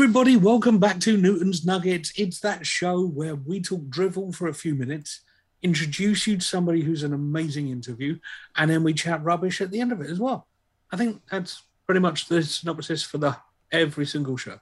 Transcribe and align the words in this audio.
everybody. 0.00 0.34
Welcome 0.34 0.78
back 0.78 0.98
to 1.00 1.18
Newton's 1.18 1.66
Nuggets. 1.66 2.10
It's 2.16 2.40
that 2.40 2.64
show 2.64 3.06
where 3.06 3.34
we 3.34 3.60
talk 3.60 3.86
drivel 3.90 4.32
for 4.32 4.48
a 4.48 4.54
few 4.54 4.74
minutes, 4.74 5.20
introduce 5.62 6.26
you 6.26 6.38
to 6.38 6.42
somebody 6.42 6.80
who's 6.80 7.02
an 7.02 7.12
amazing 7.12 7.68
interview, 7.68 8.18
and 8.56 8.70
then 8.70 8.82
we 8.82 8.94
chat 8.94 9.22
rubbish 9.22 9.60
at 9.60 9.70
the 9.70 9.78
end 9.78 9.92
of 9.92 10.00
it 10.00 10.08
as 10.08 10.18
well. 10.18 10.48
I 10.90 10.96
think 10.96 11.20
that's 11.30 11.64
pretty 11.84 12.00
much 12.00 12.28
the 12.28 12.42
synopsis 12.42 13.02
for 13.02 13.18
the 13.18 13.36
every 13.70 14.06
single 14.06 14.38
show 14.38 14.60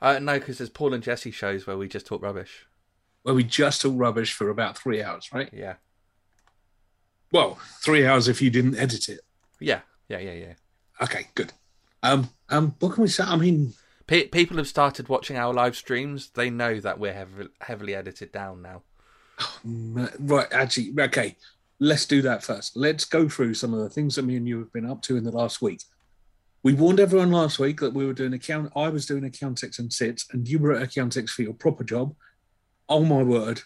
Uh, 0.00 0.20
no, 0.20 0.38
because 0.38 0.58
there's 0.58 0.70
Paul 0.70 0.94
and 0.94 1.02
Jesse 1.02 1.32
shows 1.32 1.66
where 1.66 1.76
we 1.76 1.88
just 1.88 2.06
talk 2.06 2.22
rubbish. 2.22 2.68
where 3.24 3.34
we 3.34 3.42
just 3.42 3.82
talk 3.82 3.94
rubbish 3.96 4.32
for 4.32 4.50
about 4.50 4.78
three 4.78 5.02
hours, 5.02 5.30
right? 5.34 5.50
Yeah. 5.52 5.74
Well, 7.32 7.58
three 7.82 8.06
hours 8.06 8.28
if 8.28 8.40
you 8.40 8.50
didn't 8.50 8.78
edit 8.78 9.08
it. 9.08 9.22
Yeah. 9.58 9.80
Yeah. 10.08 10.20
Yeah. 10.20 10.34
Yeah. 10.34 10.54
Okay, 11.02 11.26
good. 11.34 11.52
Um, 12.04 12.30
um, 12.48 12.76
what 12.78 12.94
can 12.94 13.02
we 13.02 13.08
say? 13.08 13.24
I 13.24 13.34
mean, 13.34 13.74
Pe- 14.10 14.26
people 14.26 14.56
have 14.56 14.66
started 14.66 15.08
watching 15.08 15.36
our 15.36 15.54
live 15.54 15.76
streams. 15.76 16.30
They 16.30 16.50
know 16.50 16.80
that 16.80 16.98
we're 16.98 17.12
heavily, 17.12 17.48
heavily 17.60 17.94
edited 17.94 18.32
down 18.32 18.60
now. 18.60 18.82
mm, 19.64 20.12
right, 20.18 20.48
actually, 20.50 20.92
okay. 20.98 21.36
Let's 21.78 22.06
do 22.06 22.20
that 22.22 22.42
first. 22.42 22.76
Let's 22.76 23.04
go 23.04 23.28
through 23.28 23.54
some 23.54 23.72
of 23.72 23.78
the 23.78 23.88
things 23.88 24.16
that 24.16 24.24
me 24.24 24.34
and 24.34 24.48
you 24.48 24.58
have 24.58 24.72
been 24.72 24.84
up 24.84 25.00
to 25.02 25.16
in 25.16 25.22
the 25.22 25.30
last 25.30 25.62
week. 25.62 25.84
We 26.64 26.74
warned 26.74 26.98
everyone 26.98 27.30
last 27.30 27.60
week 27.60 27.78
that 27.78 27.94
we 27.94 28.04
were 28.04 28.12
doing 28.12 28.32
account. 28.32 28.72
I 28.74 28.88
was 28.88 29.06
doing 29.06 29.22
Accountex 29.22 29.78
and 29.78 29.92
sits, 29.92 30.26
and 30.32 30.48
you 30.48 30.58
were 30.58 30.72
at 30.72 30.88
Accountex 30.88 31.30
for 31.30 31.42
your 31.42 31.54
proper 31.54 31.84
job. 31.84 32.16
Oh 32.88 33.04
my 33.04 33.22
word, 33.22 33.62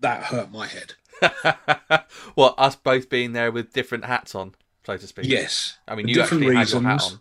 that 0.00 0.22
hurt 0.22 0.50
my 0.50 0.68
head. 0.68 0.94
well, 2.34 2.54
us 2.56 2.76
both 2.76 3.10
being 3.10 3.34
there 3.34 3.52
with 3.52 3.74
different 3.74 4.06
hats 4.06 4.34
on, 4.34 4.54
so 4.86 4.96
to 4.96 5.06
speak. 5.06 5.26
Yes, 5.26 5.76
I 5.86 5.96
mean, 5.96 6.08
you 6.08 6.14
different 6.14 6.44
actually 6.44 6.56
had 6.56 6.70
your 6.70 6.80
hat 6.80 6.94
reasons. 6.94 7.12
on. 7.12 7.20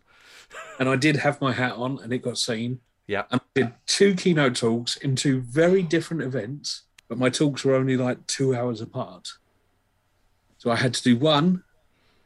And 0.80 0.90
I 0.90 0.96
did 0.96 1.18
have 1.18 1.42
my 1.42 1.54
hat 1.54 1.74
on, 1.74 2.00
and 2.02 2.12
it 2.14 2.20
got 2.20 2.38
seen. 2.38 2.80
Yeah. 3.08 3.24
And 3.32 3.42
I 3.42 3.60
did 3.62 3.74
two 3.86 4.16
keynote 4.16 4.56
talks 4.56 4.98
in 4.98 5.16
two 5.16 5.42
very 5.42 5.84
different 5.84 6.24
events, 6.24 6.84
but 7.08 7.18
my 7.18 7.30
talks 7.30 7.64
were 7.64 7.76
only 7.76 7.98
like 7.98 8.26
two 8.28 8.56
hours 8.56 8.82
apart. 8.82 9.30
So 10.58 10.72
I 10.72 10.76
had 10.76 10.94
to 10.96 11.04
do 11.04 11.18
one, 11.18 11.64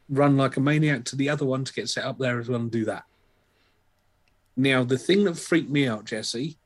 run 0.08 0.36
like 0.36 0.56
a 0.56 0.60
maniac 0.60 1.04
to 1.06 1.16
the 1.16 1.28
other 1.28 1.44
one 1.44 1.64
to 1.64 1.72
get 1.72 1.88
set 1.88 2.04
up 2.04 2.18
there 2.18 2.40
as 2.40 2.48
well 2.48 2.60
and 2.60 2.70
do 2.70 2.84
that. 2.86 3.04
Now, 4.56 4.82
the 4.82 4.98
thing 4.98 5.24
that 5.24 5.38
freaked 5.38 5.70
me 5.70 5.86
out, 5.86 6.04
Jesse, 6.06 6.58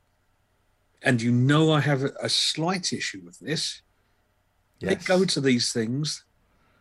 and 1.01 1.21
you 1.21 1.31
know 1.31 1.71
I 1.71 1.81
have 1.81 2.03
a, 2.03 2.29
slight 2.29 2.91
issue 2.91 3.21
with 3.23 3.39
this, 3.39 3.81
I 4.81 4.91
Yes. 4.91 5.05
go 5.05 5.23
to 5.23 5.41
these 5.41 5.71
things 5.71 6.23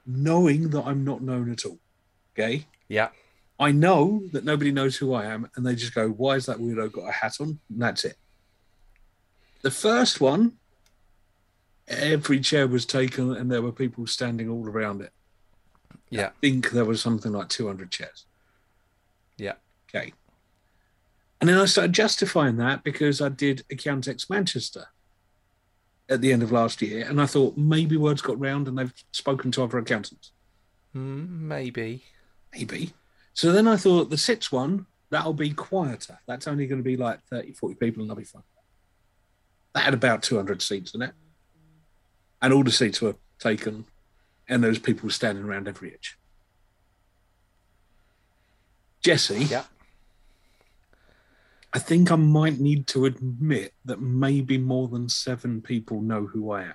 knowing 0.06 0.70
that 0.70 0.84
I'm 0.84 1.04
not 1.04 1.22
known 1.22 1.50
at 1.50 1.64
all. 1.64 1.78
Okay. 2.32 2.66
Yeah. 2.88 3.10
I 3.58 3.70
know 3.70 4.22
that 4.32 4.44
nobody 4.44 4.72
knows 4.72 4.96
who 4.96 5.14
I 5.14 5.26
am, 5.26 5.48
and 5.54 5.64
they 5.64 5.74
just 5.74 5.94
go, 5.94 6.08
"Why 6.08 6.34
is 6.34 6.46
that 6.46 6.58
weirdo 6.58 6.92
got 6.92 7.08
a 7.08 7.12
hat 7.12 7.40
on?" 7.40 7.60
And 7.68 7.82
that's 7.82 8.04
it. 8.04 8.16
The 9.62 9.70
first 9.70 10.20
one, 10.20 10.58
every 11.86 12.40
chair 12.40 12.66
was 12.66 12.84
taken, 12.84 13.34
and 13.34 13.50
there 13.50 13.62
were 13.62 13.72
people 13.72 14.06
standing 14.06 14.48
all 14.48 14.68
around 14.68 15.00
it. 15.02 15.12
Yeah. 16.10 16.28
I 16.28 16.30
think 16.40 16.70
there 16.70 16.84
was 16.84 17.00
something 17.00 17.32
like 17.32 17.48
200 17.48 17.90
chairs. 17.90 18.26
Yeah. 19.36 19.54
Okay. 19.88 20.12
And 21.40 21.48
then 21.48 21.58
I 21.58 21.64
started 21.66 21.92
justifying 21.92 22.56
that 22.56 22.84
because 22.84 23.20
I 23.20 23.28
did 23.28 23.64
Accountex 23.70 24.30
Manchester 24.30 24.86
at 26.08 26.20
the 26.20 26.32
end 26.32 26.42
of 26.42 26.52
last 26.52 26.82
year, 26.82 27.06
and 27.08 27.20
I 27.20 27.26
thought 27.26 27.56
maybe 27.56 27.96
words 27.96 28.22
got 28.22 28.38
round 28.38 28.68
and 28.68 28.78
they've 28.78 28.92
spoken 29.12 29.50
to 29.52 29.62
other 29.62 29.78
accountants. 29.78 30.32
Mm, 30.94 31.28
maybe. 31.40 32.04
maybe. 32.52 32.92
So 33.34 33.52
then 33.52 33.68
I 33.68 33.76
thought 33.76 34.10
the 34.10 34.16
sits 34.16 34.50
one, 34.50 34.86
that'll 35.10 35.34
be 35.34 35.50
quieter. 35.50 36.18
That's 36.26 36.46
only 36.46 36.66
going 36.66 36.78
to 36.80 36.84
be 36.84 36.96
like 36.96 37.22
30, 37.24 37.52
40 37.52 37.74
people 37.74 38.02
and 38.02 38.10
that'll 38.10 38.20
be 38.20 38.24
fun. 38.24 38.42
That 39.74 39.82
had 39.84 39.94
about 39.94 40.22
200 40.22 40.62
seats 40.62 40.94
in 40.94 41.02
it. 41.02 41.12
And 42.40 42.52
all 42.52 42.62
the 42.62 42.70
seats 42.70 43.00
were 43.02 43.16
taken 43.38 43.86
and 44.48 44.62
there 44.62 44.68
was 44.68 44.78
people 44.78 45.10
standing 45.10 45.44
around 45.44 45.68
every 45.68 45.92
edge. 45.92 46.18
Jesse, 49.02 49.44
Yeah. 49.44 49.64
I 51.72 51.80
think 51.80 52.12
I 52.12 52.16
might 52.16 52.60
need 52.60 52.86
to 52.88 53.04
admit 53.04 53.74
that 53.84 54.00
maybe 54.00 54.58
more 54.58 54.86
than 54.86 55.08
seven 55.08 55.60
people 55.60 56.00
know 56.00 56.24
who 56.24 56.52
I 56.52 56.72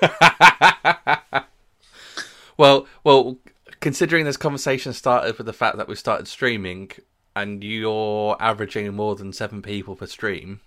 am. 0.00 1.42
well, 2.56 2.86
well, 3.02 3.38
considering 3.82 4.24
this 4.24 4.36
conversation 4.36 4.92
started 4.92 5.36
with 5.36 5.46
the 5.46 5.52
fact 5.52 5.76
that 5.76 5.88
we 5.88 5.96
started 5.96 6.28
streaming 6.28 6.92
and 7.34 7.64
you're 7.64 8.36
averaging 8.38 8.94
more 8.94 9.16
than 9.16 9.32
seven 9.32 9.60
people 9.60 9.96
per 9.96 10.06
stream. 10.06 10.60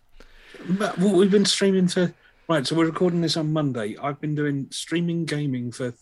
But 0.69 0.97
well, 0.97 1.15
we've 1.15 1.31
been 1.31 1.45
streaming 1.45 1.87
for 1.87 2.13
right. 2.47 2.67
So 2.67 2.75
we're 2.75 2.85
recording 2.85 3.21
this 3.21 3.37
on 3.37 3.53
Monday. 3.53 3.95
I've 4.01 4.19
been 4.19 4.35
doing 4.35 4.67
streaming 4.69 5.25
gaming 5.25 5.71
for 5.71 5.93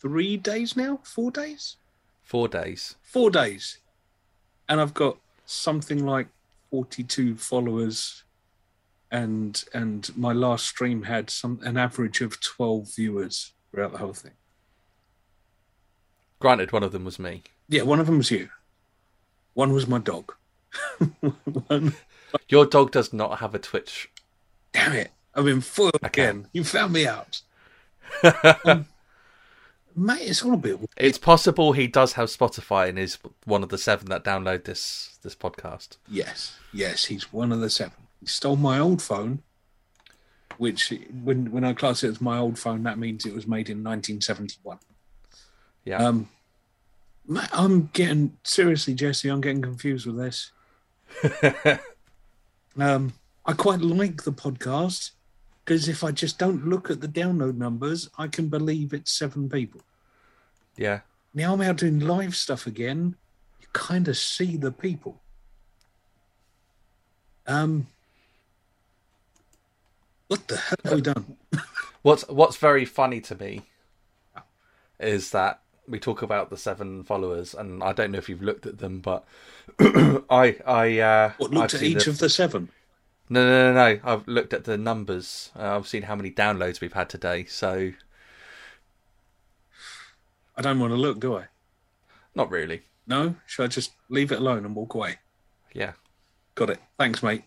three 0.00 0.36
days 0.36 0.76
now. 0.76 1.00
Four 1.02 1.30
days. 1.30 1.76
Four 2.22 2.48
days. 2.48 2.94
Four 3.02 3.30
days, 3.30 3.78
and 4.68 4.80
I've 4.80 4.94
got 4.94 5.18
something 5.46 6.04
like 6.06 6.28
forty-two 6.70 7.36
followers, 7.36 8.24
and 9.10 9.62
and 9.74 10.10
my 10.16 10.32
last 10.32 10.66
stream 10.66 11.02
had 11.02 11.30
some 11.30 11.60
an 11.62 11.76
average 11.76 12.20
of 12.20 12.40
twelve 12.40 12.94
viewers 12.94 13.52
throughout 13.70 13.92
the 13.92 13.98
whole 13.98 14.12
thing. 14.12 14.32
Granted, 16.40 16.72
one 16.72 16.82
of 16.82 16.90
them 16.92 17.04
was 17.04 17.18
me. 17.18 17.42
Yeah, 17.68 17.82
one 17.82 18.00
of 18.00 18.06
them 18.06 18.18
was 18.18 18.30
you. 18.30 18.48
One 19.54 19.72
was 19.72 19.86
my 19.86 19.98
dog. 19.98 20.32
one, 21.68 21.94
Your 22.48 22.64
dog 22.66 22.90
does 22.92 23.12
not 23.12 23.38
have 23.38 23.54
a 23.54 23.58
Twitch. 23.58 24.08
damn 24.72 24.92
it! 24.92 25.10
I've 25.34 25.44
been 25.44 25.60
foiled 25.60 25.98
again. 26.02 26.48
You 26.52 26.64
found 26.64 26.92
me 26.92 27.06
out, 27.06 27.42
Um, 28.64 28.86
mate. 29.94 30.22
It's 30.22 30.42
all 30.42 30.54
a 30.54 30.56
bit 30.56 30.78
It's 30.96 31.18
possible 31.18 31.72
he 31.72 31.86
does 31.86 32.14
have 32.14 32.28
Spotify 32.28 32.88
and 32.88 32.98
is 32.98 33.18
one 33.44 33.62
of 33.62 33.68
the 33.68 33.78
seven 33.78 34.08
that 34.08 34.24
download 34.24 34.64
this 34.64 35.18
this 35.22 35.34
podcast. 35.36 35.96
Yes, 36.08 36.56
yes, 36.72 37.04
he's 37.06 37.32
one 37.32 37.52
of 37.52 37.60
the 37.60 37.70
seven. 37.70 37.92
He 38.20 38.26
stole 38.26 38.56
my 38.56 38.78
old 38.78 39.02
phone, 39.02 39.42
which 40.58 40.92
when 41.22 41.50
when 41.52 41.64
I 41.64 41.72
class 41.74 42.02
it 42.02 42.08
as 42.08 42.20
my 42.20 42.38
old 42.38 42.58
phone, 42.58 42.82
that 42.84 42.98
means 42.98 43.26
it 43.26 43.34
was 43.34 43.46
made 43.46 43.68
in 43.68 43.78
1971. 43.84 44.78
Yeah. 45.84 45.98
Um, 45.98 46.28
I'm 47.52 47.90
getting 47.92 48.36
seriously, 48.42 48.94
Jesse. 48.94 49.28
I'm 49.28 49.40
getting 49.40 49.62
confused 49.62 50.06
with 50.06 50.16
this. 50.16 50.52
um, 52.78 53.12
I 53.46 53.52
quite 53.52 53.80
like 53.80 54.24
the 54.24 54.32
podcast 54.32 55.10
because 55.64 55.88
if 55.88 56.02
I 56.02 56.10
just 56.10 56.38
don't 56.38 56.66
look 56.66 56.90
at 56.90 57.00
the 57.00 57.08
download 57.08 57.56
numbers, 57.56 58.08
I 58.18 58.26
can 58.28 58.48
believe 58.48 58.92
it's 58.92 59.12
seven 59.12 59.48
people. 59.48 59.80
yeah. 60.76 61.00
Now 61.32 61.52
I'm 61.52 61.60
out 61.60 61.76
doing 61.76 62.00
live 62.00 62.34
stuff 62.34 62.66
again. 62.66 63.14
You 63.60 63.68
kind 63.72 64.08
of 64.08 64.16
see 64.16 64.56
the 64.56 64.72
people. 64.72 65.20
Um, 67.46 67.86
what 70.26 70.48
the 70.48 70.56
hell 70.56 70.78
have 70.84 70.94
we 70.94 71.00
done? 71.02 71.36
What's 72.02 72.26
What's 72.28 72.56
very 72.56 72.84
funny 72.84 73.20
to 73.20 73.36
me 73.36 73.62
is 74.98 75.30
that 75.30 75.60
we 75.90 75.98
talk 75.98 76.22
about 76.22 76.50
the 76.50 76.56
seven 76.56 77.02
followers, 77.04 77.54
and 77.54 77.82
I 77.82 77.92
don't 77.92 78.10
know 78.12 78.18
if 78.18 78.28
you've 78.28 78.42
looked 78.42 78.66
at 78.66 78.78
them, 78.78 79.00
but 79.00 79.24
I 79.80 80.56
I 80.66 80.98
uh, 81.00 81.32
What 81.38 81.50
looked 81.50 81.74
I've 81.74 81.82
at 81.82 81.86
each 81.86 82.04
the- 82.04 82.10
of 82.10 82.18
the 82.18 82.28
seven? 82.30 82.70
No, 83.32 83.44
no, 83.46 83.72
no, 83.72 83.94
no. 83.94 84.00
I've 84.02 84.26
looked 84.26 84.52
at 84.52 84.64
the 84.64 84.76
numbers. 84.76 85.52
Uh, 85.56 85.76
I've 85.76 85.86
seen 85.86 86.02
how 86.02 86.16
many 86.16 86.32
downloads 86.32 86.80
we've 86.80 86.92
had 86.92 87.08
today. 87.08 87.44
So 87.44 87.92
I 90.56 90.62
don't 90.62 90.80
want 90.80 90.92
to 90.92 90.96
look, 90.96 91.20
do 91.20 91.36
I? 91.36 91.46
not 92.34 92.50
really. 92.50 92.82
No? 93.06 93.34
Should 93.46 93.64
I 93.64 93.66
just 93.66 93.92
leave 94.08 94.30
it 94.32 94.38
alone 94.38 94.64
and 94.64 94.74
walk 94.74 94.94
away? 94.94 95.16
Yeah. 95.72 95.92
Got 96.54 96.70
it. 96.70 96.78
Thanks, 96.98 97.22
mate. 97.22 97.42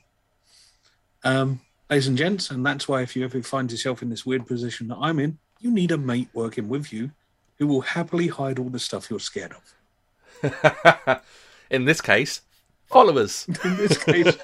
Um, 1.24 1.62
ladies 1.90 2.08
and 2.08 2.18
gents, 2.18 2.50
and 2.52 2.66
that's 2.66 2.88
why 2.88 3.02
if 3.02 3.16
you 3.16 3.24
ever 3.24 3.42
find 3.42 3.72
yourself 3.72 4.02
in 4.02 4.10
this 4.10 4.26
weird 4.26 4.46
position 4.46 4.90
that 4.90 4.98
I'm 5.00 5.20
in, 5.20 5.38
you 5.60 5.72
need 5.72 5.92
a 5.92 5.98
mate 5.98 6.28
working 6.34 6.68
with 6.68 6.92
you 6.92 7.12
who 7.64 7.68
will 7.68 7.82
happily 7.82 8.28
hide 8.28 8.60
all 8.60 8.68
the 8.68 8.78
stuff 8.78 9.10
you're 9.10 9.22
scared 9.22 9.54
of. 10.44 11.22
In 11.70 11.86
this 11.86 12.02
case, 12.02 12.42
followers. 12.88 13.48
in 13.64 13.78
this 13.78 14.04
case, 14.04 14.36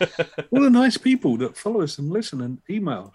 all 0.52 0.62
the 0.62 0.70
nice 0.70 0.98
people 0.98 1.36
that 1.36 1.58
follow 1.58 1.82
us 1.82 1.98
and 1.98 2.10
listen 2.10 2.40
and 2.40 2.62
emails. 2.70 3.12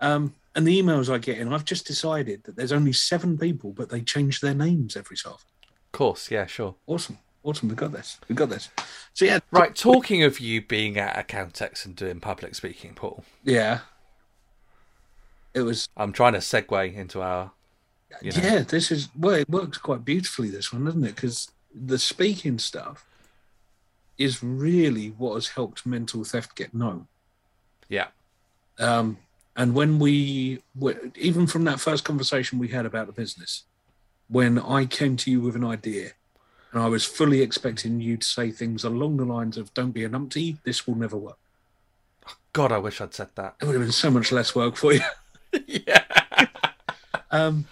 Um, 0.00 0.34
and 0.54 0.66
the 0.66 0.80
emails 0.82 1.12
I 1.12 1.18
get 1.18 1.36
in, 1.36 1.52
I've 1.52 1.66
just 1.66 1.86
decided 1.86 2.42
that 2.44 2.56
there's 2.56 2.72
only 2.72 2.94
seven 2.94 3.36
people, 3.36 3.72
but 3.72 3.90
they 3.90 4.00
change 4.00 4.40
their 4.40 4.54
names 4.54 4.96
every 4.96 5.16
so 5.18 5.32
often. 5.32 5.50
Of 5.62 5.92
course, 5.92 6.30
yeah, 6.30 6.46
sure. 6.46 6.74
Awesome. 6.86 7.18
Awesome. 7.44 7.68
We 7.68 7.74
got 7.74 7.92
this. 7.92 8.18
We 8.28 8.34
got 8.34 8.48
this. 8.48 8.70
So, 9.12 9.26
yeah. 9.26 9.40
Right, 9.50 9.76
talking 9.76 10.22
of 10.22 10.40
you 10.40 10.62
being 10.62 10.96
at 10.96 11.28
Accountex 11.28 11.84
and 11.84 11.94
doing 11.94 12.18
public 12.18 12.54
speaking, 12.54 12.94
Paul, 12.94 13.24
Yeah. 13.44 13.80
It 15.52 15.60
was, 15.60 15.88
I'm 15.98 16.12
trying 16.12 16.32
to 16.32 16.38
segue 16.38 16.94
into 16.94 17.20
our. 17.20 17.52
You 18.22 18.32
know, 18.32 18.42
yeah, 18.42 18.62
this 18.62 18.90
is, 18.90 19.08
well, 19.16 19.34
it 19.34 19.48
works 19.48 19.78
quite 19.78 20.04
beautifully, 20.04 20.50
this 20.50 20.72
one, 20.72 20.84
doesn't 20.84 21.04
it? 21.04 21.14
Because 21.14 21.50
the 21.74 21.98
speaking 21.98 22.58
stuff, 22.58 23.04
is 24.18 24.42
really 24.42 25.08
what 25.10 25.34
has 25.34 25.48
helped 25.48 25.86
mental 25.86 26.24
theft 26.24 26.56
get 26.56 26.74
known. 26.74 27.06
Yeah. 27.88 28.08
Um, 28.78 29.18
and 29.56 29.74
when 29.74 29.98
we, 29.98 30.60
even 31.16 31.46
from 31.46 31.64
that 31.64 31.80
first 31.80 32.04
conversation 32.04 32.58
we 32.58 32.68
had 32.68 32.84
about 32.84 33.06
the 33.06 33.12
business, 33.12 33.62
when 34.28 34.58
I 34.58 34.84
came 34.84 35.16
to 35.18 35.30
you 35.30 35.40
with 35.40 35.56
an 35.56 35.64
idea, 35.64 36.10
and 36.72 36.82
I 36.82 36.86
was 36.86 37.04
fully 37.04 37.40
expecting 37.40 38.00
you 38.00 38.18
to 38.18 38.26
say 38.26 38.50
things 38.50 38.84
along 38.84 39.16
the 39.16 39.24
lines 39.24 39.56
of 39.56 39.72
"Don't 39.72 39.92
be 39.92 40.04
a 40.04 40.08
numpty, 40.08 40.58
this 40.64 40.86
will 40.86 40.96
never 40.96 41.16
work." 41.16 41.38
God, 42.52 42.72
I 42.72 42.78
wish 42.78 43.00
I'd 43.00 43.14
said 43.14 43.30
that. 43.36 43.54
It 43.60 43.64
would 43.64 43.74
have 43.74 43.82
been 43.82 43.90
so 43.90 44.10
much 44.10 44.30
less 44.30 44.54
work 44.54 44.76
for 44.76 44.92
you. 44.92 45.00
yeah. 45.66 46.04
Um, 47.30 47.66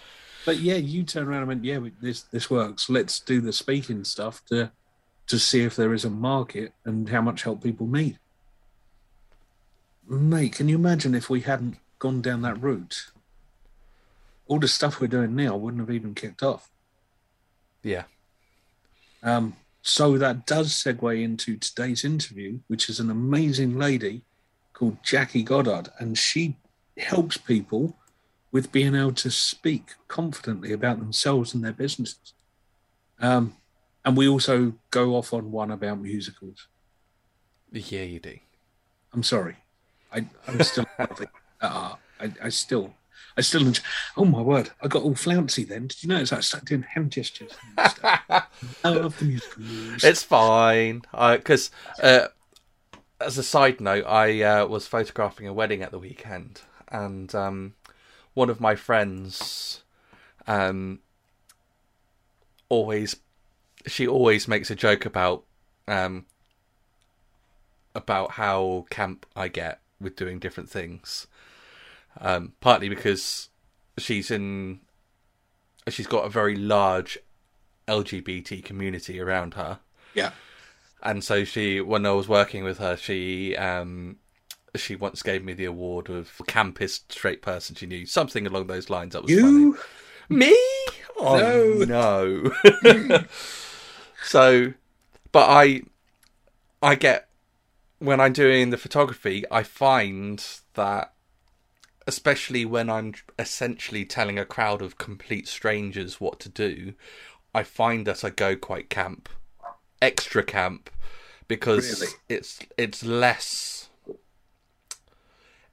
but 0.47 0.61
yeah, 0.61 0.77
you 0.77 1.03
turned 1.03 1.29
around 1.29 1.41
and 1.41 1.49
went, 1.49 1.65
"Yeah, 1.65 1.81
this 2.01 2.23
this 2.23 2.49
works. 2.49 2.89
Let's 2.89 3.19
do 3.19 3.41
the 3.41 3.53
speaking 3.53 4.05
stuff 4.05 4.43
to 4.47 4.71
to 5.27 5.39
see 5.41 5.63
if 5.63 5.75
there 5.75 5.93
is 5.93 6.05
a 6.05 6.11
market 6.11 6.73
and 6.85 7.09
how 7.09 7.21
much 7.21 7.43
help 7.43 7.63
people 7.63 7.89
need." 7.89 8.19
Mate, 10.09 10.53
can 10.53 10.69
you 10.69 10.77
imagine 10.77 11.17
if 11.17 11.29
we 11.29 11.41
hadn't 11.41 11.79
gone 11.99 12.23
down 12.23 12.43
that 12.43 12.63
route? 12.63 13.11
All 14.47 14.61
the 14.61 14.69
stuff 14.69 15.01
we're 15.01 15.09
doing 15.09 15.35
now 15.35 15.57
wouldn't 15.57 15.81
have 15.81 15.91
even 15.91 16.15
kicked 16.15 16.45
off. 16.45 16.71
Yeah. 17.83 18.05
Um, 19.25 19.57
so 19.83 20.17
that 20.19 20.47
does 20.47 20.71
segue 20.71 21.23
into 21.23 21.57
today's 21.57 22.05
interview, 22.05 22.61
which 22.69 22.89
is 22.89 23.01
an 23.01 23.11
amazing 23.11 23.77
lady 23.77 24.23
called 24.73 25.03
Jackie 25.03 25.43
Goddard, 25.43 25.89
and 25.99 26.17
she 26.17 26.57
helps 26.97 27.37
people 27.37 27.97
with 28.57 28.73
being 28.73 28.95
able 28.95 29.13
to 29.13 29.31
speak 29.31 29.91
confidently 30.09 30.73
about 30.73 30.99
themselves 30.99 31.53
and 31.53 31.63
their 31.63 31.75
businesses. 31.75 32.33
Um, 33.21 33.55
and 34.03 34.17
we 34.17 34.27
also 34.27 34.73
go 34.91 35.15
off 35.15 35.35
on 35.35 35.53
one 35.53 35.71
about 35.71 36.01
musicals. 36.01 36.67
Yeah, 37.71 38.05
you 38.05 38.19
do. 38.19 38.39
I'm 39.13 39.23
sorry, 39.23 39.57
I, 40.11 40.25
I'm 40.49 40.63
still. 40.63 40.87
Uh, 41.59 41.95
I, 42.21 42.33
I 42.43 42.49
still, 42.51 42.93
I 43.39 43.41
still. 43.41 43.63
Enjoy, 43.63 43.83
oh 44.19 44.27
my 44.27 44.43
word! 44.43 44.69
I 44.83 44.89
got 44.89 45.03
all 45.03 45.15
flouncy 45.15 45.65
then. 45.65 45.87
Did 45.87 46.03
you 46.03 46.11
notice 46.11 46.35
I 46.35 46.41
started 46.41 46.69
doing 46.69 46.83
hand 46.83 47.13
gestures? 47.13 47.53
and 47.79 47.91
stuff? 47.91 48.21
I 48.85 48.89
love 48.91 49.19
the 49.19 49.25
musicals. 49.25 50.05
It's 50.05 50.23
fine. 50.23 51.01
Because, 51.13 51.71
uh, 52.03 52.27
as 53.23 53.39
a 53.39 53.43
side 53.43 53.81
note, 53.81 54.05
I 54.07 54.43
uh, 54.43 54.67
was 54.67 54.87
photographing 54.87 55.49
a 55.49 55.55
wedding 55.55 55.81
at 55.81 55.93
the 55.93 55.99
weekend, 55.99 56.61
and 56.89 57.35
um, 57.35 57.73
one 58.37 58.51
of 58.51 58.61
my 58.61 58.75
friends 58.75 59.83
um, 60.47 61.01
always, 62.69 63.17
she 63.87 64.07
always 64.07 64.47
makes 64.47 64.71
a 64.71 64.77
joke 64.77 65.05
about 65.05 65.43
um, 65.89 66.27
about 67.95 68.33
how 68.33 68.87
camp 68.91 69.27
I 69.35 69.49
get 69.49 69.81
with 70.01 70.17
doing 70.17 70.39
different 70.39 70.69
things. 70.69 71.27
Um, 72.21 72.53
partly 72.61 72.89
because 72.89 73.49
she's 73.99 74.31
in, 74.31 74.81
she's 75.89 76.07
got 76.07 76.27
a 76.27 76.29
very 76.29 76.57
large 76.57 77.19
LGBT 77.89 78.65
community 78.65 79.21
around 79.21 79.55
her 79.55 79.79
yeah. 80.17 80.31
and 81.03 81.23
so 81.23 81.45
she 81.45 81.81
when 81.81 82.05
i 82.05 82.11
was 82.11 82.27
working 82.27 82.65
with 82.65 82.79
her 82.79 82.97
she 82.97 83.55
um 83.57 84.17
she 84.81 84.97
once 84.97 85.23
gave 85.23 85.45
me 85.45 85.53
the 85.53 85.65
award 85.65 86.09
of 86.11 86.33
campest 86.47 87.13
straight 87.13 87.43
person 87.43 87.75
she 87.75 87.87
knew 87.87 88.07
something 88.07 88.47
along 88.47 88.67
those 88.67 88.91
lines 88.91 89.13
that 89.13 89.23
was 89.23 89.33
You? 89.33 89.77
funny. 89.77 89.81
Me? 90.29 90.57
Oh 91.19 91.85
no, 91.87 92.53
so 94.23 94.73
but 95.33 95.49
i 95.49 95.83
i 96.83 96.95
get 96.95 97.29
when 97.99 98.21
i'm 98.21 98.33
doing 98.33 98.71
the 98.71 98.77
photography 98.77 99.45
i 99.51 99.63
find 99.63 100.45
that 100.75 101.13
especially 102.07 102.65
when 102.65 102.89
i'm 102.91 103.15
essentially 103.39 104.05
telling 104.05 104.39
a 104.39 104.45
crowd 104.45 104.83
of 104.83 104.99
complete 104.99 105.49
strangers 105.49 106.21
what 106.21 106.39
to 106.41 106.49
do 106.49 106.95
i 107.55 107.63
find 107.63 108.07
that 108.07 108.25
i 108.25 108.31
go 108.31 108.57
quite 108.57 108.91
camp 108.91 109.29
extra 110.03 110.43
camp 110.43 110.91
because 111.49 112.01
Really? 112.01 112.13
it's 112.29 112.61
it's 112.77 113.05
less 113.05 113.86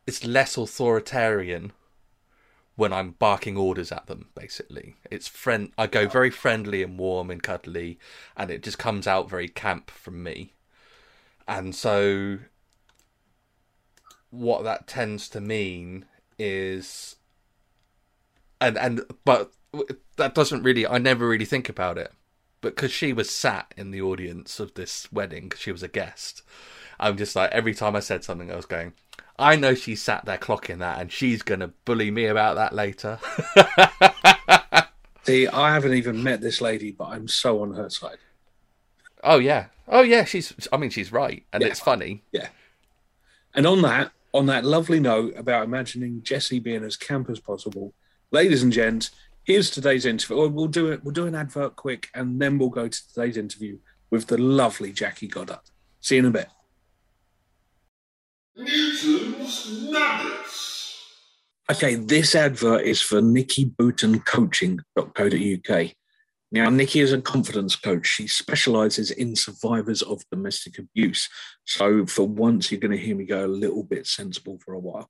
it's 0.06 0.26
less 0.26 0.58
authoritarian 0.58 1.72
when 2.76 2.92
I'm 2.92 3.12
barking 3.12 3.56
orders 3.58 3.92
at 3.92 4.08
them 4.08 4.30
basically. 4.36 4.96
It's 5.12 5.28
friend 5.28 5.72
I 5.78 5.88
go 5.88 6.08
very 6.08 6.30
friendly 6.30 6.84
and 6.84 6.98
warm 6.98 7.30
and 7.30 7.42
cuddly 7.42 8.00
and 8.36 8.50
it 8.50 8.64
just 8.64 8.80
comes 8.80 9.08
out 9.08 9.30
very 9.30 9.48
camp 9.48 9.92
from 9.92 10.24
me. 10.24 10.54
And 11.48 11.76
so 11.76 12.40
what 14.32 14.64
that 14.64 14.88
tends 14.88 15.30
to 15.30 15.42
mean 15.42 16.06
is 16.40 17.18
and 18.60 18.78
and 18.78 19.02
but 19.24 19.52
that 20.18 20.34
doesn't 20.34 20.64
really 20.64 20.88
I 20.88 20.98
never 20.98 21.28
really 21.28 21.46
think 21.46 21.70
about 21.70 21.98
it. 21.98 22.12
But 22.62 22.76
because 22.76 22.92
she 22.92 23.12
was 23.14 23.30
sat 23.30 23.74
in 23.78 23.92
the 23.92 24.02
audience 24.02 24.60
of 24.60 24.74
this 24.74 25.12
wedding 25.12 25.52
she 25.58 25.72
was 25.72 25.84
a 25.84 25.88
guest 25.90 26.44
i'm 26.98 27.18
just 27.18 27.36
like 27.36 27.52
every 27.52 27.74
time 27.74 27.94
i 27.94 28.00
said 28.00 28.24
something 28.24 28.50
i 28.50 28.56
was 28.56 28.66
going 28.66 28.94
i 29.40 29.56
know 29.56 29.74
she 29.74 29.96
sat 29.96 30.24
there 30.26 30.38
clocking 30.38 30.80
that 30.80 31.00
and 31.02 31.12
she's 31.12 31.42
gonna 31.42 31.70
bully 31.86 32.12
me 32.12 32.26
about 32.26 32.56
that 32.56 32.74
later 32.74 33.20
See, 35.26 35.48
I 35.48 35.74
haven't 35.74 35.94
even 35.94 36.22
met 36.22 36.42
this 36.42 36.60
lady, 36.60 36.92
but 36.92 37.06
I'm 37.06 37.30
so 37.30 37.62
on 37.62 37.74
her 37.76 37.90
side. 37.90 38.18
oh 39.24 39.40
yeah 39.40 39.68
oh 39.88 40.02
yeah 40.02 40.26
she's 40.26 40.52
i 40.74 40.78
mean 40.78 40.90
she's 40.90 41.14
right 41.14 41.46
and 41.54 41.62
Yeah. 41.62 41.70
it's 41.70 41.80
funny 41.80 42.24
Yeah. 42.34 42.50
And 43.56 43.66
on 43.68 43.82
that, 43.84 44.12
on 44.34 44.48
that 44.48 44.66
lovely 44.66 45.00
note 45.00 45.36
about 45.38 45.64
imagining 45.66 46.24
Jesse 46.24 46.58
being 46.60 46.84
as 46.84 46.98
camp 46.98 47.30
as 47.30 47.40
possible, 47.40 47.94
ladies 48.32 48.64
and 48.64 48.74
gents, 48.74 49.12
here's 49.44 49.70
today's 49.70 50.08
interview. 50.08 50.48
We'll 50.50 50.66
do 50.68 50.92
it. 50.92 51.04
We'll 51.04 51.14
do 51.14 51.28
an 51.28 51.36
advert 51.36 51.76
quick, 51.76 52.08
and 52.16 52.42
then 52.42 52.58
we'll 52.58 52.70
go 52.70 52.88
to 52.88 53.08
today's 53.14 53.38
interview 53.38 53.78
with 54.10 54.26
the 54.26 54.40
lovely 54.40 54.92
Jackie 54.92 55.28
Goddard. 55.28 55.60
See 56.02 56.16
you 56.16 56.22
in 56.26 56.26
a 56.26 56.32
bit. 56.32 56.50
Nuggets. 59.82 61.00
Okay, 61.72 61.96
this 61.96 62.36
advert 62.36 62.82
is 62.82 63.02
for 63.02 63.22
Nikki 63.22 63.66
Booton 63.66 64.24
Coaching.co.uk. 64.26 65.92
Now, 66.52 66.70
Nikki 66.70 67.00
is 67.00 67.12
a 67.12 67.20
confidence 67.22 67.76
coach. 67.76 68.06
She 68.06 68.28
specializes 68.28 69.10
in 69.10 69.36
survivors 69.36 70.04
of 70.04 70.22
domestic 70.30 70.78
abuse. 70.78 71.28
So, 71.66 72.06
for 72.06 72.28
once, 72.28 72.72
you're 72.72 72.80
going 72.80 72.92
to 72.92 72.98
hear 72.98 73.16
me 73.16 73.26
go 73.26 73.46
a 73.46 73.48
little 73.48 73.84
bit 73.84 74.06
sensible 74.06 74.60
for 74.64 74.74
a 74.74 74.80
while. 74.80 75.10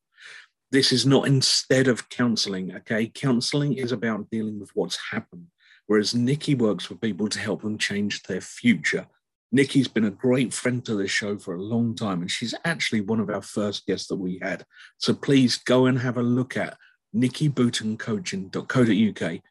This 0.72 0.94
is 0.94 1.06
not 1.06 1.28
instead 1.28 1.88
of 1.88 2.08
counseling, 2.08 2.74
okay? 2.76 3.08
Counseling 3.08 3.74
is 3.74 3.92
about 3.92 4.30
dealing 4.30 4.60
with 4.60 4.72
what's 4.74 4.98
happened, 5.12 5.48
whereas 5.88 6.16
Nikki 6.16 6.56
works 6.56 6.90
with 6.90 7.02
people 7.02 7.28
to 7.28 7.40
help 7.40 7.62
them 7.62 7.78
change 7.78 8.24
their 8.24 8.42
future. 8.42 9.08
Nikki's 9.54 9.88
been 9.88 10.04
a 10.06 10.12
great 10.12 10.52
friend 10.52 10.84
to 10.84 10.96
this 10.96 11.12
show 11.12 11.38
for 11.38 11.54
a 11.54 11.62
long 11.62 11.94
time, 11.94 12.22
and 12.22 12.32
she's 12.32 12.56
actually 12.66 13.02
one 13.02 13.20
of 13.20 13.30
our 13.30 13.44
first 13.44 13.86
guests 13.86 14.08
that 14.08 14.16
we 14.16 14.40
had. 14.42 14.66
So 14.98 15.14
please 15.14 15.58
go 15.58 15.86
and 15.86 16.00
have 16.00 16.18
a 16.18 16.24
look 16.24 16.58
at 16.58 16.76
nikkibootoncoaching.co.uk. 17.16 19.42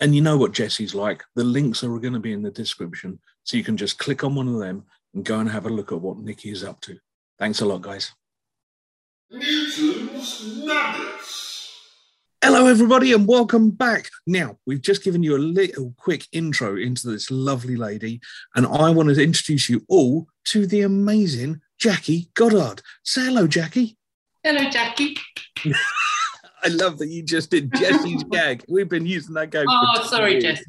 And 0.00 0.14
you 0.14 0.20
know 0.20 0.36
what 0.36 0.52
Jesse's 0.52 0.94
like. 0.94 1.24
The 1.34 1.42
links 1.42 1.82
are 1.82 1.88
going 1.98 2.12
to 2.12 2.20
be 2.20 2.32
in 2.32 2.42
the 2.42 2.52
description. 2.52 3.18
So 3.42 3.56
you 3.56 3.64
can 3.64 3.76
just 3.76 3.98
click 3.98 4.22
on 4.22 4.36
one 4.36 4.46
of 4.46 4.60
them 4.60 4.84
and 5.12 5.24
go 5.24 5.40
and 5.40 5.50
have 5.50 5.66
a 5.66 5.70
look 5.70 5.90
at 5.90 6.00
what 6.00 6.18
Nikki 6.18 6.50
is 6.50 6.62
up 6.62 6.80
to. 6.82 6.96
Thanks 7.40 7.60
a 7.60 7.66
lot, 7.66 7.82
guys. 7.82 8.12
Newton's 9.28 10.64
Nuggets. 10.64 11.17
Hello, 12.40 12.66
everybody, 12.68 13.12
and 13.12 13.26
welcome 13.26 13.72
back. 13.72 14.10
Now, 14.24 14.58
we've 14.64 14.80
just 14.80 15.02
given 15.02 15.24
you 15.24 15.36
a 15.36 15.38
little 15.38 15.92
quick 15.96 16.24
intro 16.30 16.76
into 16.76 17.08
this 17.08 17.32
lovely 17.32 17.74
lady, 17.74 18.20
and 18.54 18.64
I 18.64 18.90
want 18.90 19.08
to 19.08 19.20
introduce 19.20 19.68
you 19.68 19.84
all 19.88 20.28
to 20.44 20.64
the 20.64 20.82
amazing 20.82 21.60
Jackie 21.80 22.30
Goddard. 22.34 22.80
Say 23.02 23.24
hello, 23.24 23.48
Jackie. 23.48 23.98
Hello, 24.44 24.70
Jackie. 24.70 25.16
I 25.66 26.68
love 26.68 26.98
that 26.98 27.08
you 27.08 27.24
just 27.24 27.50
did 27.50 27.74
Jesse's 27.74 28.22
gag. 28.30 28.64
We've 28.68 28.88
been 28.88 29.04
using 29.04 29.34
that 29.34 29.50
gag. 29.50 29.66
Oh, 29.68 30.06
sorry. 30.08 30.38
Jesse. 30.38 30.64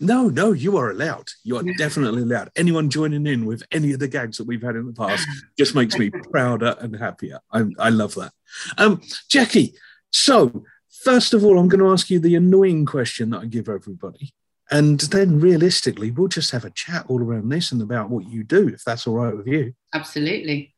No, 0.00 0.28
no, 0.28 0.52
you 0.52 0.76
are 0.76 0.90
allowed. 0.90 1.28
You 1.42 1.56
are 1.56 1.64
definitely 1.78 2.22
allowed. 2.22 2.50
Anyone 2.54 2.90
joining 2.90 3.26
in 3.26 3.46
with 3.46 3.62
any 3.72 3.94
of 3.94 3.98
the 3.98 4.08
gags 4.08 4.36
that 4.36 4.46
we've 4.46 4.62
had 4.62 4.76
in 4.76 4.84
the 4.84 4.92
past 4.92 5.26
just 5.56 5.74
makes 5.74 5.96
me 5.96 6.10
prouder 6.10 6.76
and 6.80 6.94
happier. 6.94 7.40
I, 7.50 7.64
I 7.78 7.88
love 7.88 8.14
that. 8.16 8.32
Um, 8.76 9.00
Jackie, 9.30 9.74
so 10.12 10.64
first 11.02 11.34
of 11.34 11.44
all, 11.44 11.58
I'm 11.58 11.68
going 11.68 11.80
to 11.80 11.90
ask 11.90 12.10
you 12.10 12.18
the 12.18 12.34
annoying 12.34 12.86
question 12.86 13.30
that 13.30 13.42
I 13.42 13.46
give 13.46 13.68
everybody. 13.68 14.32
And 14.70 15.00
then 15.00 15.40
realistically, 15.40 16.10
we'll 16.10 16.28
just 16.28 16.50
have 16.50 16.64
a 16.64 16.70
chat 16.70 17.06
all 17.08 17.22
around 17.22 17.48
this 17.48 17.72
and 17.72 17.80
about 17.80 18.10
what 18.10 18.28
you 18.28 18.44
do, 18.44 18.68
if 18.68 18.84
that's 18.84 19.06
all 19.06 19.14
right 19.14 19.34
with 19.34 19.46
you. 19.46 19.72
Absolutely. 19.94 20.74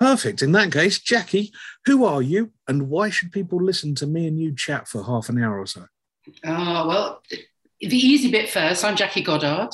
Perfect. 0.00 0.42
In 0.42 0.52
that 0.52 0.72
case, 0.72 0.98
Jackie, 0.98 1.52
who 1.84 2.04
are 2.04 2.22
you 2.22 2.52
and 2.66 2.88
why 2.88 3.10
should 3.10 3.32
people 3.32 3.62
listen 3.62 3.94
to 3.96 4.06
me 4.06 4.26
and 4.26 4.38
you 4.40 4.54
chat 4.54 4.88
for 4.88 5.04
half 5.04 5.28
an 5.28 5.42
hour 5.42 5.58
or 5.58 5.66
so? 5.66 5.86
Oh, 6.44 6.88
well, 6.88 7.22
the 7.80 7.96
easy 7.96 8.30
bit 8.30 8.48
first. 8.48 8.82
I'm 8.82 8.96
Jackie 8.96 9.22
Goddard. 9.22 9.70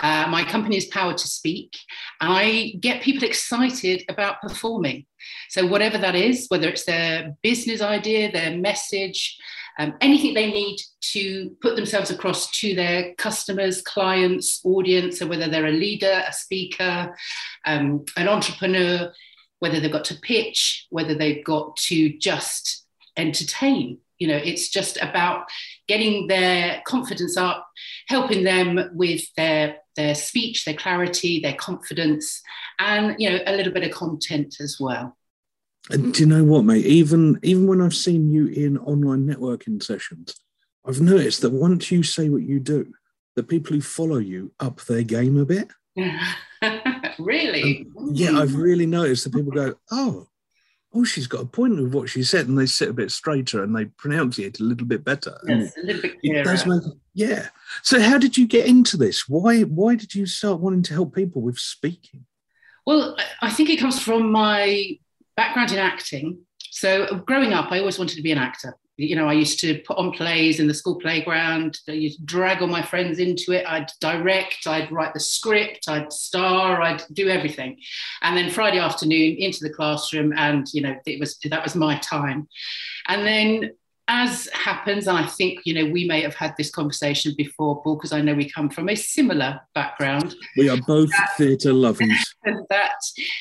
Uh, 0.00 0.26
my 0.28 0.44
company 0.44 0.76
is 0.76 0.86
Power 0.86 1.14
to 1.14 1.28
Speak. 1.28 1.76
I 2.20 2.74
get 2.80 3.02
people 3.02 3.24
excited 3.24 4.04
about 4.08 4.40
performing. 4.40 5.06
So, 5.48 5.66
whatever 5.66 5.98
that 5.98 6.14
is, 6.14 6.46
whether 6.48 6.68
it's 6.68 6.84
their 6.84 7.36
business 7.42 7.80
idea, 7.80 8.30
their 8.30 8.56
message, 8.56 9.36
um, 9.78 9.94
anything 10.00 10.34
they 10.34 10.50
need 10.50 10.78
to 11.12 11.56
put 11.60 11.76
themselves 11.76 12.10
across 12.10 12.50
to 12.60 12.74
their 12.74 13.14
customers, 13.14 13.80
clients, 13.82 14.60
audience, 14.64 15.18
so 15.18 15.26
whether 15.26 15.48
they're 15.48 15.66
a 15.66 15.72
leader, 15.72 16.22
a 16.28 16.32
speaker, 16.32 17.16
um, 17.64 18.04
an 18.16 18.28
entrepreneur, 18.28 19.12
whether 19.60 19.80
they've 19.80 19.92
got 19.92 20.04
to 20.06 20.20
pitch, 20.20 20.86
whether 20.90 21.14
they've 21.14 21.44
got 21.44 21.76
to 21.76 22.16
just 22.18 22.86
entertain. 23.16 23.98
You 24.18 24.28
know, 24.28 24.36
it's 24.36 24.68
just 24.68 24.96
about 25.00 25.46
getting 25.86 26.26
their 26.26 26.82
confidence 26.84 27.36
up, 27.36 27.68
helping 28.08 28.42
them 28.42 28.90
with 28.92 29.32
their 29.36 29.76
their 29.98 30.14
speech, 30.14 30.64
their 30.64 30.74
clarity, 30.74 31.40
their 31.40 31.54
confidence, 31.54 32.40
and 32.78 33.16
you 33.18 33.28
know, 33.28 33.40
a 33.46 33.56
little 33.56 33.72
bit 33.72 33.82
of 33.82 33.90
content 33.90 34.56
as 34.60 34.78
well. 34.80 35.16
And 35.90 36.14
do 36.14 36.20
you 36.20 36.26
know 36.26 36.44
what, 36.44 36.64
mate? 36.64 36.86
Even 36.86 37.38
even 37.42 37.66
when 37.66 37.82
I've 37.82 37.94
seen 37.94 38.30
you 38.30 38.46
in 38.46 38.78
online 38.78 39.26
networking 39.26 39.82
sessions, 39.82 40.34
I've 40.86 41.00
noticed 41.00 41.42
that 41.42 41.50
once 41.50 41.90
you 41.90 42.02
say 42.02 42.28
what 42.28 42.42
you 42.42 42.60
do, 42.60 42.94
the 43.34 43.42
people 43.42 43.74
who 43.74 43.82
follow 43.82 44.18
you 44.18 44.52
up 44.60 44.80
their 44.82 45.02
game 45.02 45.36
a 45.36 45.44
bit. 45.44 45.68
really? 47.18 47.86
And 47.96 48.16
yeah, 48.16 48.38
I've 48.38 48.54
really 48.54 48.86
noticed 48.86 49.24
that 49.24 49.34
people 49.34 49.52
go, 49.52 49.74
"Oh, 49.90 50.28
oh, 50.94 51.04
she's 51.04 51.26
got 51.26 51.42
a 51.42 51.46
point 51.46 51.80
with 51.80 51.94
what 51.94 52.08
she 52.08 52.22
said," 52.22 52.48
and 52.48 52.58
they 52.58 52.66
sit 52.66 52.88
a 52.88 52.94
bit 52.94 53.10
straighter 53.10 53.62
and 53.62 53.74
they 53.74 53.86
pronounce 53.86 54.38
it 54.38 54.60
a 54.60 54.64
little 54.64 54.86
bit 54.86 55.04
better. 55.04 55.38
Yes, 55.46 55.76
a 55.76 55.86
little 55.86 56.02
bit 56.02 56.20
clearer. 56.20 56.56
Make, 56.66 56.82
yeah. 57.14 57.48
So, 57.82 58.00
how 58.00 58.18
did 58.18 58.36
you 58.36 58.46
get 58.46 58.66
into 58.66 58.96
this? 58.96 59.28
Why 59.28 59.62
why 59.62 59.94
did 59.94 60.14
you 60.14 60.26
start 60.26 60.60
wanting 60.60 60.82
to 60.82 60.94
help 60.94 61.14
people 61.14 61.42
with 61.42 61.58
speaking? 61.58 62.24
Well, 62.86 63.16
I 63.42 63.50
think 63.50 63.68
it 63.68 63.78
comes 63.78 64.00
from 64.00 64.32
my 64.32 64.98
background 65.36 65.72
in 65.72 65.78
acting. 65.78 66.38
So 66.70 67.22
growing 67.26 67.52
up, 67.52 67.70
I 67.70 67.80
always 67.80 67.98
wanted 67.98 68.16
to 68.16 68.22
be 68.22 68.32
an 68.32 68.38
actor. 68.38 68.76
You 68.98 69.14
know, 69.14 69.28
I 69.28 69.32
used 69.32 69.60
to 69.60 69.80
put 69.86 69.96
on 69.96 70.10
plays 70.10 70.58
in 70.58 70.66
the 70.66 70.74
school 70.74 70.96
playground. 70.96 71.78
I 71.88 71.92
used 71.92 72.18
to 72.18 72.24
drag 72.24 72.60
all 72.60 72.68
my 72.68 72.82
friends 72.82 73.20
into 73.20 73.52
it. 73.52 73.64
I'd 73.66 73.90
direct, 74.00 74.66
I'd 74.66 74.90
write 74.90 75.14
the 75.14 75.20
script, 75.20 75.88
I'd 75.88 76.12
star, 76.12 76.82
I'd 76.82 77.02
do 77.12 77.28
everything. 77.28 77.78
And 78.22 78.36
then 78.36 78.50
Friday 78.50 78.78
afternoon 78.78 79.36
into 79.38 79.60
the 79.62 79.72
classroom, 79.72 80.32
and 80.36 80.66
you 80.72 80.82
know, 80.82 80.96
it 81.06 81.20
was 81.20 81.38
that 81.44 81.62
was 81.62 81.76
my 81.76 81.96
time. 81.98 82.48
And 83.06 83.24
then 83.24 83.70
as 84.08 84.48
happens, 84.54 85.06
and 85.06 85.18
I 85.18 85.26
think 85.26 85.60
you 85.64 85.74
know 85.74 85.90
we 85.90 86.06
may 86.06 86.22
have 86.22 86.34
had 86.34 86.54
this 86.56 86.70
conversation 86.70 87.34
before, 87.36 87.82
Paul, 87.82 87.96
because 87.96 88.12
I 88.12 88.22
know 88.22 88.34
we 88.34 88.50
come 88.50 88.70
from 88.70 88.88
a 88.88 88.94
similar 88.94 89.60
background. 89.74 90.34
We 90.56 90.68
are 90.68 90.78
both 90.86 91.10
theatre 91.36 91.72
lovers. 91.72 92.34
That 92.70 92.94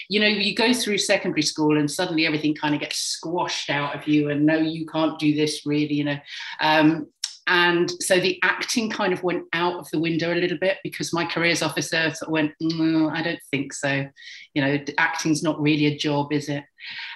you 0.09 0.19
know, 0.19 0.27
you 0.27 0.53
go 0.53 0.74
through 0.74 0.97
secondary 0.97 1.41
school 1.41 1.77
and 1.77 1.89
suddenly 1.89 2.25
everything 2.25 2.53
kind 2.53 2.75
of 2.75 2.81
gets 2.81 2.97
squashed 2.97 3.69
out 3.69 3.95
of 3.95 4.07
you, 4.07 4.29
and 4.29 4.45
no, 4.45 4.57
you 4.57 4.86
can't 4.86 5.17
do 5.17 5.33
this 5.33 5.65
really, 5.65 5.93
you 5.93 6.03
know. 6.03 6.17
Um, 6.59 7.07
and 7.48 7.89
so 8.04 8.20
the 8.20 8.39
acting 8.44 8.89
kind 8.89 9.13
of 9.13 9.24
went 9.24 9.46
out 9.54 9.75
of 9.75 9.89
the 9.92 10.00
window 10.00 10.34
a 10.34 10.36
little 10.36 10.58
bit 10.58 10.80
because 10.84 11.13
my 11.13 11.25
careers 11.25 11.62
officer 11.62 12.12
sort 12.13 12.27
of 12.27 12.30
went, 12.30 12.51
mm, 12.62 13.10
I 13.10 13.22
don't 13.22 13.39
think 13.50 13.72
so. 13.72 14.06
You 14.54 14.62
know, 14.62 14.77
acting's 14.98 15.44
not 15.44 15.62
really 15.62 15.86
a 15.86 15.98
job, 15.98 16.34
is 16.34 16.50
it? 16.50 16.66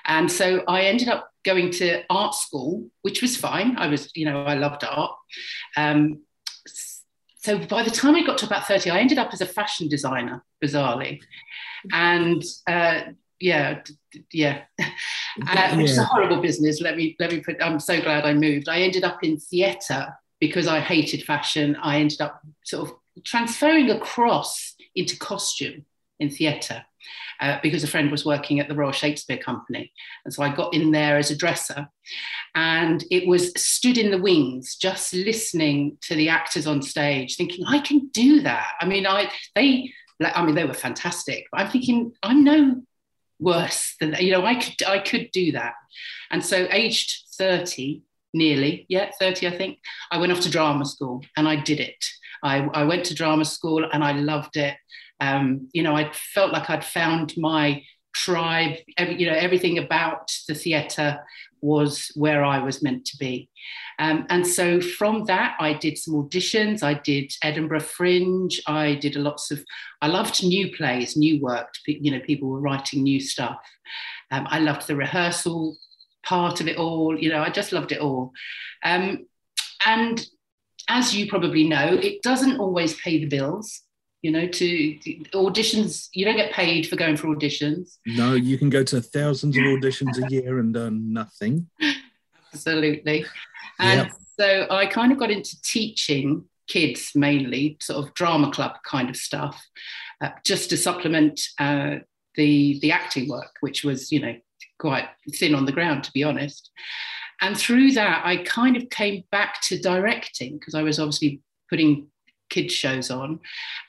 And 0.05 0.31
so 0.31 0.63
I 0.69 0.83
ended 0.83 1.09
up 1.09 1.29
going 1.43 1.69
to 1.71 2.03
art 2.09 2.33
school, 2.33 2.89
which 3.01 3.21
was 3.21 3.35
fine. 3.35 3.77
I 3.77 3.87
was, 3.87 4.09
you 4.15 4.25
know, 4.25 4.43
I 4.43 4.53
loved 4.53 4.85
art. 4.85 5.11
Um, 5.75 6.21
so 6.65 7.57
by 7.57 7.83
the 7.83 7.91
time 7.91 8.15
I 8.15 8.25
got 8.25 8.37
to 8.37 8.45
about 8.45 8.67
30, 8.67 8.89
I 8.89 8.99
ended 8.99 9.17
up 9.17 9.33
as 9.33 9.41
a 9.41 9.45
fashion 9.45 9.89
designer, 9.89 10.45
bizarrely. 10.63 11.19
And 11.91 12.41
uh, 12.67 13.01
yeah, 13.39 13.81
yeah. 14.31 14.61
Uh, 15.47 15.75
which 15.75 15.91
is 15.91 15.97
a 15.97 16.03
horrible 16.03 16.41
business. 16.41 16.81
Let 16.81 16.97
me 16.97 17.15
let 17.17 17.31
me 17.31 17.39
put. 17.39 17.55
I'm 17.63 17.79
so 17.79 18.01
glad 18.01 18.25
I 18.25 18.33
moved. 18.33 18.67
I 18.67 18.81
ended 18.81 19.05
up 19.05 19.23
in 19.23 19.39
theatre 19.39 20.13
because 20.41 20.67
I 20.67 20.81
hated 20.81 21.23
fashion. 21.23 21.77
I 21.81 21.99
ended 21.99 22.19
up 22.19 22.41
sort 22.65 22.89
of 22.89 22.95
transferring 23.23 23.89
across 23.91 24.75
into 24.95 25.15
costume 25.17 25.85
in 26.19 26.29
theatre 26.29 26.83
uh, 27.39 27.59
because 27.63 27.83
a 27.83 27.87
friend 27.87 28.11
was 28.11 28.25
working 28.25 28.59
at 28.59 28.67
the 28.67 28.75
Royal 28.75 28.91
Shakespeare 28.91 29.37
Company, 29.37 29.93
and 30.25 30.33
so 30.33 30.43
I 30.43 30.53
got 30.53 30.73
in 30.73 30.91
there 30.91 31.17
as 31.17 31.31
a 31.31 31.37
dresser, 31.37 31.87
and 32.55 33.03
it 33.09 33.27
was 33.27 33.53
stood 33.55 33.97
in 33.97 34.11
the 34.11 34.21
wings, 34.21 34.75
just 34.75 35.13
listening 35.13 35.97
to 36.01 36.15
the 36.15 36.27
actors 36.27 36.67
on 36.67 36.81
stage, 36.81 37.37
thinking 37.37 37.63
I 37.65 37.79
can 37.79 38.09
do 38.09 38.41
that. 38.41 38.73
I 38.81 38.85
mean, 38.85 39.07
I 39.07 39.31
they. 39.55 39.93
I 40.23 40.45
mean, 40.45 40.53
they 40.53 40.65
were 40.65 40.73
fantastic. 40.75 41.45
But 41.51 41.61
I'm 41.61 41.71
thinking, 41.71 42.13
I'm 42.21 42.43
no 42.43 42.83
worse 43.39 43.95
than 43.99 44.15
you 44.19 44.31
know 44.31 44.45
i 44.45 44.53
could 44.53 44.83
i 44.85 44.99
could 44.99 45.31
do 45.31 45.51
that 45.51 45.73
and 46.29 46.45
so 46.45 46.67
aged 46.69 47.23
30 47.35 48.03
nearly 48.33 48.85
yeah 48.89 49.11
30 49.19 49.47
i 49.47 49.57
think 49.57 49.79
i 50.11 50.17
went 50.17 50.31
off 50.31 50.41
to 50.41 50.49
drama 50.49 50.85
school 50.85 51.21
and 51.37 51.47
i 51.47 51.55
did 51.55 51.79
it 51.79 52.03
i, 52.43 52.59
I 52.73 52.83
went 52.83 53.05
to 53.05 53.15
drama 53.15 53.45
school 53.45 53.85
and 53.91 54.03
i 54.03 54.11
loved 54.13 54.57
it 54.57 54.75
um, 55.19 55.69
you 55.73 55.83
know 55.83 55.95
i 55.95 56.11
felt 56.13 56.51
like 56.51 56.69
i'd 56.69 56.85
found 56.85 57.33
my 57.37 57.83
tribe 58.13 58.77
every, 58.97 59.19
you 59.19 59.27
know 59.27 59.37
everything 59.37 59.77
about 59.77 60.31
the 60.47 60.55
theatre 60.55 61.19
was 61.61 62.11
where 62.15 62.43
I 62.43 62.59
was 62.59 62.81
meant 62.81 63.05
to 63.05 63.17
be. 63.17 63.49
Um, 63.99 64.25
and 64.29 64.45
so 64.45 64.81
from 64.81 65.25
that, 65.25 65.55
I 65.59 65.73
did 65.73 65.97
some 65.97 66.15
auditions. 66.15 66.83
I 66.83 66.95
did 66.95 67.31
Edinburgh 67.43 67.81
Fringe. 67.81 68.59
I 68.67 68.95
did 68.95 69.15
lots 69.15 69.51
of, 69.51 69.63
I 70.01 70.07
loved 70.07 70.43
new 70.43 70.75
plays, 70.75 71.15
new 71.15 71.39
work. 71.39 71.73
You 71.85 72.11
know, 72.11 72.19
people 72.21 72.49
were 72.49 72.59
writing 72.59 73.03
new 73.03 73.19
stuff. 73.19 73.59
Um, 74.31 74.47
I 74.49 74.59
loved 74.59 74.87
the 74.87 74.95
rehearsal 74.95 75.77
part 76.23 76.61
of 76.61 76.67
it 76.67 76.77
all. 76.77 77.17
You 77.17 77.29
know, 77.29 77.41
I 77.41 77.49
just 77.49 77.71
loved 77.71 77.91
it 77.91 77.99
all. 77.99 78.33
Um, 78.83 79.27
and 79.85 80.25
as 80.87 81.15
you 81.15 81.27
probably 81.27 81.67
know, 81.67 81.97
it 82.01 82.21
doesn't 82.21 82.59
always 82.59 82.99
pay 82.99 83.19
the 83.19 83.27
bills 83.27 83.81
you 84.21 84.31
know 84.31 84.47
to, 84.47 84.97
to, 84.99 85.15
auditions 85.33 86.09
you 86.13 86.25
don't 86.25 86.35
get 86.35 86.51
paid 86.51 86.87
for 86.87 86.95
going 86.95 87.17
for 87.17 87.27
auditions 87.27 87.97
no 88.05 88.33
you 88.33 88.57
can 88.57 88.69
go 88.69 88.83
to 88.83 89.01
thousands 89.01 89.57
of 89.57 89.63
auditions 89.63 90.23
a 90.23 90.31
year 90.31 90.59
and 90.59 90.77
earn 90.77 91.11
nothing 91.11 91.67
absolutely 92.53 93.25
and 93.79 94.01
yep. 94.01 94.11
so 94.39 94.67
i 94.69 94.85
kind 94.85 95.11
of 95.11 95.17
got 95.17 95.31
into 95.31 95.59
teaching 95.63 96.45
kids 96.67 97.11
mainly 97.15 97.77
sort 97.81 98.05
of 98.05 98.13
drama 98.13 98.51
club 98.51 98.75
kind 98.85 99.09
of 99.09 99.15
stuff 99.15 99.65
uh, 100.21 100.29
just 100.45 100.69
to 100.69 100.77
supplement 100.77 101.41
uh, 101.59 101.95
the 102.35 102.79
the 102.81 102.91
acting 102.91 103.27
work 103.27 103.55
which 103.61 103.83
was 103.83 104.11
you 104.11 104.19
know 104.19 104.35
quite 104.81 105.07
thin 105.35 105.53
on 105.53 105.65
the 105.65 105.71
ground 105.71 106.03
to 106.03 106.11
be 106.11 106.23
honest. 106.23 106.71
And 107.39 107.57
through 107.57 107.91
that 107.91 108.25
i 108.25 108.37
kind 108.37 108.75
of 108.75 108.89
came 108.89 109.23
back 109.31 109.61
to 109.63 109.79
directing 109.79 110.57
because 110.57 110.75
i 110.75 110.83
was 110.83 110.99
obviously 110.99 111.41
putting 111.69 112.07
kids 112.49 112.73
shows 112.73 113.09
on. 113.09 113.39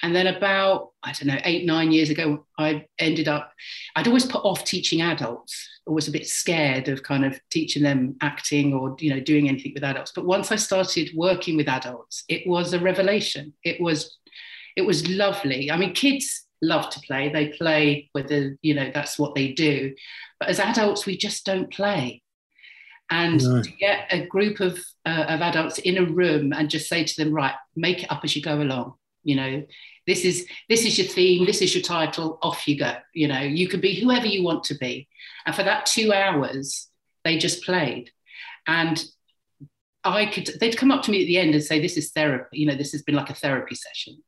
And 0.03 0.15
then 0.15 0.29
about 0.29 0.91
i 1.03 1.13
don't 1.13 1.29
know 1.29 1.41
eight 1.45 1.65
nine 1.67 1.91
years 1.93 2.11
ago 2.11 2.47
i 2.59 2.87
ended 2.99 3.27
up 3.27 3.53
i'd 3.97 4.07
always 4.07 4.27
put 4.27 4.45
off 4.45 4.65
teaching 4.65 5.01
adults. 5.01 5.69
Always 5.87 6.07
a 6.07 6.13
bit 6.13 6.29
scared 6.29 6.89
of 6.89 7.03
kind 7.03 7.25
of 7.25 7.41
teaching 7.51 7.83
them 7.83 8.17
acting 8.21 8.73
or 8.73 8.95
you 9.01 9.11
know 9.13 9.21
doing 9.21 9.49
anything 9.49 9.73
with 9.75 9.83
adults. 9.83 10.13
But 10.15 10.27
once 10.27 10.53
i 10.53 10.57
started 10.57 11.11
working 11.17 11.57
with 11.57 11.69
adults 11.69 12.25
it 12.29 12.47
was 12.47 12.75
a 12.75 12.81
revelation. 12.81 13.55
It 13.65 13.81
was 13.81 14.19
it 14.77 14.83
was 14.83 15.09
lovely. 15.09 15.71
I 15.71 15.77
mean 15.77 15.95
kids 15.95 16.47
love 16.63 16.89
to 16.91 17.01
play. 17.01 17.29
They 17.29 17.49
play 17.49 18.09
whether 18.13 18.57
you 18.63 18.75
know 18.75 18.91
that's 18.95 19.19
what 19.19 19.35
they 19.35 19.53
do. 19.53 19.95
But 20.39 20.49
as 20.49 20.61
adults 20.61 21.05
we 21.05 21.17
just 21.17 21.45
don't 21.45 21.73
play. 21.73 22.23
And 23.11 23.43
no. 23.43 23.63
to 23.63 23.71
get 23.73 24.07
a 24.11 24.25
group 24.25 24.61
of, 24.61 24.79
uh, 25.05 25.27
of 25.29 25.43
adults 25.43 25.79
in 25.79 25.99
a 25.99 26.11
room 26.11 26.55
and 26.55 26.71
just 26.71 26.89
say 26.89 27.05
to 27.05 27.17
them 27.23 27.31
right 27.31 27.55
make 27.77 28.03
it 28.03 28.11
up 28.11 28.25
as 28.25 28.35
you 28.35 28.43
go 28.43 28.63
along. 28.63 28.95
You 29.25 29.37
know 29.37 29.67
this 30.07 30.25
is 30.25 30.47
this 30.69 30.85
is 30.85 30.99
your 30.99 31.07
theme 31.07 31.47
this 31.47 31.63
is 31.63 31.75
your 31.75 31.83
title 31.83 32.39
off 32.43 32.67
you 32.67 32.79
go. 32.79 32.95
You 33.13 33.29
know 33.29 33.41
you 33.41 33.69
can 33.69 33.81
be 33.81 34.01
whoever 34.01 34.27
you 34.27 34.43
want 34.43 34.65
to 34.65 34.75
be. 34.75 35.09
And 35.45 35.55
for 35.55 35.63
that 35.65 35.87
two 35.87 36.13
hours 36.13 36.89
they 37.25 37.39
just 37.39 37.65
played. 37.65 38.11
And 38.67 39.03
i 40.05 40.27
could 40.27 40.51
they'd 40.59 40.77
come 40.77 40.91
up 40.91 41.03
to 41.03 41.13
me 41.13 41.23
at 41.23 41.27
the 41.27 41.39
end 41.39 41.55
and 41.55 41.63
say 41.63 41.81
this 41.81 41.97
is 41.97 42.11
therapy 42.11 42.59
you 42.59 42.67
know 42.67 42.75
this 42.75 42.91
has 42.91 43.03
been 43.03 43.15
like 43.15 43.31
a 43.31 43.35
therapy 43.35 43.77
session 43.77 44.21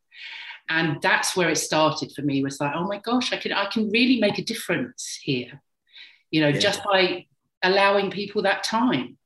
and 0.69 1.01
that's 1.03 1.37
where 1.37 1.51
it 1.51 1.57
started 1.57 2.11
for 2.13 2.23
me 2.23 2.43
was 2.43 2.61
like 2.61 2.73
oh 2.75 2.87
my 2.87 2.99
gosh 2.99 3.33
i 3.33 3.37
can 3.37 3.53
i 3.53 3.67
can 3.67 3.91
really 3.91 4.19
make 4.19 4.39
a 4.39 4.45
difference 4.45 5.19
here 5.23 5.63
you 6.31 6.41
know 6.41 6.49
yeah. 6.49 6.59
just 6.59 6.83
by 6.85 7.27
allowing 7.65 8.11
people 8.11 8.43
that 8.43 8.63
time. 8.63 9.17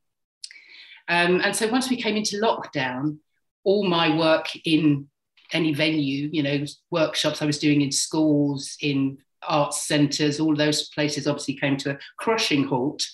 Um, 1.08 1.40
and 1.42 1.54
so 1.54 1.68
once 1.68 1.90
we 1.90 2.00
came 2.00 2.16
into 2.16 2.40
lockdown, 2.40 3.18
all 3.64 3.86
my 3.86 4.16
work 4.16 4.46
in 4.64 5.08
any 5.52 5.74
venue, 5.74 6.30
you 6.32 6.42
know, 6.42 6.64
workshops 6.90 7.42
I 7.42 7.46
was 7.46 7.58
doing 7.58 7.82
in 7.82 7.92
schools, 7.92 8.76
in 8.80 9.18
arts 9.46 9.86
centres, 9.86 10.40
all 10.40 10.54
those 10.54 10.88
places 10.90 11.26
obviously 11.26 11.54
came 11.54 11.76
to 11.78 11.92
a 11.92 11.98
crushing 12.18 12.64
halt. 12.64 13.06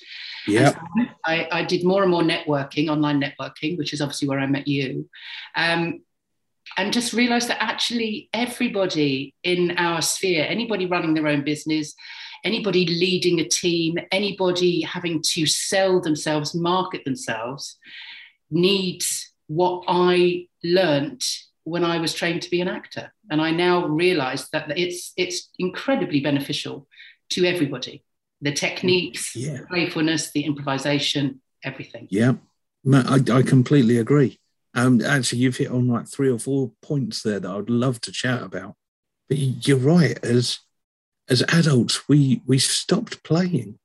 Yeah. 0.46 0.70
So 0.70 0.80
I, 1.24 1.48
I, 1.50 1.64
did 1.64 1.84
more 1.84 2.02
and 2.02 2.10
more 2.10 2.22
networking, 2.22 2.88
online 2.88 3.20
networking, 3.20 3.78
which 3.78 3.92
is 3.92 4.00
obviously 4.00 4.28
where 4.28 4.40
I 4.40 4.46
met 4.46 4.66
you. 4.66 5.08
Um, 5.56 6.02
and 6.76 6.92
just 6.92 7.12
realized 7.12 7.48
that 7.48 7.62
actually 7.62 8.28
everybody 8.32 9.34
in 9.42 9.72
our 9.78 10.02
sphere, 10.02 10.44
anybody 10.48 10.86
running 10.86 11.14
their 11.14 11.28
own 11.28 11.44
business, 11.44 11.94
anybody 12.42 12.86
leading 12.86 13.40
a 13.40 13.48
team, 13.48 13.98
anybody 14.10 14.82
having 14.82 15.22
to 15.22 15.46
sell 15.46 16.00
themselves, 16.00 16.54
market 16.54 17.04
themselves, 17.04 17.78
needs 18.50 19.32
what 19.46 19.84
I 19.88 20.46
learnt 20.62 21.24
when 21.64 21.84
I 21.84 21.98
was 21.98 22.14
trained 22.14 22.42
to 22.42 22.50
be 22.50 22.60
an 22.60 22.68
actor. 22.68 23.12
And 23.30 23.40
I 23.40 23.50
now 23.50 23.86
realize 23.86 24.48
that 24.50 24.78
it's 24.78 25.12
it's 25.16 25.50
incredibly 25.58 26.20
beneficial 26.20 26.86
to 27.30 27.44
everybody. 27.44 28.04
The 28.42 28.52
techniques, 28.52 29.34
Yeah. 29.34 29.58
the 29.58 29.66
playfulness, 29.66 30.32
the 30.32 30.44
improvisation, 30.44 31.40
everything. 31.62 32.08
Yeah, 32.10 32.34
I, 32.92 33.20
I 33.32 33.42
completely 33.42 33.96
agree. 33.98 34.38
Um, 34.74 35.00
actually, 35.02 35.38
you've 35.38 35.56
hit 35.56 35.70
on 35.70 35.88
like 35.88 36.08
three 36.08 36.30
or 36.30 36.38
four 36.38 36.72
points 36.82 37.22
there 37.22 37.40
that 37.40 37.50
I'd 37.50 37.70
love 37.70 38.00
to 38.02 38.12
chat 38.12 38.42
about. 38.42 38.74
But 39.28 39.38
you're 39.38 39.78
right. 39.78 40.18
As 40.24 40.58
as 41.28 41.42
adults, 41.48 42.08
we 42.08 42.42
we 42.46 42.58
stopped 42.58 43.22
playing, 43.22 43.78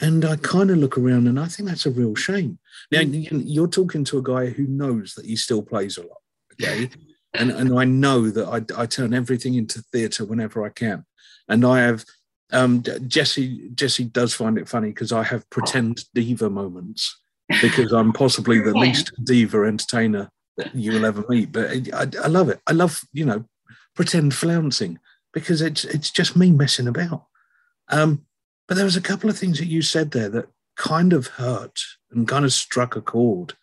and 0.00 0.24
I 0.24 0.36
kind 0.36 0.70
of 0.70 0.78
look 0.78 0.98
around 0.98 1.28
and 1.28 1.38
I 1.38 1.46
think 1.46 1.68
that's 1.68 1.86
a 1.86 1.90
real 1.90 2.14
shame. 2.14 2.58
Now 2.90 3.00
you're 3.00 3.68
talking 3.68 4.04
to 4.04 4.18
a 4.18 4.22
guy 4.22 4.46
who 4.46 4.66
knows 4.66 5.14
that 5.14 5.26
he 5.26 5.36
still 5.36 5.62
plays 5.62 5.98
a 5.98 6.02
lot, 6.02 6.18
okay? 6.54 6.90
and 7.34 7.50
and 7.50 7.78
I 7.78 7.84
know 7.84 8.30
that 8.30 8.48
I 8.48 8.82
I 8.82 8.86
turn 8.86 9.14
everything 9.14 9.54
into 9.54 9.82
theatre 9.92 10.24
whenever 10.24 10.64
I 10.64 10.70
can, 10.70 11.04
and 11.48 11.64
I 11.64 11.80
have. 11.80 12.04
Um, 12.52 12.82
Jesse 13.06 13.70
Jesse 13.76 14.02
does 14.02 14.34
find 14.34 14.58
it 14.58 14.68
funny 14.68 14.88
because 14.88 15.12
I 15.12 15.22
have 15.22 15.48
pretend 15.50 16.04
diva 16.14 16.50
moments 16.50 17.20
because 17.60 17.92
I'm 17.92 18.12
possibly 18.12 18.60
the 18.60 18.72
Yeah. 18.74 18.80
least 18.80 19.12
diva 19.24 19.64
entertainer 19.64 20.30
that 20.56 20.74
you 20.74 20.92
will 20.92 21.04
ever 21.06 21.24
meet. 21.28 21.52
But 21.52 21.70
I, 21.92 22.06
I 22.24 22.28
love 22.28 22.48
it. 22.48 22.60
I 22.66 22.72
love 22.72 23.02
you 23.12 23.24
know 23.24 23.44
pretend 23.94 24.34
flouncing 24.34 24.98
because 25.32 25.60
it's 25.60 25.84
it's 25.84 26.10
just 26.10 26.36
me 26.36 26.50
messing 26.52 26.86
about. 26.88 27.26
Um, 27.88 28.26
but 28.68 28.76
there 28.76 28.84
was 28.84 28.96
a 28.96 29.00
couple 29.00 29.28
of 29.28 29.36
things 29.38 29.58
that 29.58 29.66
you 29.66 29.82
said 29.82 30.12
there 30.12 30.28
that 30.28 30.48
kind 30.76 31.12
of 31.12 31.26
hurt 31.26 31.80
and 32.12 32.28
kind 32.28 32.44
of 32.44 32.52
struck 32.52 32.94
a 32.96 33.00
chord 33.00 33.54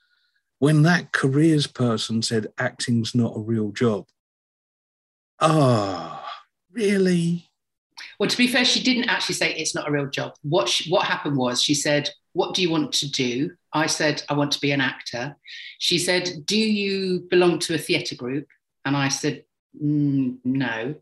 when 0.60 0.84
that 0.84 1.12
careers 1.12 1.66
person 1.68 2.22
said 2.22 2.48
acting's 2.58 3.16
not 3.16 3.36
a 3.38 3.40
real 3.40 3.72
job. 3.72 4.06
Ah, 5.40 6.26
really? 6.72 7.46
Well, 8.20 8.30
to 8.30 8.38
be 8.38 8.48
fair, 8.48 8.66
she 8.66 8.82
didn't 8.84 9.10
actually 9.10 9.36
say 9.36 9.54
it's 9.54 9.76
not 9.76 9.88
a 9.88 9.92
real 9.92 10.08
job. 10.08 10.34
What 10.42 10.68
she, 10.70 10.90
what 10.90 11.06
happened 11.06 11.38
was 11.38 11.62
she 11.62 11.74
said, 11.74 12.10
"What 12.34 12.54
do 12.56 12.62
you 12.62 12.70
want 12.70 12.92
to 12.94 13.10
do?" 13.12 13.52
I 13.78 13.88
said, 13.88 14.24
"I 14.30 14.34
want 14.34 14.52
to 14.54 14.60
be 14.60 14.72
an 14.72 14.82
actor." 14.82 15.38
She 15.80 15.98
said, 15.98 16.46
"Do 16.46 16.58
you 16.58 17.28
belong 17.30 17.60
to 17.60 17.76
a 17.76 17.78
theatre 17.78 18.16
group?" 18.16 18.48
And 18.86 18.96
I 18.96 19.10
said, 19.10 19.44
"Mm, 19.82 20.38
"No." 20.44 20.96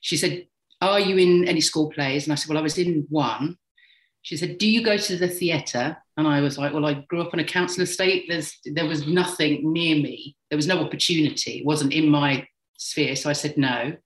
She 0.00 0.16
said, 0.16 0.46
"Are 0.80 1.00
you 1.00 1.16
in 1.18 1.48
any 1.48 1.60
school 1.60 1.90
plays?" 1.90 2.24
And 2.24 2.32
I 2.32 2.36
said, 2.36 2.48
"Well, 2.48 2.58
I 2.58 2.68
was 2.68 2.78
in 2.78 3.06
one." 3.08 3.58
She 4.22 4.36
said, 4.36 4.58
"Do 4.58 4.68
you 4.70 4.82
go 4.82 4.96
to 4.96 5.16
the 5.16 5.28
theatre?" 5.28 5.96
And 6.16 6.26
I 6.26 6.40
was 6.40 6.58
like, 6.58 6.72
"Well, 6.72 6.86
I 6.86 6.94
grew 7.08 7.22
up 7.22 7.34
on 7.34 7.40
a 7.40 7.44
council 7.44 7.82
estate. 7.82 8.26
There's 8.28 8.50
there 8.64 8.86
was 8.86 9.06
nothing 9.06 9.72
near 9.72 9.96
me. 9.96 10.36
There 10.50 10.56
was 10.56 10.66
no 10.66 10.80
opportunity. 10.80 11.58
It 11.58 11.66
wasn't 11.66 11.92
in 11.92 12.08
my 12.08 12.46
sphere." 12.76 13.16
So 13.16 13.30
I 13.30 13.34
said, 13.34 13.56
"No." 13.56 13.96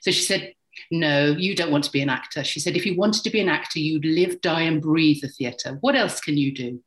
So 0.00 0.10
she 0.10 0.22
said, 0.22 0.54
no, 0.90 1.32
you 1.32 1.54
don't 1.54 1.70
want 1.70 1.84
to 1.84 1.92
be 1.92 2.02
an 2.02 2.10
actor. 2.10 2.44
She 2.44 2.60
said, 2.60 2.76
if 2.76 2.84
you 2.84 2.96
wanted 2.96 3.24
to 3.24 3.30
be 3.30 3.40
an 3.40 3.48
actor, 3.48 3.78
you'd 3.78 4.04
live, 4.04 4.40
die, 4.40 4.62
and 4.62 4.82
breathe 4.82 5.22
the 5.22 5.28
theatre. 5.28 5.78
What 5.80 5.96
else 5.96 6.20
can 6.20 6.36
you 6.36 6.52
do? 6.52 6.82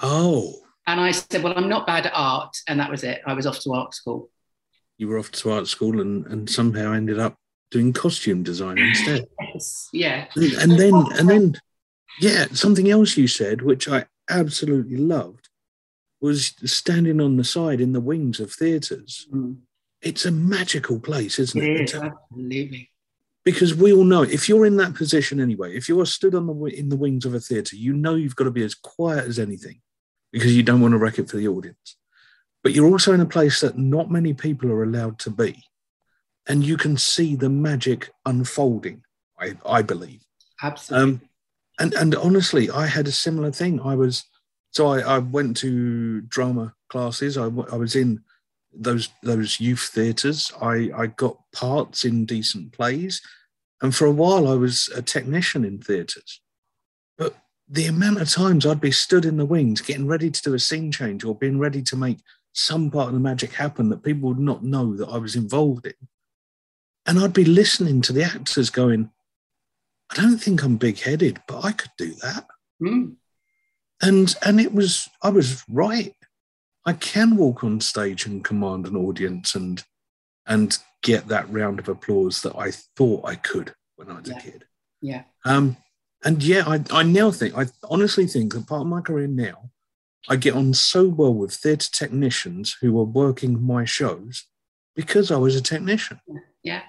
Oh, 0.00 0.54
And 0.86 1.00
I 1.00 1.10
said, 1.10 1.42
well, 1.42 1.54
I'm 1.56 1.68
not 1.68 1.86
bad 1.86 2.06
at 2.06 2.12
art. 2.14 2.56
And 2.68 2.78
that 2.80 2.90
was 2.90 3.04
it. 3.04 3.20
I 3.26 3.34
was 3.34 3.46
off 3.46 3.60
to 3.60 3.72
art 3.72 3.94
school. 3.94 4.30
you 4.96 5.08
were 5.08 5.18
off 5.18 5.30
to 5.32 5.50
art 5.50 5.66
school 5.68 6.00
and, 6.00 6.26
and 6.26 6.48
somehow 6.50 6.92
ended 6.92 7.18
up 7.18 7.36
doing 7.70 7.92
costume 7.92 8.42
design 8.42 8.78
instead. 8.78 9.26
Yes. 9.54 9.88
Yeah. 9.92 10.26
and, 10.36 10.52
and 10.54 10.78
then 10.78 10.94
and 11.18 11.28
then 11.28 11.54
yeah 12.20 12.44
something 12.52 12.88
else 12.90 13.16
you 13.16 13.26
said 13.26 13.62
which 13.62 13.88
i 13.88 14.04
absolutely 14.30 14.96
loved 14.96 15.48
was 16.20 16.54
standing 16.64 17.20
on 17.20 17.36
the 17.36 17.42
side 17.44 17.80
in 17.80 17.92
the 17.92 18.00
wings 18.00 18.38
of 18.40 18.52
theatres 18.52 19.26
Mm. 19.34 19.56
it's 20.00 20.26
a 20.26 20.30
magical 20.30 21.00
place 21.00 21.38
isn't 21.40 21.60
it, 21.60 21.68
It 21.68 21.80
It's 21.80 21.94
a- 21.94 22.12
absolutely. 22.30 22.90
because 23.44 23.74
we 23.74 23.92
all 23.92 24.04
know 24.04 24.22
if 24.22 24.48
you're 24.48 24.66
in 24.66 24.76
that 24.76 24.94
position 24.94 25.40
anyway 25.40 25.74
if 25.76 25.88
you 25.88 25.98
are 26.00 26.06
stood 26.06 26.34
on 26.36 26.46
the 26.46 26.54
in 26.66 26.88
the 26.88 26.96
wings 26.96 27.24
of 27.24 27.34
a 27.34 27.40
theatre 27.40 27.74
you 27.76 27.94
know 27.94 28.14
you've 28.14 28.36
got 28.36 28.44
to 28.44 28.50
be 28.52 28.64
as 28.64 28.74
quiet 28.76 29.24
as 29.26 29.38
anything 29.40 29.80
because 30.32 30.56
you 30.56 30.62
don't 30.62 30.80
want 30.80 30.92
to 30.92 30.98
wreck 30.98 31.18
it 31.18 31.28
for 31.30 31.36
the 31.36 31.48
audience 31.48 31.96
but 32.62 32.72
you're 32.72 32.90
also 32.90 33.12
in 33.12 33.20
a 33.20 33.26
place 33.26 33.60
that 33.60 33.78
not 33.78 34.10
many 34.10 34.34
people 34.34 34.70
are 34.70 34.82
allowed 34.82 35.18
to 35.18 35.30
be 35.30 35.62
and 36.46 36.64
you 36.64 36.76
can 36.76 36.96
see 36.96 37.36
the 37.36 37.48
magic 37.48 38.10
unfolding 38.26 39.02
i, 39.40 39.54
I 39.66 39.82
believe 39.82 40.20
Absolutely. 40.62 41.12
um, 41.14 41.20
and 41.78 41.94
and 41.94 42.14
honestly, 42.16 42.70
I 42.70 42.86
had 42.86 43.06
a 43.06 43.12
similar 43.12 43.52
thing. 43.52 43.80
I 43.80 43.94
was 43.94 44.24
so 44.72 44.88
I, 44.88 45.00
I 45.00 45.18
went 45.18 45.56
to 45.58 46.20
drama 46.22 46.74
classes. 46.88 47.38
I, 47.38 47.44
w- 47.44 47.68
I 47.70 47.76
was 47.76 47.94
in 47.94 48.20
those 48.72 49.08
those 49.22 49.60
youth 49.60 49.90
theatres. 49.94 50.52
I 50.60 50.90
I 50.94 51.06
got 51.06 51.38
parts 51.52 52.04
in 52.04 52.26
decent 52.26 52.72
plays, 52.72 53.22
and 53.80 53.94
for 53.94 54.06
a 54.06 54.10
while 54.12 54.48
I 54.48 54.54
was 54.54 54.88
a 54.94 55.02
technician 55.02 55.64
in 55.64 55.78
theatres. 55.78 56.40
The 57.70 57.86
amount 57.86 58.20
of 58.20 58.30
times 58.30 58.64
I'd 58.64 58.80
be 58.80 58.90
stood 58.90 59.24
in 59.24 59.36
the 59.36 59.44
wings, 59.44 59.80
getting 59.82 60.06
ready 60.06 60.30
to 60.30 60.42
do 60.42 60.54
a 60.54 60.58
scene 60.58 60.90
change 60.90 61.24
or 61.24 61.34
being 61.34 61.58
ready 61.58 61.82
to 61.82 61.96
make 61.96 62.18
some 62.54 62.90
part 62.90 63.08
of 63.08 63.14
the 63.14 63.20
magic 63.20 63.52
happen 63.52 63.88
that 63.90 64.02
people 64.02 64.30
would 64.30 64.38
not 64.38 64.64
know 64.64 64.96
that 64.96 65.08
I 65.08 65.18
was 65.18 65.36
involved 65.36 65.86
in, 65.86 65.94
and 67.06 67.18
I'd 67.18 67.32
be 67.34 67.44
listening 67.44 68.00
to 68.02 68.12
the 68.12 68.24
actors 68.24 68.70
going. 68.70 69.10
I 70.10 70.14
don't 70.16 70.38
think 70.38 70.62
I'm 70.64 70.78
big 70.78 70.98
headed, 70.98 71.42
but 71.46 71.62
I 71.64 71.72
could 71.72 71.90
do 71.98 72.14
that. 72.22 72.46
Mm. 72.82 73.16
And 74.00 74.34
and 74.44 74.58
it 74.60 74.72
was 74.72 75.08
I 75.22 75.28
was 75.28 75.62
right. 75.68 76.14
I 76.86 76.94
can 76.94 77.36
walk 77.36 77.62
on 77.62 77.80
stage 77.82 78.24
and 78.24 78.42
command 78.42 78.86
an 78.86 78.96
audience 78.96 79.54
and 79.54 79.84
and 80.46 80.78
get 81.02 81.28
that 81.28 81.50
round 81.52 81.78
of 81.78 81.88
applause 81.90 82.40
that 82.40 82.56
I 82.56 82.70
thought 82.96 83.26
I 83.26 83.34
could 83.34 83.74
when 83.96 84.10
I 84.10 84.20
was 84.20 84.28
Yeah. 84.30 84.38
a 84.38 84.40
kid. 84.40 84.64
Yeah. 85.02 85.22
Um 85.44 85.76
and 86.24 86.42
yeah, 86.42 86.64
I, 86.66 86.82
I 86.90 87.02
now 87.02 87.30
think 87.30 87.56
I 87.56 87.66
honestly 87.88 88.26
think 88.26 88.52
that 88.54 88.66
part 88.66 88.82
of 88.82 88.86
my 88.88 89.00
career 89.00 89.26
now, 89.28 89.70
I 90.28 90.36
get 90.36 90.54
on 90.54 90.74
so 90.74 91.06
well 91.08 91.32
with 91.34 91.52
theatre 91.54 91.90
technicians 91.90 92.76
who 92.80 92.98
are 92.98 93.04
working 93.04 93.62
my 93.62 93.84
shows 93.84 94.44
because 94.96 95.30
I 95.30 95.36
was 95.36 95.54
a 95.54 95.62
technician 95.62 96.20
Yeah. 96.62 96.82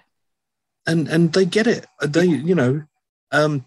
and 0.88 1.08
and 1.08 1.32
they 1.34 1.46
get 1.46 1.68
it. 1.68 1.86
They, 2.02 2.26
you 2.26 2.56
know, 2.56 2.84
um, 3.32 3.66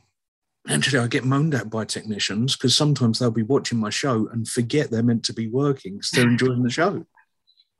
actually, 0.68 0.98
I 0.98 1.06
get 1.06 1.24
moaned 1.24 1.54
at 1.54 1.70
by 1.70 1.84
technicians 1.84 2.56
because 2.56 2.76
sometimes 2.76 3.18
they'll 3.18 3.30
be 3.30 3.42
watching 3.44 3.78
my 3.78 3.90
show 3.90 4.28
and 4.32 4.48
forget 4.48 4.90
they're 4.90 5.02
meant 5.02 5.24
to 5.24 5.32
be 5.32 5.46
working 5.46 5.94
because 5.94 6.10
they're 6.10 6.28
enjoying 6.28 6.62
the 6.62 6.70
show. 6.70 7.06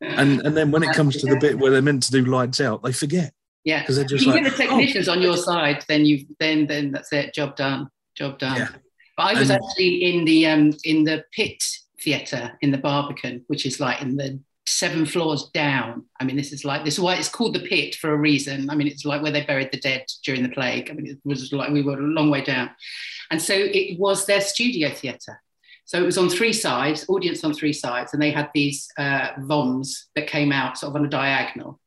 And 0.01 0.41
and 0.41 0.57
then 0.57 0.73
when 0.73 0.83
it 0.83 0.97
comes 0.97 1.17
to 1.19 1.27
the 1.29 1.37
bit 1.37 1.61
where 1.61 1.71
they're 1.71 1.81
meant 1.81 2.03
to 2.03 2.11
do 2.11 2.25
lights 2.25 2.61
out, 2.61 2.83
they 2.83 2.91
forget 2.93 3.33
yeah. 3.65 3.81
because 3.81 3.97
they're 3.97 4.05
If 4.05 4.23
you 4.23 4.33
like, 4.33 4.45
get 4.45 4.57
the 4.57 4.65
"Oh, 4.65 4.69
technicians 4.69 5.09
on 5.09 5.23
your 5.23 5.37
side, 5.37 5.85
then 5.89 6.05
you 6.05 6.27
then 6.39 6.67
then 6.67 6.93
that's 6.93 7.13
it. 7.13 7.35
Job 7.35 7.57
done. 7.57 7.89
Job 8.17 8.39
done. 8.39 8.57
Yeah. 8.59 8.69
But 9.17 9.23
I 9.23 9.39
was 9.39 9.51
And- 9.51 9.63
actually 9.63 10.05
in 10.05 10.25
the 10.25 10.47
um 10.47 10.75
in 10.85 11.05
the 11.05 11.25
pit 11.33 11.63
theatre 12.01 12.53
in 12.63 12.71
the 12.71 12.79
Barbican, 12.79 13.45
which 13.47 13.65
is 13.67 13.79
like 13.81 14.03
in 14.03 14.17
the 14.17 14.41
seven 14.67 15.05
floors 15.05 15.51
down. 15.53 16.05
I 16.21 16.25
mean, 16.25 16.37
this 16.37 16.53
is 16.53 16.65
like 16.65 16.85
this 16.85 16.95
is 16.95 17.01
why 17.01 17.17
it's 17.17 17.29
called 17.29 17.55
the 17.55 17.61
pit 17.69 17.95
for 17.97 18.11
a 18.13 18.17
reason. 18.17 18.71
I 18.71 18.75
mean, 18.75 18.87
it's 18.87 19.05
like 19.05 19.23
where 19.23 19.33
they 19.33 19.45
buried 19.45 19.71
the 19.73 19.79
dead 19.81 20.05
during 20.25 20.43
the 20.43 20.49
plague. 20.49 20.91
I 20.91 20.95
mean, 20.95 21.07
it 21.07 21.19
was 21.25 21.53
like 21.53 21.71
we 21.71 21.83
were 21.83 21.99
a 21.99 22.03
long 22.03 22.31
way 22.31 22.43
down, 22.43 22.71
and 23.31 23.41
so 23.41 23.55
it 23.55 23.99
was 23.99 24.27
their 24.27 24.41
studio 24.41 24.91
theatre. 24.91 25.41
So 25.85 25.99
it 26.01 26.07
was 26.07 26.17
on 26.17 26.31
three 26.31 26.53
sides, 26.53 27.05
audience 27.09 27.45
on 27.45 27.53
three 27.53 27.73
sides, 27.73 28.15
and 28.15 28.23
they 28.23 28.31
had 28.31 28.51
these 28.55 28.89
uh, 28.99 29.33
voms 29.41 30.05
that 30.15 30.27
came 30.29 30.53
out 30.53 30.79
sort 30.79 30.91
of 30.91 30.97
on 30.97 31.05
a 31.07 31.09
diagonal. 31.11 31.81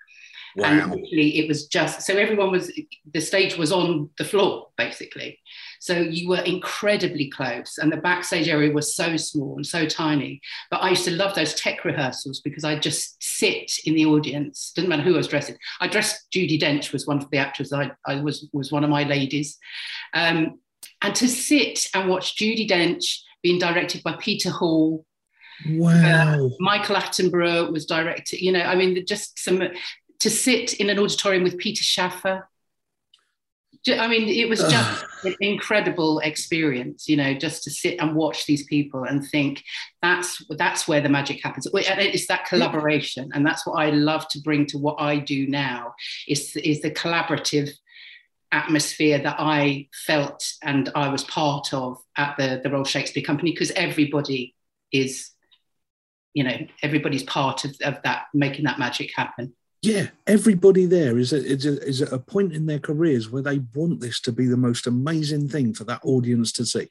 And 0.64 0.80
wow, 0.80 0.96
literally 0.96 1.40
it 1.40 1.48
was 1.48 1.68
just 1.68 2.04
so 2.04 2.16
everyone 2.16 2.52
was 2.52 2.72
the 3.14 3.20
stage 3.20 3.58
was 3.58 3.72
on 3.72 4.10
the 4.18 4.24
floor 4.24 4.70
basically. 4.78 5.40
So 5.82 5.98
you 5.98 6.30
were 6.30 6.42
incredibly 6.42 7.30
close, 7.30 7.78
and 7.78 7.92
the 7.92 7.98
backstage 7.98 8.48
area 8.48 8.72
was 8.72 8.96
so 8.96 9.18
small 9.18 9.56
and 9.58 9.68
so 9.68 9.86
tiny. 9.86 10.42
But 10.72 10.82
I 10.82 10.90
used 10.90 11.06
to 11.06 11.12
love 11.12 11.36
those 11.36 11.54
tech 11.56 11.84
rehearsals 11.84 12.40
because 12.40 12.64
I 12.64 12.80
just 12.80 13.22
sit 13.22 13.72
in 13.86 13.96
the 13.96 14.06
audience. 14.06 14.72
Didn't 14.76 14.90
matter 14.90 15.04
who 15.04 15.14
I 15.14 15.18
was 15.18 15.28
dressing. 15.28 15.58
I 15.82 15.88
dressed 15.88 16.28
Judi 16.34 16.60
Dench 16.60 16.94
was 16.94 17.06
one 17.06 17.18
of 17.18 17.30
the 17.30 17.38
actors. 17.38 17.74
I, 17.74 17.92
I 18.06 18.22
was 18.22 18.48
was 18.54 18.72
one 18.72 18.84
of 18.84 18.90
my 18.90 19.04
ladies, 19.04 19.58
um, 20.14 20.60
and 21.02 21.14
to 21.16 21.28
sit 21.28 21.88
and 21.94 22.10
watch 22.10 22.38
Judi 22.38 22.68
Dench 22.68 23.20
being 23.44 23.60
directed 23.60 24.02
by 24.04 24.14
Peter 24.14 24.50
Hall, 24.50 25.06
wow, 25.68 26.50
Michael 26.60 26.96
Attenborough 26.96 27.72
was 27.72 27.86
directed. 27.86 28.42
You 28.42 28.54
know, 28.54 28.62
I 28.62 28.76
mean, 28.76 29.06
just 29.06 29.38
some 29.38 29.62
to 30.20 30.30
sit 30.30 30.74
in 30.74 30.90
an 30.90 31.00
auditorium 31.00 31.44
with 31.44 31.58
Peter 31.58 31.84
Shaffer. 31.84 32.48
I 33.88 34.08
mean, 34.08 34.28
it 34.28 34.50
was 34.50 34.60
just 34.62 35.06
an 35.24 35.36
incredible 35.42 36.20
experience, 36.20 37.08
you 37.08 37.18
know, 37.18 37.34
just 37.34 37.64
to 37.64 37.72
sit 37.72 38.00
and 38.00 38.16
watch 38.16 38.46
these 38.46 38.66
people 38.66 39.04
and 39.04 39.26
think 39.26 39.64
that's 40.02 40.44
that's 40.58 40.88
where 40.88 41.02
the 41.02 41.10
magic 41.10 41.44
happens. 41.44 41.68
It's 41.74 42.28
that 42.28 42.46
collaboration, 42.46 43.30
and 43.34 43.46
that's 43.46 43.66
what 43.68 43.74
I 43.74 43.92
love 43.92 44.28
to 44.30 44.40
bring 44.40 44.66
to 44.68 44.78
what 44.78 44.96
I 45.00 45.18
do 45.18 45.48
now. 45.48 45.94
Is 46.28 46.56
is 46.56 46.82
the 46.82 46.92
collaborative 46.92 47.70
atmosphere 48.52 49.20
that 49.20 49.36
I 49.38 49.90
felt 50.06 50.54
and 50.64 50.90
I 50.96 51.10
was 51.10 51.24
part 51.24 51.74
of 51.74 51.98
at 52.18 52.38
the 52.38 52.62
the 52.64 52.70
Royal 52.70 52.86
Shakespeare 52.86 53.24
Company 53.24 53.52
because 53.52 53.72
everybody 53.72 54.56
is, 54.92 55.32
you 56.34 56.44
know, 56.44 56.58
everybody's 56.82 57.24
part 57.24 57.66
of, 57.66 57.76
of 57.84 58.02
that 58.04 58.28
making 58.34 58.66
that 58.66 58.80
magic 58.80 59.12
happen 59.16 59.54
yeah, 59.86 60.08
everybody 60.28 60.86
there 60.86 61.18
is, 61.18 61.34
a, 61.34 61.38
is, 61.38 61.66
a, 61.66 61.82
is 61.82 62.02
at 62.02 62.14
a 62.14 62.20
point 62.20 62.54
in 62.54 62.66
their 62.66 62.80
careers 62.80 63.30
where 63.30 63.42
they 63.42 63.60
want 63.74 64.00
this 64.00 64.20
to 64.22 64.32
be 64.32 64.46
the 64.46 64.58
most 64.58 64.88
amazing 64.88 65.48
thing 65.50 65.74
for 65.74 65.84
that 65.86 66.02
audience 66.04 66.52
to 66.54 66.66
see. 66.66 66.90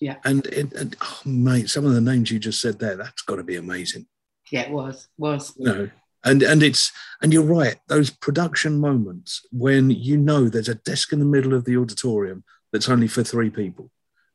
Yeah. 0.00 0.16
And, 0.24 0.46
it, 0.46 0.72
and 0.74 0.96
oh, 1.00 1.20
mate, 1.24 1.70
some 1.70 1.84
of 1.84 1.94
the 1.94 2.00
names 2.00 2.30
you 2.30 2.38
just 2.38 2.60
said 2.60 2.78
there, 2.78 2.96
that's 2.96 3.22
got 3.22 3.36
to 3.36 3.44
be 3.44 3.56
amazing. 3.56 4.06
Yeah, 4.50 4.62
it 4.62 4.70
was, 4.70 5.08
was. 5.18 5.54
You 5.56 5.64
know, 5.64 5.90
and 6.24 6.42
and 6.42 6.62
it's 6.62 6.90
and 7.22 7.32
you're 7.32 7.42
right. 7.42 7.76
Those 7.88 8.10
production 8.10 8.78
moments 8.78 9.46
when 9.52 9.90
you 9.90 10.16
know 10.16 10.48
there's 10.48 10.68
a 10.68 10.74
desk 10.74 11.12
in 11.12 11.18
the 11.18 11.24
middle 11.24 11.54
of 11.54 11.64
the 11.64 11.76
auditorium 11.76 12.44
that's 12.72 12.88
only 12.88 13.08
for 13.08 13.22
three 13.22 13.50
people, 13.50 13.90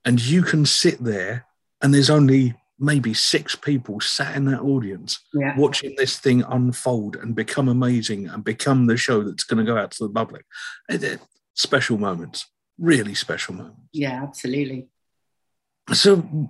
and 0.06 0.24
you 0.24 0.44
can 0.44 0.66
sit 0.66 1.04
there, 1.04 1.46
and 1.82 1.94
there's 1.94 2.10
only 2.10 2.56
maybe 2.80 3.14
six 3.14 3.56
people 3.56 4.00
sat 4.00 4.36
in 4.36 4.46
that 4.46 4.62
audience 4.62 5.20
yeah. 5.34 5.58
watching 5.58 5.94
this 5.98 6.18
thing 6.18 6.44
unfold 6.44 7.18
and 7.18 7.36
become 7.36 7.68
amazing 7.68 8.28
and 8.28 8.44
become 8.44 8.88
the 8.88 8.98
show 8.98 9.22
that's 9.22 9.44
going 9.44 9.64
to 9.64 9.70
go 9.70 9.78
out 9.78 9.92
to 9.92 10.08
the 10.08 10.14
public. 10.14 10.46
Special 11.56 11.98
moments, 11.98 12.48
really 12.78 13.14
special 13.14 13.54
moments. 13.54 13.82
Yeah, 13.92 14.24
absolutely. 14.24 14.88
So 15.92 16.50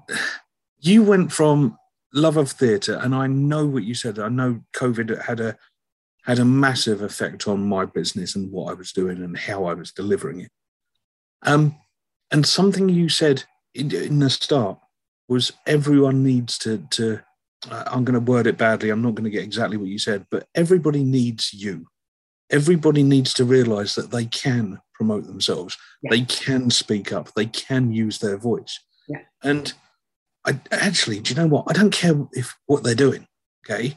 you 0.79 1.01
went 1.01 1.31
from 1.31 1.77
love 2.13 2.37
of 2.37 2.51
theatre, 2.51 2.99
and 3.01 3.15
I 3.15 3.25
know 3.27 3.65
what 3.65 3.83
you 3.83 3.95
said. 3.95 4.19
I 4.19 4.29
know 4.29 4.61
COVID 4.73 5.25
had 5.25 5.39
a 5.39 5.57
had 6.25 6.37
a 6.37 6.45
massive 6.45 7.01
effect 7.01 7.47
on 7.47 7.67
my 7.67 7.85
business 7.85 8.35
and 8.35 8.51
what 8.51 8.69
I 8.69 8.73
was 8.75 8.91
doing 8.91 9.23
and 9.23 9.35
how 9.35 9.65
I 9.65 9.73
was 9.73 9.91
delivering 9.91 10.41
it. 10.41 10.51
Um, 11.41 11.75
and 12.29 12.45
something 12.45 12.89
you 12.89 13.09
said 13.09 13.45
in, 13.73 13.91
in 13.95 14.19
the 14.19 14.29
start 14.29 14.77
was 15.29 15.53
everyone 15.65 16.23
needs 16.23 16.57
to 16.59 16.79
to 16.91 17.21
uh, 17.69 17.83
I'm 17.87 18.05
going 18.05 18.13
to 18.13 18.31
word 18.31 18.47
it 18.47 18.57
badly. 18.57 18.89
I'm 18.89 19.01
not 19.01 19.15
going 19.15 19.25
to 19.25 19.29
get 19.29 19.43
exactly 19.43 19.77
what 19.77 19.89
you 19.89 19.99
said, 19.99 20.25
but 20.31 20.47
everybody 20.55 21.03
needs 21.03 21.53
you. 21.53 21.87
Everybody 22.49 23.03
needs 23.03 23.33
to 23.35 23.45
realize 23.45 23.95
that 23.95 24.11
they 24.11 24.25
can 24.25 24.79
promote 24.93 25.27
themselves. 25.27 25.77
Yeah. 26.01 26.11
They 26.11 26.21
can 26.21 26.69
speak 26.71 27.11
up. 27.11 27.33
They 27.33 27.45
can 27.45 27.91
use 27.91 28.19
their 28.19 28.37
voice. 28.37 28.79
Yeah. 29.07 29.21
And 29.43 29.73
I 30.45 30.59
actually, 30.71 31.19
do 31.19 31.33
you 31.33 31.39
know 31.39 31.47
what? 31.47 31.65
I 31.67 31.73
don't 31.73 31.91
care 31.91 32.15
if 32.31 32.55
what 32.65 32.83
they're 32.83 32.95
doing. 32.95 33.27
Okay. 33.65 33.95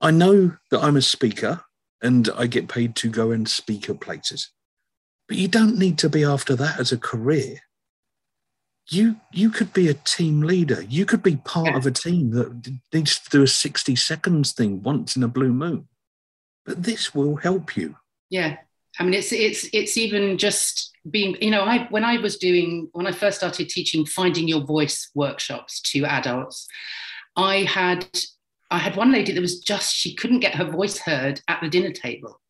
I 0.00 0.10
know 0.10 0.56
that 0.70 0.82
I'm 0.82 0.96
a 0.96 1.02
speaker 1.02 1.62
and 2.00 2.28
I 2.36 2.46
get 2.46 2.68
paid 2.68 2.94
to 2.96 3.10
go 3.10 3.32
and 3.32 3.48
speak 3.48 3.90
at 3.90 4.00
places. 4.00 4.50
But 5.26 5.36
you 5.36 5.48
don't 5.48 5.78
need 5.78 5.98
to 5.98 6.08
be 6.08 6.22
after 6.22 6.54
that 6.56 6.78
as 6.78 6.92
a 6.92 6.98
career 6.98 7.58
you 8.88 9.16
you 9.32 9.50
could 9.50 9.72
be 9.72 9.88
a 9.88 9.94
team 9.94 10.42
leader. 10.42 10.82
You 10.82 11.06
could 11.06 11.22
be 11.22 11.36
part 11.36 11.68
yeah. 11.68 11.76
of 11.76 11.86
a 11.86 11.90
team 11.90 12.30
that 12.32 12.78
needs 12.92 13.18
to 13.18 13.30
do 13.30 13.42
a 13.42 13.46
60 13.46 13.96
seconds 13.96 14.52
thing 14.52 14.82
once 14.82 15.16
in 15.16 15.22
a 15.22 15.28
blue 15.28 15.52
moon. 15.52 15.88
But 16.66 16.82
this 16.82 17.14
will 17.14 17.36
help 17.36 17.76
you. 17.76 17.96
Yeah. 18.30 18.56
I 18.98 19.04
mean 19.04 19.14
it's 19.14 19.32
it's 19.32 19.68
it's 19.72 19.96
even 19.96 20.38
just 20.38 20.92
being 21.10 21.36
you 21.40 21.50
know 21.50 21.62
I 21.62 21.86
when 21.90 22.04
I 22.04 22.18
was 22.18 22.36
doing 22.38 22.88
when 22.92 23.06
I 23.06 23.12
first 23.12 23.38
started 23.38 23.68
teaching 23.68 24.06
finding 24.06 24.46
your 24.48 24.60
voice 24.60 25.10
workshops 25.14 25.80
to 25.92 26.04
adults, 26.04 26.68
I 27.36 27.62
had 27.62 28.06
I 28.70 28.78
had 28.78 28.96
one 28.96 29.12
lady 29.12 29.32
that 29.32 29.40
was 29.40 29.60
just 29.60 29.94
she 29.94 30.14
couldn't 30.14 30.40
get 30.40 30.54
her 30.54 30.64
voice 30.64 30.98
heard 30.98 31.40
at 31.48 31.60
the 31.60 31.68
dinner 31.68 31.90
table 31.90 32.40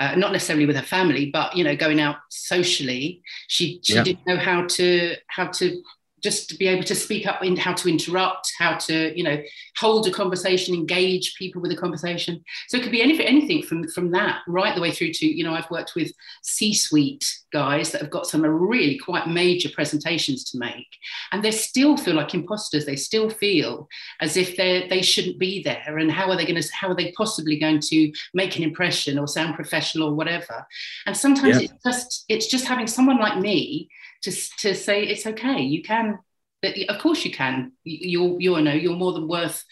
uh, 0.00 0.14
not 0.16 0.32
necessarily 0.32 0.66
with 0.66 0.76
her 0.76 0.82
family, 0.82 1.30
but 1.30 1.56
you 1.56 1.64
know, 1.64 1.76
going 1.76 2.00
out 2.00 2.16
socially, 2.28 3.22
she 3.48 3.80
she 3.82 3.94
yeah. 3.94 4.02
didn't 4.02 4.26
know 4.26 4.36
how 4.36 4.66
to 4.66 5.16
how 5.28 5.46
to 5.46 5.80
just 6.24 6.48
to 6.48 6.56
be 6.56 6.66
able 6.66 6.82
to 6.82 6.94
speak 6.94 7.26
up 7.26 7.44
in 7.44 7.54
how 7.54 7.74
to 7.74 7.88
interrupt, 7.88 8.50
how 8.58 8.76
to, 8.78 9.16
you 9.16 9.22
know, 9.22 9.40
hold 9.76 10.08
a 10.08 10.10
conversation, 10.10 10.74
engage 10.74 11.36
people 11.36 11.60
with 11.62 11.70
a 11.70 11.76
conversation. 11.76 12.42
So 12.68 12.78
it 12.78 12.82
could 12.82 12.90
be 12.90 13.02
anything, 13.02 13.26
anything 13.26 13.62
from, 13.62 13.86
from 13.88 14.10
that 14.12 14.40
right 14.48 14.74
the 14.74 14.80
way 14.80 14.90
through 14.90 15.12
to, 15.12 15.26
you 15.26 15.44
know, 15.44 15.54
I've 15.54 15.70
worked 15.70 15.94
with 15.94 16.10
C-suite 16.42 17.26
guys 17.52 17.92
that 17.92 18.00
have 18.00 18.10
got 18.10 18.26
some 18.26 18.42
really 18.42 18.98
quite 18.98 19.28
major 19.28 19.68
presentations 19.68 20.42
to 20.44 20.58
make. 20.58 20.86
And 21.30 21.44
they 21.44 21.50
still 21.50 21.96
feel 21.96 22.14
like 22.14 22.34
imposters. 22.34 22.86
They 22.86 22.96
still 22.96 23.28
feel 23.28 23.86
as 24.20 24.36
if 24.36 24.56
they 24.56 24.88
they 24.88 25.02
shouldn't 25.02 25.38
be 25.38 25.62
there. 25.62 25.98
And 25.98 26.10
how 26.10 26.30
are 26.30 26.36
they 26.36 26.46
going 26.46 26.60
to, 26.60 26.68
how 26.72 26.88
are 26.88 26.96
they 26.96 27.12
possibly 27.12 27.58
going 27.58 27.80
to 27.80 28.12
make 28.32 28.56
an 28.56 28.62
impression 28.62 29.18
or 29.18 29.28
sound 29.28 29.54
professional 29.54 30.08
or 30.08 30.14
whatever? 30.14 30.66
And 31.06 31.16
sometimes 31.16 31.56
yeah. 31.56 31.68
it's 31.68 31.84
just, 31.84 32.24
it's 32.28 32.46
just 32.46 32.64
having 32.64 32.86
someone 32.86 33.18
like 33.18 33.38
me 33.38 33.88
to, 34.24 34.32
to 34.58 34.74
say 34.74 35.04
it's 35.04 35.26
okay. 35.26 35.60
You 35.62 35.82
can, 35.82 36.18
of 36.88 36.98
course 36.98 37.24
you 37.24 37.30
can. 37.30 37.72
You're, 37.84 38.40
you 38.40 38.60
know, 38.60 38.72
you're 38.72 38.96
more 38.96 39.12
than 39.12 39.28
worth 39.28 39.64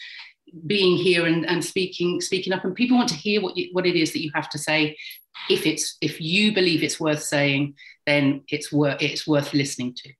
being 0.65 0.97
here 0.97 1.25
and, 1.25 1.45
and 1.47 1.63
speaking 1.63 2.21
speaking 2.21 2.53
up 2.53 2.63
and 2.63 2.75
people 2.75 2.97
want 2.97 3.09
to 3.09 3.15
hear 3.15 3.41
what 3.41 3.57
you, 3.57 3.69
what 3.71 3.85
it 3.85 3.95
is 3.95 4.13
that 4.13 4.21
you 4.21 4.31
have 4.35 4.49
to 4.49 4.57
say 4.57 4.95
if 5.49 5.65
it's 5.65 5.97
if 5.99 6.21
you 6.21 6.53
believe 6.53 6.83
it's 6.83 6.99
worth 6.99 7.23
saying 7.23 7.73
then 8.05 8.43
it's 8.49 8.71
worth 8.71 9.01
it's 9.01 9.27
worth 9.27 9.53
listening 9.53 9.95
to 9.95 10.13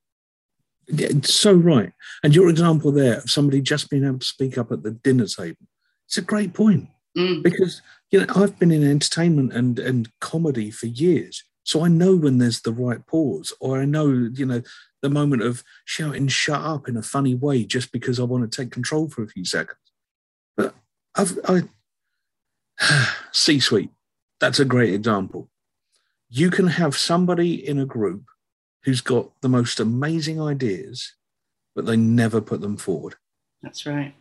it's 0.88 1.34
so 1.34 1.54
right 1.54 1.94
and 2.24 2.34
your 2.34 2.50
example 2.50 2.92
there 2.92 3.18
of 3.18 3.30
somebody 3.30 3.62
just 3.62 3.90
being 3.90 4.06
able 4.06 4.20
to 4.20 4.26
speak 4.26 4.58
up 4.58 4.72
at 4.72 4.82
the 4.82 4.92
dinner 4.92 5.28
table 5.28 5.68
it's 6.08 6.18
a 6.18 6.22
great 6.22 6.54
point 6.54 6.88
mm. 7.18 7.44
because 7.44 7.82
you 8.10 8.20
know 8.20 8.26
i've 8.36 8.58
been 8.58 8.72
in 8.72 8.84
entertainment 8.84 9.54
and 9.54 9.78
and 9.78 10.10
comedy 10.20 10.72
for 10.72 10.88
years 10.88 11.44
so 11.64 11.84
I 11.84 11.88
know 11.88 12.16
when 12.16 12.38
there's 12.38 12.62
the 12.62 12.74
right 12.74 13.06
pause, 13.08 13.54
or 13.60 13.80
I 13.80 13.86
know, 13.86 14.08
you 14.08 14.46
know, 14.46 14.62
the 15.02 15.10
moment 15.10 15.42
of 15.42 15.64
shouting 15.86 16.28
"shut 16.28 16.62
up" 16.62 16.88
in 16.88 16.98
a 16.98 17.02
funny 17.02 17.36
way 17.36 17.64
just 17.64 17.92
because 17.92 18.20
I 18.20 18.24
want 18.24 18.50
to 18.50 18.56
take 18.56 18.72
control 18.72 19.10
for 19.10 19.24
a 19.24 19.28
few 19.28 19.46
seconds. 19.46 19.80
But 20.56 20.76
I've, 21.16 21.40
I 21.46 21.64
C-suite. 23.32 23.92
That's 24.40 24.60
a 24.60 24.66
great 24.66 24.94
example. 24.94 25.50
You 26.30 26.50
can 26.50 26.68
have 26.68 26.98
somebody 26.98 27.68
in 27.68 27.80
a 27.80 27.86
group 27.86 28.24
who's 28.84 29.02
got 29.02 29.30
the 29.42 29.50
most 29.50 29.80
amazing 29.80 30.42
ideas, 30.42 31.14
but 31.76 31.86
they 31.86 31.96
never 31.96 32.42
put 32.42 32.60
them 32.60 32.76
forward. 32.76 33.16
That's 33.62 33.86
right. 33.86 34.14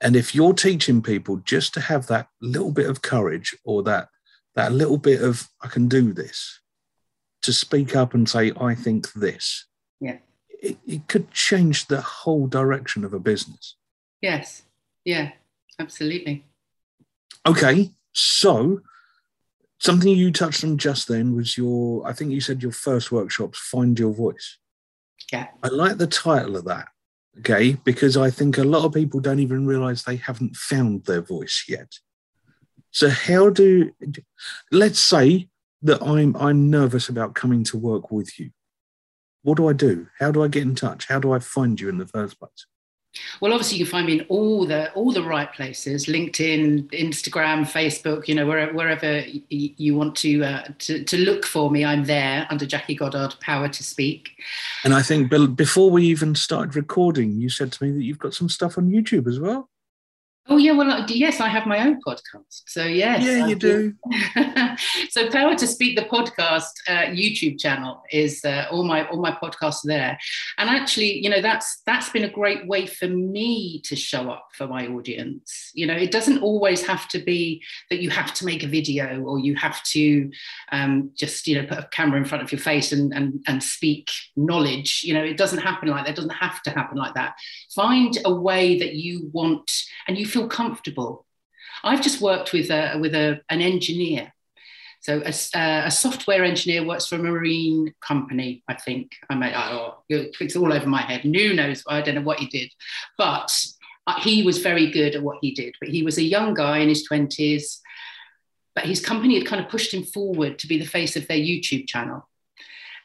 And 0.00 0.16
if 0.16 0.34
you're 0.34 0.54
teaching 0.54 1.02
people 1.02 1.36
just 1.44 1.74
to 1.74 1.80
have 1.80 2.06
that 2.06 2.28
little 2.40 2.72
bit 2.72 2.88
of 2.88 3.02
courage 3.02 3.56
or 3.64 3.82
that 3.84 4.08
that 4.54 4.72
little 4.72 4.98
bit 4.98 5.22
of 5.22 5.48
I 5.62 5.68
can 5.68 5.88
do 5.88 6.12
this 6.12 6.60
to 7.42 7.52
speak 7.52 7.96
up 7.96 8.14
and 8.14 8.28
say 8.28 8.52
I 8.60 8.74
think 8.74 9.12
this. 9.12 9.66
Yeah. 10.00 10.18
It, 10.48 10.78
it 10.86 11.08
could 11.08 11.30
change 11.30 11.86
the 11.86 12.00
whole 12.00 12.46
direction 12.46 13.04
of 13.04 13.14
a 13.14 13.18
business. 13.18 13.76
Yes. 14.20 14.62
Yeah. 15.04 15.32
Absolutely. 15.78 16.44
Okay. 17.46 17.90
So 18.12 18.80
something 19.78 20.08
you 20.14 20.30
touched 20.30 20.64
on 20.64 20.76
just 20.78 21.08
then 21.08 21.34
was 21.34 21.56
your 21.56 22.06
I 22.06 22.12
think 22.12 22.30
you 22.30 22.40
said 22.40 22.62
your 22.62 22.72
first 22.72 23.10
workshops 23.10 23.58
find 23.58 23.98
your 23.98 24.12
voice. 24.12 24.58
Yeah. 25.32 25.48
I 25.62 25.68
like 25.68 25.98
the 25.98 26.06
title 26.06 26.56
of 26.56 26.64
that. 26.66 26.88
Okay, 27.38 27.76
because 27.84 28.16
I 28.16 28.28
think 28.28 28.58
a 28.58 28.64
lot 28.64 28.84
of 28.84 28.92
people 28.92 29.20
don't 29.20 29.38
even 29.38 29.64
realize 29.64 30.02
they 30.02 30.16
haven't 30.16 30.56
found 30.56 31.04
their 31.04 31.22
voice 31.22 31.64
yet. 31.68 31.92
So 32.90 33.08
how 33.08 33.50
do 33.50 33.92
let's 34.70 34.98
say 34.98 35.48
that 35.82 36.02
I'm 36.02 36.36
I'm 36.36 36.70
nervous 36.70 37.08
about 37.08 37.34
coming 37.34 37.64
to 37.64 37.78
work 37.78 38.10
with 38.10 38.38
you. 38.38 38.50
What 39.42 39.56
do 39.56 39.68
I 39.68 39.72
do? 39.72 40.08
How 40.18 40.30
do 40.30 40.42
I 40.42 40.48
get 40.48 40.62
in 40.62 40.74
touch? 40.74 41.08
How 41.08 41.18
do 41.18 41.32
I 41.32 41.38
find 41.38 41.80
you 41.80 41.88
in 41.88 41.98
the 41.98 42.06
first 42.06 42.38
place? 42.38 42.66
Well, 43.40 43.52
obviously, 43.52 43.78
you 43.78 43.84
can 43.84 43.90
find 43.90 44.06
me 44.06 44.20
in 44.20 44.26
all 44.28 44.66
the 44.66 44.92
all 44.92 45.10
the 45.10 45.22
right 45.22 45.52
places: 45.52 46.06
LinkedIn, 46.06 46.92
Instagram, 46.92 47.62
Facebook. 47.62 48.28
You 48.28 48.36
know, 48.36 48.46
wherever, 48.46 48.72
wherever 48.72 49.24
you 49.48 49.96
want 49.96 50.14
to, 50.16 50.44
uh, 50.44 50.64
to 50.78 51.02
to 51.02 51.18
look 51.18 51.44
for 51.44 51.70
me, 51.70 51.84
I'm 51.84 52.04
there 52.04 52.46
under 52.50 52.66
Jackie 52.66 52.94
Goddard, 52.94 53.34
Power 53.40 53.68
to 53.68 53.82
Speak. 53.82 54.30
And 54.84 54.94
I 54.94 55.02
think 55.02 55.28
Bill, 55.28 55.48
before 55.48 55.90
we 55.90 56.04
even 56.04 56.36
started 56.36 56.76
recording, 56.76 57.40
you 57.40 57.48
said 57.48 57.72
to 57.72 57.84
me 57.84 57.90
that 57.90 58.04
you've 58.04 58.18
got 58.18 58.34
some 58.34 58.48
stuff 58.48 58.78
on 58.78 58.90
YouTube 58.90 59.26
as 59.26 59.40
well. 59.40 59.68
Oh 60.52 60.56
yeah, 60.56 60.72
well 60.72 61.06
yes, 61.08 61.38
I 61.38 61.46
have 61.46 61.64
my 61.64 61.86
own 61.86 62.00
podcast. 62.04 62.62
So 62.66 62.82
yes, 62.82 63.22
yeah, 63.22 63.46
you 63.46 63.54
do. 63.54 63.94
so 65.10 65.30
Power 65.30 65.54
to 65.54 65.64
Speak 65.64 65.94
the 65.94 66.02
podcast 66.02 66.72
uh, 66.88 67.12
YouTube 67.12 67.60
channel 67.60 68.02
is 68.10 68.44
uh, 68.44 68.66
all 68.68 68.82
my 68.82 69.06
all 69.06 69.20
my 69.20 69.30
podcasts 69.30 69.82
there, 69.84 70.18
and 70.58 70.68
actually, 70.68 71.22
you 71.22 71.30
know, 71.30 71.40
that's 71.40 71.82
that's 71.86 72.10
been 72.10 72.24
a 72.24 72.28
great 72.28 72.66
way 72.66 72.86
for 72.86 73.06
me 73.06 73.80
to 73.84 73.94
show 73.94 74.28
up 74.28 74.48
for 74.52 74.66
my 74.66 74.88
audience. 74.88 75.70
You 75.72 75.86
know, 75.86 75.94
it 75.94 76.10
doesn't 76.10 76.42
always 76.42 76.84
have 76.84 77.06
to 77.10 77.20
be 77.20 77.62
that 77.88 78.00
you 78.02 78.10
have 78.10 78.34
to 78.34 78.44
make 78.44 78.64
a 78.64 78.68
video 78.68 79.22
or 79.22 79.38
you 79.38 79.54
have 79.54 79.80
to 79.84 80.32
um, 80.72 81.12
just 81.16 81.46
you 81.46 81.62
know 81.62 81.68
put 81.68 81.78
a 81.78 81.88
camera 81.92 82.18
in 82.18 82.24
front 82.24 82.42
of 82.42 82.50
your 82.50 82.60
face 82.60 82.90
and 82.90 83.14
and 83.14 83.40
and 83.46 83.62
speak 83.62 84.10
knowledge. 84.34 85.02
You 85.04 85.14
know, 85.14 85.22
it 85.22 85.36
doesn't 85.36 85.60
happen 85.60 85.90
like 85.90 86.06
that. 86.06 86.10
It 86.10 86.16
doesn't 86.16 86.30
have 86.30 86.60
to 86.62 86.70
happen 86.70 86.98
like 86.98 87.14
that. 87.14 87.36
Find 87.72 88.18
a 88.24 88.34
way 88.34 88.80
that 88.80 88.94
you 88.94 89.30
want 89.32 89.70
and 90.08 90.18
you 90.18 90.26
feel 90.26 90.39
comfortable 90.48 91.26
I've 91.82 92.02
just 92.02 92.20
worked 92.20 92.52
with 92.52 92.70
a, 92.70 92.98
with 92.98 93.14
a, 93.14 93.40
an 93.48 93.60
engineer. 93.60 94.32
So 95.00 95.22
a, 95.24 95.32
a, 95.58 95.90
software 95.90 96.44
engineer 96.44 96.84
works 96.84 97.06
for 97.06 97.14
a 97.14 97.18
marine 97.18 97.94
company, 98.06 98.62
I 98.68 98.74
think. 98.74 99.12
I 99.30 99.34
may, 99.34 99.54
oh, 99.56 100.02
it's 100.10 100.56
all 100.56 100.72
over 100.72 100.86
my 100.86 101.00
head. 101.00 101.22
Who 101.22 101.54
knows? 101.54 101.82
I 101.88 102.02
don't 102.02 102.16
know 102.16 102.20
what 102.20 102.38
he 102.38 102.46
did, 102.46 102.70
but 103.16 103.64
uh, 104.06 104.20
he 104.20 104.42
was 104.42 104.58
very 104.58 104.90
good 104.90 105.14
at 105.14 105.22
what 105.22 105.38
he 105.40 105.52
did. 105.52 105.74
But 105.80 105.88
he 105.88 106.02
was 106.02 106.18
a 106.18 106.22
young 106.22 106.52
guy 106.52 106.78
in 106.78 106.90
his 106.90 107.04
twenties. 107.04 107.80
But 108.74 108.84
his 108.84 109.04
company 109.04 109.38
had 109.38 109.48
kind 109.48 109.64
of 109.64 109.70
pushed 109.70 109.94
him 109.94 110.04
forward 110.04 110.58
to 110.58 110.66
be 110.66 110.78
the 110.78 110.86
face 110.86 111.16
of 111.16 111.26
their 111.26 111.38
YouTube 111.38 111.88
channel, 111.88 112.28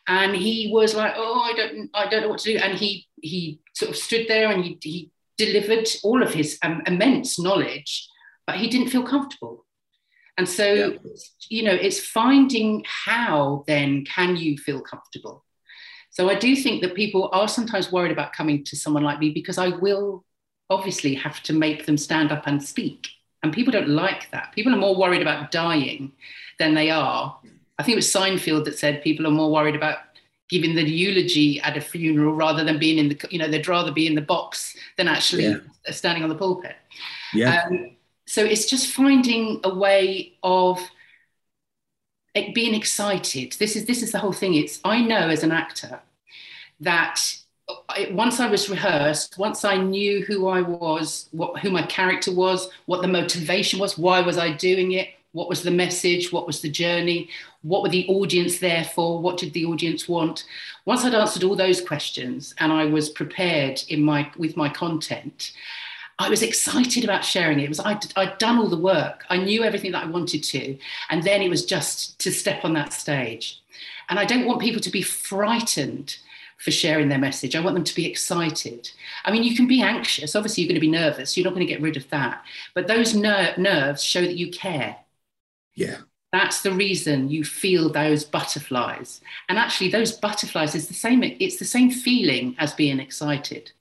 and 0.06 0.36
he 0.36 0.70
was 0.74 0.94
like, 0.94 1.14
"Oh, 1.16 1.40
I 1.40 1.54
don't, 1.54 1.90
I 1.94 2.08
don't 2.08 2.24
know 2.24 2.30
what 2.30 2.40
to 2.40 2.54
do." 2.54 2.60
And 2.60 2.78
he 2.78 3.08
he 3.22 3.62
sort 3.74 3.92
of 3.92 3.98
stood 3.98 4.28
there 4.28 4.52
and 4.52 4.64
he 4.64 4.78
he 4.84 5.12
delivered 5.38 5.88
all 6.04 6.24
of 6.24 6.34
his 6.34 6.58
um, 6.64 6.82
immense 6.88 7.40
knowledge 7.40 8.10
but 8.46 8.58
he 8.58 8.70
didn't 8.70 8.90
feel 8.90 9.04
comfortable. 9.04 9.66
And 10.38 10.48
so, 10.48 10.74
yeah. 10.74 11.12
you 11.50 11.64
know, 11.64 11.74
it's 11.74 12.00
finding 12.00 12.84
how 12.86 13.64
then 13.68 14.06
can 14.06 14.36
you 14.36 14.58
feel 14.58 14.82
comfortable. 14.82 15.44
So 16.12 16.30
I 16.30 16.36
do 16.36 16.56
think 16.56 16.82
that 16.82 16.96
people 16.96 17.30
are 17.34 17.48
sometimes 17.48 17.92
worried 17.92 18.12
about 18.12 18.34
coming 18.34 18.64
to 18.66 18.76
someone 18.76 19.04
like 19.04 19.20
me 19.20 19.32
because 19.32 19.58
I 19.58 19.70
will 19.70 20.24
obviously 20.70 21.14
have 21.16 21.42
to 21.44 21.54
make 21.54 21.86
them 21.86 21.98
stand 21.98 22.32
up 22.32 22.44
and 22.48 22.62
speak. 22.62 23.08
And 23.44 23.54
people 23.54 23.72
don't 23.72 23.90
like 23.90 24.32
that. 24.32 24.52
People 24.54 24.74
are 24.74 24.78
more 24.78 24.96
worried 24.96 25.22
about 25.22 25.52
dying 25.52 26.12
than 26.58 26.74
they 26.74 26.90
are. 26.90 27.38
I 27.78 27.84
think 27.84 27.94
it 27.94 27.98
was 27.98 28.12
Seinfeld 28.12 28.66
that 28.66 28.80
said 28.80 29.04
people 29.04 29.28
are 29.28 29.32
more 29.32 29.52
worried 29.52 29.76
about 29.76 30.00
giving 30.50 30.76
the 30.76 30.84
eulogy 30.84 31.60
at 31.62 31.76
a 31.78 31.82
funeral 31.82 32.34
rather 32.34 32.64
than 32.64 32.78
being 32.78 32.98
in 32.98 33.10
the, 33.10 33.28
you 33.32 33.40
know, 33.40 33.48
they'd 33.48 33.68
rather 33.68 33.92
be 33.92 34.08
in 34.08 34.16
the 34.16 34.22
box 34.22 34.76
than 34.98 35.08
actually 35.08 35.46
yeah. 35.46 35.58
standing 35.90 36.24
on 36.24 36.30
the 36.30 36.36
pulpit. 36.36 36.76
Yeah. 37.34 37.66
Um, 37.66 37.96
so 38.28 38.44
it's 38.44 38.70
just 38.70 38.94
finding 38.94 39.60
a 39.64 39.74
way 39.74 40.34
of 40.44 40.80
being 42.54 42.76
excited. 42.76 43.56
This 43.60 43.76
is 43.76 43.86
this 43.86 44.04
is 44.04 44.12
the 44.12 44.20
whole 44.20 44.34
thing. 44.34 44.56
It's 44.56 44.80
I 44.84 45.02
know 45.02 45.30
as 45.30 45.44
an 45.44 45.52
actor 45.52 46.02
that 46.82 47.22
once 48.12 48.40
I 48.40 48.48
was 48.48 48.70
rehearsed, 48.70 49.38
once 49.38 49.64
I 49.64 49.78
knew 49.78 50.24
who 50.24 50.48
I 50.48 50.62
was, 50.62 51.30
what 51.32 51.60
who 51.60 51.72
my 51.72 51.84
character 51.84 52.34
was, 52.34 52.70
what 52.86 53.02
the 53.02 53.08
motivation 53.08 53.80
was, 53.80 53.98
why 53.98 54.22
was 54.22 54.38
I 54.38 54.52
doing 54.52 54.92
it, 54.94 55.10
what 55.36 55.50
was 55.50 55.64
the 55.64 55.72
message, 55.72 56.32
what 56.32 56.48
was 56.48 56.62
the 56.62 56.70
journey, 56.70 57.30
what 57.62 57.84
were 57.84 57.90
the 57.90 58.08
audience 58.08 58.60
there 58.60 58.86
for, 58.86 59.22
what 59.22 59.38
did 59.38 59.52
the 59.52 59.66
audience 59.66 60.08
want. 60.08 60.46
Once 60.86 61.04
I'd 61.04 61.14
answered 61.14 61.44
all 61.44 61.58
those 61.58 61.82
questions 61.82 62.56
and 62.60 62.72
I 62.72 62.86
was 62.86 63.10
prepared 63.10 63.84
in 63.90 64.02
my 64.02 64.32
with 64.38 64.56
my 64.56 64.70
content, 64.70 65.52
I 66.20 66.30
was 66.30 66.42
excited 66.42 67.04
about 67.04 67.26
sharing 67.26 67.60
it. 67.60 67.66
It 67.66 67.70
was 67.70 67.82
I'd, 67.82 68.06
I'd 68.16 68.38
done 68.38 68.58
all 68.58 68.70
the 68.70 68.78
work. 68.78 69.26
I 69.30 69.36
knew 69.36 69.64
everything 69.64 69.92
that 69.92 70.06
I 70.06 70.08
wanted 70.08 70.42
to, 70.44 70.78
and 71.10 71.22
then 71.24 71.42
it 71.42 71.50
was 71.50 71.66
just 71.66 72.18
to 72.20 72.32
step 72.32 72.64
on 72.64 72.74
that 72.76 72.94
stage. 72.94 73.62
And 74.08 74.18
I 74.18 74.24
don't 74.24 74.46
want 74.46 74.62
people 74.62 74.82
to 74.82 74.90
be 74.90 75.02
frightened 75.02 76.18
for 76.60 76.72
sharing 76.72 77.10
their 77.10 77.20
message. 77.20 77.58
I 77.58 77.60
want 77.60 77.76
them 77.76 77.84
to 77.84 77.96
be 77.96 78.06
excited. 78.10 78.90
I 79.26 79.32
mean, 79.34 79.44
you 79.44 79.54
can 79.54 79.68
be 79.68 79.82
anxious. 79.82 80.34
Obviously, 80.34 80.64
you're 80.64 80.70
going 80.70 80.80
to 80.80 80.88
be 80.88 80.90
nervous. 80.90 81.36
You're 81.36 81.44
not 81.44 81.54
going 81.54 81.68
to 81.68 81.74
get 81.74 81.82
rid 81.82 81.98
of 81.98 82.10
that. 82.12 82.42
But 82.74 82.88
those 82.88 83.14
ner- 83.14 83.54
nerves 83.58 84.02
show 84.02 84.22
that 84.22 84.38
you 84.38 84.50
care. 84.50 84.96
Yeah. 85.76 85.98
That's 86.32 86.62
the 86.62 86.72
reason 86.72 87.30
you 87.30 87.46
feel 87.46 87.90
those 87.90 88.26
butterflies. 88.26 89.22
And 89.48 89.58
actually, 89.58 89.90
those 89.90 90.12
butterflies 90.12 90.76
is 90.76 90.88
the 90.88 90.94
same. 90.94 91.24
It's 91.24 91.58
the 91.58 91.66
same 91.66 91.90
feeling 91.90 92.56
as 92.60 92.74
being 92.74 93.00
excited. 93.00 93.72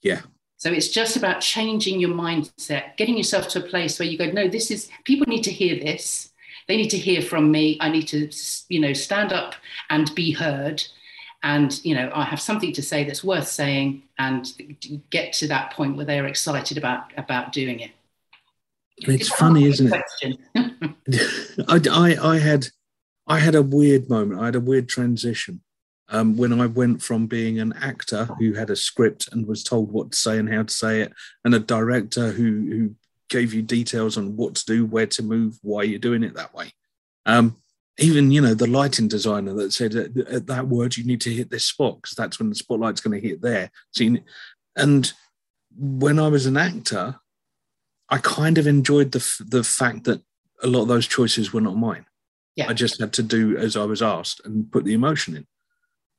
Yeah. 0.00 0.22
So 0.56 0.70
it's 0.70 0.88
just 0.88 1.16
about 1.16 1.40
changing 1.40 2.00
your 2.00 2.10
mindset, 2.10 2.96
getting 2.96 3.16
yourself 3.16 3.48
to 3.48 3.64
a 3.64 3.68
place 3.68 3.98
where 3.98 4.08
you 4.08 4.16
go, 4.16 4.30
no, 4.30 4.48
this 4.48 4.70
is, 4.70 4.88
people 5.04 5.26
need 5.26 5.42
to 5.42 5.50
hear 5.50 5.78
this. 5.78 6.30
They 6.68 6.76
need 6.76 6.90
to 6.90 6.98
hear 6.98 7.20
from 7.20 7.50
me. 7.50 7.76
I 7.80 7.88
need 7.88 8.06
to, 8.08 8.30
you 8.68 8.80
know, 8.80 8.92
stand 8.92 9.32
up 9.32 9.54
and 9.90 10.14
be 10.14 10.30
heard. 10.30 10.82
And, 11.42 11.84
you 11.84 11.96
know, 11.96 12.12
I 12.14 12.22
have 12.22 12.40
something 12.40 12.72
to 12.74 12.82
say 12.82 13.02
that's 13.02 13.24
worth 13.24 13.48
saying 13.48 14.04
and 14.18 14.46
get 15.10 15.32
to 15.34 15.48
that 15.48 15.72
point 15.72 15.96
where 15.96 16.06
they're 16.06 16.26
excited 16.26 16.78
about, 16.78 17.12
about 17.16 17.52
doing 17.52 17.80
it. 17.80 17.90
It's 18.98 19.28
funny, 19.28 19.64
isn't 19.64 19.92
it? 19.92 20.38
I, 21.68 21.80
I, 21.90 22.34
I 22.34 22.38
had, 22.38 22.68
I 23.26 23.38
had 23.38 23.54
a 23.54 23.62
weird 23.62 24.08
moment. 24.08 24.40
I 24.40 24.46
had 24.46 24.56
a 24.56 24.60
weird 24.60 24.88
transition 24.88 25.60
um, 26.12 26.36
when 26.36 26.60
I 26.60 26.66
went 26.66 27.02
from 27.02 27.26
being 27.26 27.58
an 27.58 27.72
actor 27.80 28.26
who 28.38 28.52
had 28.52 28.70
a 28.70 28.76
script 28.76 29.28
and 29.32 29.46
was 29.46 29.64
told 29.64 29.90
what 29.90 30.12
to 30.12 30.16
say 30.16 30.38
and 30.38 30.52
how 30.52 30.62
to 30.62 30.72
say 30.72 31.00
it, 31.00 31.12
and 31.44 31.54
a 31.54 31.58
director 31.58 32.30
who 32.30 32.66
who 32.70 32.94
gave 33.28 33.54
you 33.54 33.62
details 33.62 34.18
on 34.18 34.36
what 34.36 34.54
to 34.56 34.66
do, 34.66 34.84
where 34.84 35.06
to 35.06 35.22
move, 35.22 35.58
why 35.62 35.82
you're 35.82 35.98
doing 35.98 36.22
it 36.22 36.34
that 36.34 36.54
way. 36.54 36.72
Um, 37.24 37.56
even 37.98 38.30
you 38.30 38.40
know 38.40 38.54
the 38.54 38.66
lighting 38.66 39.08
designer 39.08 39.54
that 39.54 39.72
said 39.72 39.94
at 39.94 40.46
that 40.46 40.68
word 40.68 40.96
you 40.96 41.04
need 41.04 41.20
to 41.22 41.32
hit 41.32 41.50
this 41.50 41.64
spot 41.64 41.96
because 41.96 42.14
that's 42.14 42.38
when 42.38 42.48
the 42.48 42.54
spotlight's 42.54 43.00
going 43.00 43.18
to 43.18 43.28
hit 43.28 43.40
there. 43.40 43.70
So 43.92 44.04
you, 44.04 44.20
and 44.76 45.10
when 45.76 46.18
I 46.18 46.28
was 46.28 46.46
an 46.46 46.56
actor, 46.58 47.16
I 48.12 48.18
kind 48.18 48.58
of 48.58 48.66
enjoyed 48.66 49.12
the 49.12 49.44
the 49.48 49.64
fact 49.64 50.04
that 50.04 50.20
a 50.62 50.66
lot 50.66 50.82
of 50.82 50.88
those 50.88 51.06
choices 51.06 51.52
were 51.52 51.62
not 51.62 51.76
mine. 51.76 52.04
Yeah. 52.54 52.68
I 52.68 52.74
just 52.74 53.00
had 53.00 53.14
to 53.14 53.22
do 53.22 53.56
as 53.56 53.74
I 53.74 53.84
was 53.84 54.02
asked 54.02 54.42
and 54.44 54.70
put 54.70 54.84
the 54.84 54.92
emotion 54.92 55.34
in. 55.34 55.46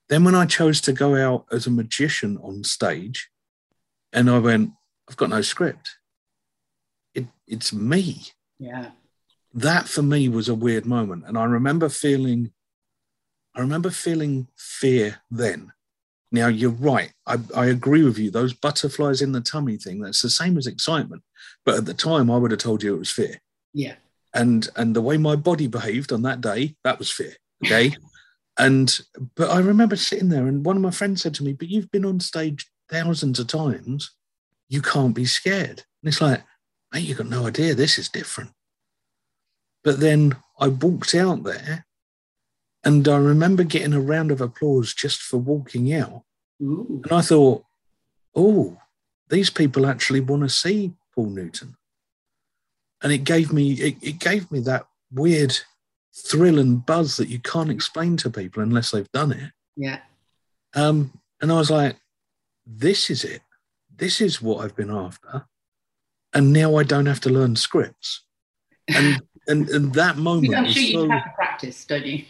Then 0.10 0.24
when 0.24 0.34
I 0.34 0.48
chose 0.48 0.82
to 0.82 0.92
go 0.92 1.16
out 1.16 1.46
as 1.52 1.68
a 1.68 1.72
magician 1.72 2.38
on 2.42 2.64
stage, 2.64 3.30
and 4.12 4.30
I 4.30 4.40
went, 4.40 4.72
I've 5.08 5.18
got 5.18 5.30
no 5.30 5.42
script. 5.42 5.98
It, 7.14 7.28
it's 7.48 7.72
me. 7.72 8.24
Yeah. 8.58 8.90
That 9.54 9.88
for 9.88 10.02
me 10.02 10.28
was 10.30 10.50
a 10.50 10.56
weird 10.56 10.86
moment. 10.88 11.26
And 11.28 11.38
I 11.38 11.44
remember 11.44 11.90
feeling, 11.90 12.52
I 13.56 13.62
remember 13.62 13.92
feeling 13.92 14.48
fear 14.58 15.22
then. 15.30 15.72
Now 16.32 16.48
you're 16.48 16.72
right. 16.72 17.14
I, 17.28 17.38
I 17.56 17.66
agree 17.68 18.04
with 18.04 18.18
you. 18.18 18.32
Those 18.32 18.54
butterflies 18.54 19.22
in 19.22 19.32
the 19.32 19.42
tummy 19.42 19.78
thing, 19.78 20.02
that's 20.02 20.24
the 20.24 20.32
same 20.32 20.58
as 20.58 20.66
excitement. 20.66 21.22
But 21.66 21.76
at 21.76 21.86
the 21.86 21.94
time 21.94 22.30
I 22.30 22.38
would 22.38 22.52
have 22.52 22.60
told 22.60 22.84
you 22.84 22.96
it 22.96 23.00
was 23.00 23.12
fear. 23.12 23.40
Yeah. 23.74 23.96
And 24.34 24.68
and 24.76 24.96
the 24.96 25.02
way 25.02 25.18
my 25.18 25.36
body 25.36 25.68
behaved 25.68 26.12
on 26.12 26.24
that 26.24 26.42
day, 26.42 26.76
that 26.84 27.00
was 27.00 27.12
fear. 27.12 27.36
Okay. 27.66 27.96
And 28.60 29.00
but 29.36 29.50
I 29.50 29.58
remember 29.58 29.96
sitting 29.96 30.30
there, 30.30 30.46
and 30.46 30.64
one 30.64 30.76
of 30.76 30.84
my 30.84 30.92
friends 30.92 31.24
said 31.24 31.34
to 31.36 31.44
me, 31.44 31.54
"But 31.54 31.70
you've 31.70 31.90
been 31.90 32.06
on 32.06 32.20
stage 32.20 32.70
thousands 32.88 33.40
of 33.40 33.48
times. 33.48 34.12
You 34.70 34.80
can't 34.80 35.16
be 35.16 35.26
scared." 35.26 35.84
And 36.04 36.10
it's 36.10 36.22
like, 36.22 36.44
mate, 36.94 37.04
you've 37.04 37.18
got 37.18 37.28
no 37.28 37.48
idea. 37.48 37.74
This 37.74 37.98
is 37.98 38.10
different. 38.10 38.52
But 39.84 40.00
then 40.00 40.36
I 40.60 40.68
walked 40.68 41.16
out 41.16 41.44
there, 41.44 41.86
and 42.84 43.08
I 43.08 43.18
remember 43.18 43.64
getting 43.64 43.94
a 43.94 44.00
round 44.00 44.32
of 44.32 44.40
applause 44.40 44.94
just 44.94 45.22
for 45.22 45.38
walking 45.38 45.92
out. 45.94 46.24
Ooh. 46.62 47.02
And 47.04 47.12
I 47.12 47.22
thought, 47.22 47.66
oh, 48.36 48.78
these 49.30 49.50
people 49.50 49.88
actually 49.88 50.20
want 50.20 50.44
to 50.44 50.50
see 50.50 50.94
Paul 51.14 51.28
Newton. 51.28 51.76
And 53.02 53.12
it 53.12 53.24
gave 53.24 53.52
me 53.52 53.74
it, 53.74 53.98
it 54.02 54.20
gave 54.20 54.50
me 54.52 54.60
that 54.62 54.86
weird 55.12 55.58
thrill 56.16 56.60
and 56.60 56.86
buzz 56.86 57.18
that 57.18 57.28
you 57.28 57.40
can't 57.40 57.72
explain 57.72 58.18
to 58.18 58.30
people 58.30 58.64
unless 58.64 58.92
they've 58.92 59.12
done 59.12 59.32
it. 59.32 59.52
Yeah. 59.76 60.00
Um, 60.76 61.20
and 61.42 61.52
I 61.52 61.56
was 61.56 61.72
like, 61.72 61.98
this 62.66 63.10
is 63.10 63.24
it. 63.24 63.42
This 63.96 64.22
is 64.22 64.42
what 64.42 64.64
I've 64.64 64.76
been 64.76 64.92
after. 64.92 65.46
And 66.34 66.54
now 66.54 66.78
I 66.78 66.84
don't 66.84 67.06
have 67.06 67.20
to 67.22 67.30
learn 67.30 67.56
scripts. 67.56 68.24
And 68.88 69.22
and, 69.48 69.70
and 69.70 69.94
that 69.94 70.18
moment. 70.18 70.56
I'm 70.56 70.72
sure 70.72 70.82
you 70.82 70.94
so, 70.94 71.10
have 71.10 71.24
to 71.24 71.32
practice, 71.36 71.86
don't 71.86 72.06
you? 72.06 72.26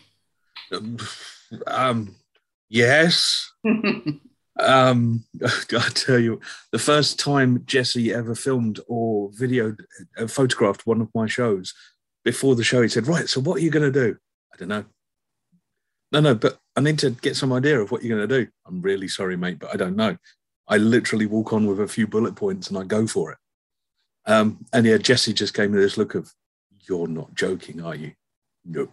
Um, 1.68 2.16
yes. 2.70 3.52
um, 4.60 5.24
I 5.46 5.90
tell 5.94 6.20
you, 6.20 6.40
the 6.72 6.80
first 6.80 7.20
time 7.20 7.64
Jesse 7.66 8.14
ever 8.14 8.36
filmed 8.36 8.80
or 8.88 9.32
videoed, 9.32 9.80
uh, 10.18 10.28
photographed 10.28 10.86
one 10.86 11.02
of 11.02 11.10
my 11.16 11.28
shows, 11.28 11.74
before 12.24 12.56
the 12.56 12.64
show, 12.64 12.82
he 12.82 12.88
said, 12.88 13.08
Right, 13.08 13.28
so 13.28 13.42
what 13.42 13.58
are 13.58 13.62
you 13.64 13.72
going 13.72 13.92
to 13.92 14.00
do? 14.08 14.18
I 14.54 14.58
don't 14.58 14.70
know. 14.70 14.86
No, 16.12 16.20
no, 16.20 16.36
but 16.36 16.60
I 16.76 16.82
need 16.82 17.00
to 17.00 17.10
get 17.10 17.36
some 17.36 17.52
idea 17.52 17.80
of 17.80 17.92
what 17.92 18.04
you're 18.04 18.16
going 18.16 18.28
to 18.28 18.46
do. 18.46 18.52
I'm 18.68 18.82
really 18.82 19.08
sorry, 19.08 19.36
mate, 19.36 19.60
but 19.60 19.74
I 19.74 19.78
don't 19.78 19.96
know. 19.96 20.16
I 20.68 20.78
literally 20.78 21.26
walk 21.26 21.54
on 21.54 21.66
with 21.66 21.82
a 21.82 21.88
few 21.88 22.08
bullet 22.08 22.36
points 22.36 22.70
and 22.70 22.78
I 22.78 22.84
go 22.84 23.08
for 23.08 23.32
it. 23.32 23.38
Um, 24.26 24.66
and 24.72 24.86
yeah, 24.86 24.98
Jesse 24.98 25.34
just 25.34 25.54
gave 25.54 25.72
me 25.72 25.80
this 25.80 25.98
look 25.98 26.16
of, 26.16 26.32
You're 26.88 27.08
not 27.08 27.34
joking, 27.34 27.82
are 27.82 27.96
you? 27.96 28.14
no, 28.66 28.88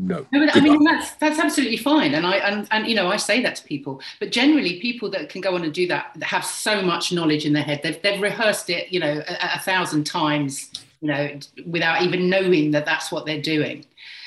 no. 0.00 0.24
No, 0.30 0.46
but 0.46 0.56
I 0.56 0.60
mean 0.60 0.84
that's 0.84 1.12
that's 1.14 1.40
absolutely 1.40 1.76
fine, 1.76 2.14
and 2.14 2.24
I 2.24 2.36
and, 2.36 2.68
and 2.70 2.86
you 2.86 2.94
know 2.94 3.08
I 3.08 3.16
say 3.16 3.42
that 3.42 3.56
to 3.56 3.64
people. 3.64 4.00
But 4.20 4.30
generally, 4.30 4.78
people 4.78 5.10
that 5.10 5.28
can 5.28 5.40
go 5.40 5.56
on 5.56 5.64
and 5.64 5.74
do 5.74 5.88
that 5.88 6.16
have 6.22 6.44
so 6.44 6.80
much 6.80 7.10
knowledge 7.12 7.44
in 7.44 7.52
their 7.52 7.64
head. 7.64 7.80
They've 7.82 8.00
they've 8.00 8.22
rehearsed 8.22 8.70
it, 8.70 8.92
you 8.92 9.00
know, 9.00 9.22
a, 9.28 9.56
a 9.56 9.58
thousand 9.58 10.04
times, 10.04 10.70
you 11.00 11.08
know, 11.08 11.36
without 11.66 12.02
even 12.02 12.30
knowing 12.30 12.70
that 12.70 12.86
that's 12.86 13.10
what 13.10 13.26
they're 13.26 13.42
doing. 13.42 13.84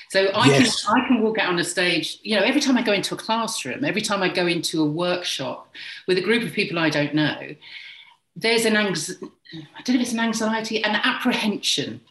So 0.10 0.26
I 0.36 0.48
yes. 0.48 0.84
can 0.84 1.02
I 1.02 1.08
can 1.08 1.22
walk 1.22 1.38
out 1.40 1.48
on 1.48 1.58
a 1.58 1.64
stage. 1.64 2.20
You 2.22 2.36
know, 2.36 2.44
every 2.44 2.60
time 2.60 2.78
I 2.78 2.82
go 2.82 2.92
into 2.92 3.16
a 3.16 3.18
classroom, 3.18 3.86
every 3.86 4.02
time 4.02 4.22
I 4.22 4.28
go 4.28 4.48
into 4.48 4.82
a 4.82 4.86
workshop 4.86 5.74
with 6.06 6.18
a 6.18 6.22
group 6.22 6.44
of 6.44 6.52
people 6.52 6.80
I 6.80 6.90
don't 6.90 7.16
know, 7.16 7.56
there's 8.36 8.66
an 8.66 8.76
anxiety. 8.76 9.26
I 9.54 9.82
don't 9.84 9.96
know 9.96 10.02
if 10.02 10.08
it's 10.08 10.14
an 10.14 10.20
anxiety, 10.20 10.84
an 10.84 10.96
apprehension 10.96 12.02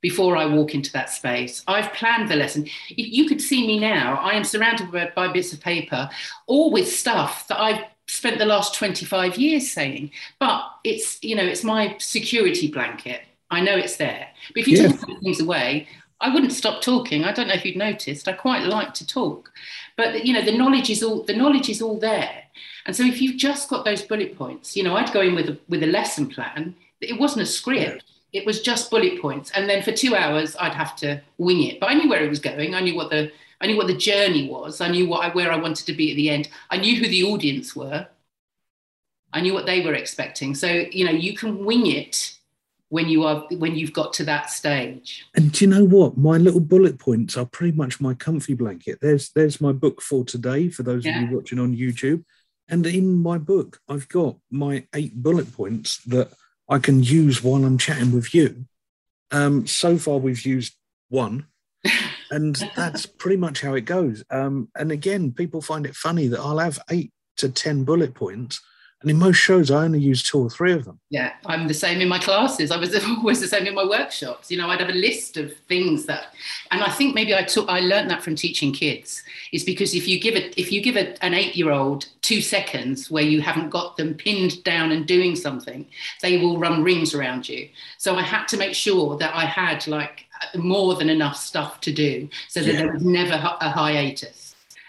before 0.00 0.36
I 0.36 0.46
walk 0.46 0.74
into 0.74 0.92
that 0.92 1.10
space. 1.10 1.62
I've 1.66 1.92
planned 1.92 2.30
the 2.30 2.36
lesson. 2.36 2.68
You 2.88 3.26
could 3.26 3.40
see 3.40 3.66
me 3.66 3.78
now, 3.78 4.16
I 4.16 4.34
am 4.34 4.44
surrounded 4.44 4.92
by, 4.92 5.10
by 5.14 5.32
bits 5.32 5.52
of 5.52 5.60
paper, 5.60 6.08
all 6.46 6.70
with 6.70 6.88
stuff 6.88 7.48
that 7.48 7.60
I've 7.60 7.84
spent 8.06 8.38
the 8.38 8.46
last 8.46 8.74
25 8.74 9.36
years 9.36 9.70
saying. 9.70 10.10
But 10.38 10.62
it's, 10.84 11.22
you 11.22 11.34
know, 11.34 11.44
it's 11.44 11.64
my 11.64 11.96
security 11.98 12.70
blanket. 12.70 13.22
I 13.50 13.60
know 13.60 13.76
it's 13.76 13.96
there. 13.96 14.28
But 14.54 14.60
if 14.60 14.68
you 14.68 14.78
yeah. 14.78 14.88
take 14.88 15.20
things 15.20 15.40
away, 15.40 15.88
I 16.20 16.32
wouldn't 16.32 16.52
stop 16.52 16.82
talking. 16.82 17.24
I 17.24 17.32
don't 17.32 17.48
know 17.48 17.54
if 17.54 17.64
you'd 17.64 17.76
noticed. 17.76 18.28
I 18.28 18.32
quite 18.32 18.64
like 18.64 18.92
to 18.94 19.06
talk, 19.06 19.52
but 19.96 20.26
you 20.26 20.32
know 20.32 20.42
the 20.42 20.56
knowledge 20.56 20.90
is 20.90 21.02
all 21.02 21.22
the 21.22 21.32
knowledge 21.32 21.70
is 21.70 21.80
all 21.80 21.96
there. 21.96 22.42
And 22.86 22.96
so 22.96 23.04
if 23.04 23.20
you've 23.22 23.36
just 23.36 23.68
got 23.68 23.84
those 23.84 24.02
bullet 24.02 24.36
points, 24.36 24.76
you 24.76 24.82
know, 24.82 24.96
I'd 24.96 25.12
go 25.12 25.20
in 25.20 25.36
with 25.36 25.48
a, 25.48 25.58
with 25.68 25.82
a 25.82 25.86
lesson 25.86 26.28
plan. 26.28 26.74
It 27.00 27.20
wasn't 27.20 27.42
a 27.42 27.46
script 27.46 28.02
it 28.32 28.44
was 28.44 28.60
just 28.60 28.90
bullet 28.90 29.20
points. 29.20 29.50
And 29.52 29.68
then 29.68 29.82
for 29.82 29.92
two 29.92 30.14
hours 30.14 30.56
i'd 30.60 30.74
have 30.74 30.96
to 30.96 31.20
wing 31.38 31.62
it. 31.64 31.80
But 31.80 31.90
i 31.90 31.94
knew 31.94 32.08
where 32.08 32.22
it 32.22 32.28
was 32.28 32.40
going. 32.40 32.74
I 32.74 32.80
knew 32.80 32.94
what 32.94 33.10
the 33.10 33.30
i 33.60 33.66
knew 33.66 33.76
what 33.76 33.86
the 33.86 33.96
journey 33.96 34.48
was. 34.48 34.80
I 34.80 34.88
knew 34.88 35.08
what 35.08 35.24
I, 35.24 35.28
where 35.30 35.52
i 35.52 35.56
wanted 35.56 35.86
to 35.86 35.92
be 35.92 36.10
at 36.10 36.16
the 36.16 36.30
end. 36.30 36.48
I 36.70 36.78
knew 36.78 36.96
who 36.96 37.08
the 37.08 37.24
audience 37.24 37.74
were. 37.74 38.06
I 39.32 39.40
knew 39.40 39.52
what 39.52 39.66
they 39.66 39.84
were 39.84 39.94
expecting. 39.94 40.54
So 40.54 40.68
you 40.68 41.04
know 41.04 41.12
you 41.12 41.36
can 41.36 41.64
wing 41.64 41.86
it 41.86 42.34
when 42.90 43.08
you 43.08 43.24
are 43.24 43.46
when 43.50 43.76
you've 43.76 43.92
got 43.92 44.12
to 44.14 44.24
that 44.24 44.50
stage. 44.50 45.26
And 45.34 45.52
do 45.52 45.64
you 45.64 45.70
know 45.70 45.84
what? 45.84 46.16
My 46.16 46.38
little 46.38 46.60
bullet 46.60 46.98
points 46.98 47.36
are 47.36 47.44
pretty 47.44 47.76
much 47.76 48.00
my 48.00 48.14
comfy 48.14 48.54
blanket. 48.54 48.98
There's 49.00 49.30
there's 49.30 49.60
my 49.60 49.72
book 49.72 50.00
for 50.00 50.24
today 50.24 50.68
for 50.68 50.82
those 50.82 51.04
yeah. 51.04 51.22
of 51.22 51.30
you 51.30 51.36
watching 51.36 51.58
on 51.58 51.76
youtube. 51.76 52.24
And 52.70 52.86
in 52.86 53.16
my 53.16 53.38
book 53.38 53.80
i've 53.88 54.08
got 54.08 54.36
my 54.50 54.86
eight 54.94 55.14
bullet 55.22 55.52
points 55.54 55.98
that 56.04 56.30
I 56.68 56.78
can 56.78 57.02
use 57.02 57.42
while 57.42 57.64
I'm 57.64 57.78
chatting 57.78 58.12
with 58.12 58.34
you. 58.34 58.66
Um, 59.30 59.66
so 59.66 59.98
far, 59.98 60.18
we've 60.18 60.44
used 60.44 60.74
one, 61.08 61.46
and 62.30 62.56
that's 62.76 63.06
pretty 63.06 63.36
much 63.36 63.60
how 63.60 63.74
it 63.74 63.82
goes. 63.82 64.24
Um, 64.30 64.68
and 64.74 64.92
again, 64.92 65.32
people 65.32 65.60
find 65.60 65.86
it 65.86 65.96
funny 65.96 66.28
that 66.28 66.40
I'll 66.40 66.58
have 66.58 66.78
eight 66.90 67.12
to 67.38 67.48
10 67.48 67.84
bullet 67.84 68.14
points, 68.14 68.60
and 69.00 69.10
in 69.12 69.16
most 69.16 69.36
shows, 69.36 69.70
I 69.70 69.84
only 69.84 70.00
use 70.00 70.24
two 70.24 70.40
or 70.40 70.50
three 70.50 70.72
of 70.72 70.84
them. 70.84 70.98
Yeah, 71.08 71.34
I'm 71.46 71.68
the 71.68 71.74
same 71.74 72.00
in 72.00 72.08
my 72.08 72.18
classes. 72.18 72.72
I 72.72 72.78
was 72.78 72.92
always 73.04 73.40
the 73.40 73.46
same 73.46 73.66
in 73.66 73.74
my 73.74 73.84
workshops. 73.84 74.50
You 74.50 74.58
know, 74.58 74.68
I'd 74.70 74.80
have 74.80 74.88
a 74.88 74.92
list 74.92 75.36
of 75.36 75.56
things 75.68 76.06
that, 76.06 76.34
and 76.72 76.82
I 76.82 76.90
think 76.90 77.14
maybe 77.14 77.32
I 77.32 77.44
took, 77.44 77.68
I 77.68 77.78
learned 77.78 78.10
that 78.10 78.24
from 78.24 78.34
teaching 78.34 78.72
kids. 78.72 79.22
Is 79.52 79.62
because 79.62 79.94
if 79.94 80.08
you 80.08 80.18
give 80.18 80.34
it, 80.34 80.52
if 80.58 80.72
you 80.72 80.80
give 80.80 80.96
a, 80.96 81.22
an 81.24 81.32
eight-year-old 81.32 82.06
two 82.22 82.40
seconds 82.40 83.08
where 83.08 83.22
you 83.22 83.40
haven't 83.40 83.70
got 83.70 83.96
them 83.96 84.14
pinned 84.14 84.64
down 84.64 84.90
and 84.90 85.06
doing 85.06 85.36
something, 85.36 85.86
they 86.20 86.38
will 86.38 86.58
run 86.58 86.82
rings 86.82 87.14
around 87.14 87.48
you. 87.48 87.68
So 87.98 88.16
I 88.16 88.22
had 88.22 88.46
to 88.48 88.56
make 88.56 88.74
sure 88.74 89.16
that 89.18 89.32
I 89.32 89.44
had 89.44 89.86
like 89.86 90.26
more 90.56 90.96
than 90.96 91.08
enough 91.08 91.36
stuff 91.36 91.80
to 91.82 91.92
do, 91.92 92.28
so 92.48 92.60
that 92.60 92.72
yeah. 92.72 92.78
there 92.80 92.92
was 92.92 93.04
never 93.04 93.34
a 93.34 93.70
hiatus. 93.70 94.37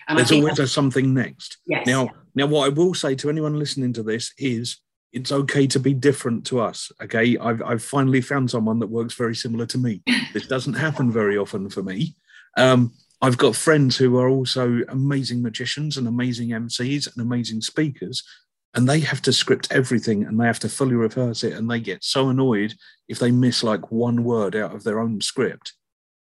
And 0.09 0.17
There's 0.17 0.31
always 0.31 0.57
a 0.57 0.67
something 0.67 1.13
next. 1.13 1.57
Yes. 1.67 1.85
Now, 1.85 2.09
now, 2.33 2.47
what 2.47 2.65
I 2.65 2.69
will 2.69 2.95
say 2.95 3.13
to 3.15 3.29
anyone 3.29 3.59
listening 3.59 3.93
to 3.93 4.03
this 4.03 4.33
is 4.39 4.81
it's 5.13 5.31
okay 5.31 5.67
to 5.67 5.79
be 5.79 5.93
different 5.93 6.45
to 6.47 6.59
us. 6.59 6.91
Okay. 7.01 7.37
I've, 7.37 7.61
I've 7.61 7.83
finally 7.83 8.21
found 8.21 8.49
someone 8.49 8.79
that 8.79 8.87
works 8.87 9.13
very 9.13 9.35
similar 9.35 9.67
to 9.67 9.77
me. 9.77 10.01
this 10.33 10.47
doesn't 10.47 10.73
happen 10.73 11.11
very 11.11 11.37
often 11.37 11.69
for 11.69 11.83
me. 11.83 12.15
Um, 12.57 12.91
I've 13.21 13.37
got 13.37 13.55
friends 13.55 13.97
who 13.97 14.17
are 14.17 14.29
also 14.29 14.81
amazing 14.89 15.41
magicians 15.41 15.97
and 15.97 16.07
amazing 16.07 16.49
MCs 16.49 17.11
and 17.11 17.21
amazing 17.21 17.61
speakers, 17.61 18.23
and 18.73 18.87
they 18.87 19.01
have 19.01 19.21
to 19.23 19.33
script 19.33 19.67
everything 19.71 20.23
and 20.23 20.39
they 20.39 20.45
have 20.45 20.59
to 20.59 20.69
fully 20.69 20.95
rehearse 20.95 21.43
it. 21.43 21.53
And 21.53 21.69
they 21.69 21.79
get 21.79 22.03
so 22.03 22.29
annoyed 22.29 22.73
if 23.07 23.19
they 23.19 23.31
miss 23.31 23.63
like 23.63 23.91
one 23.91 24.23
word 24.23 24.55
out 24.55 24.73
of 24.73 24.83
their 24.83 24.99
own 24.99 25.21
script. 25.21 25.73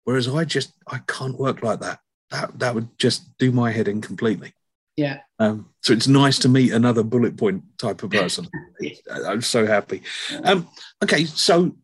Whereas 0.05 0.29
I 0.29 0.45
just, 0.45 0.73
I 0.87 0.99
can't 1.07 1.39
work 1.39 1.63
like 1.63 1.81
that. 1.81 2.01
That, 2.31 2.59
that 2.59 2.75
would 2.75 2.97
just 2.99 3.37
do 3.39 3.51
my 3.53 3.71
head 3.71 3.89
in 3.89 4.01
completely. 4.01 4.53
Yeah. 4.97 5.21
Um, 5.39 5.71
so 5.83 5.93
it's 5.93 6.09
nice 6.09 6.39
to 6.41 6.49
meet 6.49 6.73
another 6.73 7.03
bullet 7.03 7.37
point 7.37 7.63
type 7.79 8.03
of 8.03 8.11
person. 8.11 8.49
I'm 9.27 9.43
so 9.43 9.67
happy. 9.67 10.03
Um, 10.45 10.69
okay, 11.03 11.25
so 11.25 11.75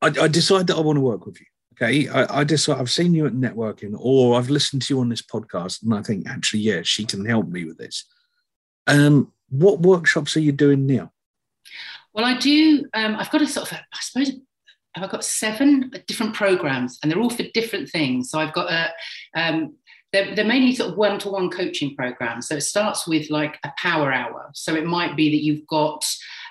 I, 0.00 0.06
I 0.06 0.28
decide 0.28 0.66
that 0.68 0.76
I 0.76 0.80
want 0.80 0.96
to 0.96 1.00
work 1.00 1.26
with 1.26 1.40
you. 1.40 1.46
Okay, 1.74 2.08
I, 2.08 2.40
I 2.40 2.44
decide 2.44 2.78
I've 2.78 2.90
seen 2.90 3.14
you 3.14 3.26
at 3.26 3.32
networking, 3.32 3.94
or 3.98 4.38
I've 4.38 4.50
listened 4.50 4.82
to 4.82 4.94
you 4.94 5.00
on 5.00 5.08
this 5.08 5.22
podcast, 5.22 5.82
and 5.82 5.94
I 5.94 6.02
think 6.02 6.28
actually, 6.28 6.60
yeah, 6.60 6.82
she 6.82 7.04
can 7.04 7.24
help 7.24 7.48
me 7.48 7.64
with 7.64 7.78
this. 7.78 8.04
Um, 8.86 9.32
what 9.48 9.80
workshops 9.80 10.36
are 10.36 10.40
you 10.40 10.52
doing 10.52 10.86
now? 10.86 11.10
Well, 12.12 12.24
I 12.24 12.36
do. 12.38 12.84
Um, 12.92 13.16
I've 13.16 13.30
got 13.30 13.42
a 13.42 13.46
sort 13.46 13.72
of, 13.72 13.78
I 13.78 13.98
suppose, 14.00 14.32
I've 14.96 15.10
got 15.10 15.24
seven 15.24 15.92
different 16.06 16.34
programs, 16.34 16.98
and 17.02 17.10
they're 17.10 17.20
all 17.20 17.30
for 17.30 17.44
different 17.54 17.88
things. 17.88 18.30
So 18.30 18.38
I've 18.38 18.52
got 18.52 18.70
a 18.70 18.90
um, 19.34 19.74
they're, 20.12 20.34
they're 20.34 20.44
mainly 20.44 20.74
sort 20.74 20.90
of 20.90 20.96
one-to-one 20.96 21.50
coaching 21.50 21.94
programs. 21.94 22.48
So 22.48 22.56
it 22.56 22.62
starts 22.62 23.06
with 23.06 23.30
like 23.30 23.58
a 23.64 23.72
power 23.78 24.12
hour. 24.12 24.50
So 24.54 24.74
it 24.74 24.84
might 24.84 25.16
be 25.16 25.30
that 25.30 25.44
you've 25.44 25.64
got 25.68 26.04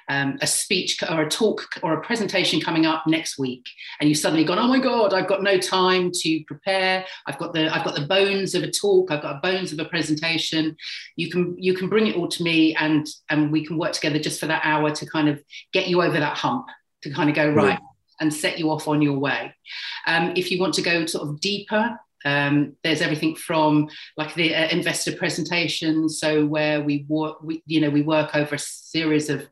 um, 0.07 0.37
a 0.41 0.47
speech 0.47 1.03
or 1.03 1.21
a 1.21 1.29
talk 1.29 1.67
or 1.83 1.93
a 1.93 2.01
presentation 2.01 2.59
coming 2.59 2.85
up 2.85 3.05
next 3.05 3.37
week, 3.37 3.67
and 3.99 4.09
you've 4.09 4.17
suddenly 4.17 4.43
gone, 4.43 4.57
oh 4.57 4.67
my 4.67 4.79
god, 4.79 5.13
I've 5.13 5.27
got 5.27 5.43
no 5.43 5.57
time 5.59 6.11
to 6.21 6.43
prepare. 6.45 7.05
I've 7.27 7.37
got 7.37 7.53
the 7.53 7.73
I've 7.73 7.85
got 7.85 7.95
the 7.95 8.07
bones 8.07 8.55
of 8.55 8.63
a 8.63 8.71
talk. 8.71 9.11
I've 9.11 9.21
got 9.21 9.41
the 9.41 9.51
bones 9.51 9.71
of 9.71 9.79
a 9.79 9.85
presentation. 9.85 10.75
You 11.15 11.29
can 11.29 11.55
you 11.59 11.75
can 11.75 11.89
bring 11.89 12.07
it 12.07 12.15
all 12.15 12.27
to 12.27 12.43
me, 12.43 12.75
and 12.75 13.07
and 13.29 13.51
we 13.51 13.65
can 13.65 13.77
work 13.77 13.93
together 13.93 14.17
just 14.19 14.39
for 14.39 14.47
that 14.47 14.61
hour 14.63 14.89
to 14.89 15.05
kind 15.05 15.29
of 15.29 15.43
get 15.73 15.87
you 15.87 16.01
over 16.01 16.19
that 16.19 16.37
hump 16.37 16.67
to 17.03 17.11
kind 17.11 17.29
of 17.29 17.35
go 17.35 17.51
right. 17.51 17.79
And 18.19 18.33
set 18.33 18.59
you 18.59 18.69
off 18.69 18.87
on 18.87 19.01
your 19.01 19.17
way. 19.17 19.55
Um, 20.05 20.33
if 20.35 20.51
you 20.51 20.59
want 20.59 20.73
to 20.73 20.81
go 20.81 21.05
sort 21.05 21.27
of 21.27 21.39
deeper, 21.39 21.97
um, 22.25 22.75
there's 22.83 23.01
everything 23.01 23.35
from 23.35 23.87
like 24.17 24.33
the 24.35 24.53
uh, 24.53 24.67
investor 24.69 25.15
presentations, 25.15 26.19
so 26.19 26.45
where 26.45 26.81
we 26.81 27.05
work, 27.07 27.41
we, 27.41 27.63
you 27.65 27.79
know, 27.79 27.89
we 27.89 28.01
work 28.01 28.35
over 28.35 28.55
a 28.55 28.59
series 28.59 29.29
of 29.29 29.47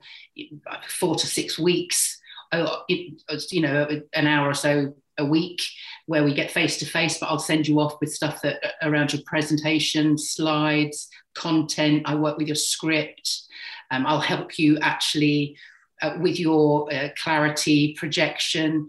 four 0.89 1.15
to 1.15 1.25
six 1.25 1.57
weeks, 1.57 2.19
uh, 2.51 2.77
you 2.89 3.61
know, 3.61 3.87
an 4.13 4.27
hour 4.27 4.49
or 4.49 4.53
so 4.53 4.93
a 5.17 5.25
week, 5.25 5.61
where 6.05 6.23
we 6.23 6.33
get 6.33 6.51
face 6.51 6.77
to 6.77 6.85
face. 6.85 7.17
But 7.17 7.27
I'll 7.27 7.39
send 7.39 7.67
you 7.67 7.79
off 7.79 7.95
with 8.01 8.13
stuff 8.13 8.41
that 8.41 8.63
uh, 8.63 8.89
around 8.89 9.13
your 9.13 9.21
presentation, 9.25 10.17
slides, 10.17 11.07
content. 11.35 12.03
I 12.05 12.15
work 12.15 12.37
with 12.37 12.47
your 12.47 12.55
script. 12.55 13.43
Um, 13.91 14.05
I'll 14.05 14.19
help 14.19 14.59
you 14.59 14.77
actually 14.79 15.55
uh, 16.01 16.17
with 16.19 16.39
your 16.39 16.93
uh, 16.93 17.09
clarity, 17.21 17.95
projection. 17.97 18.87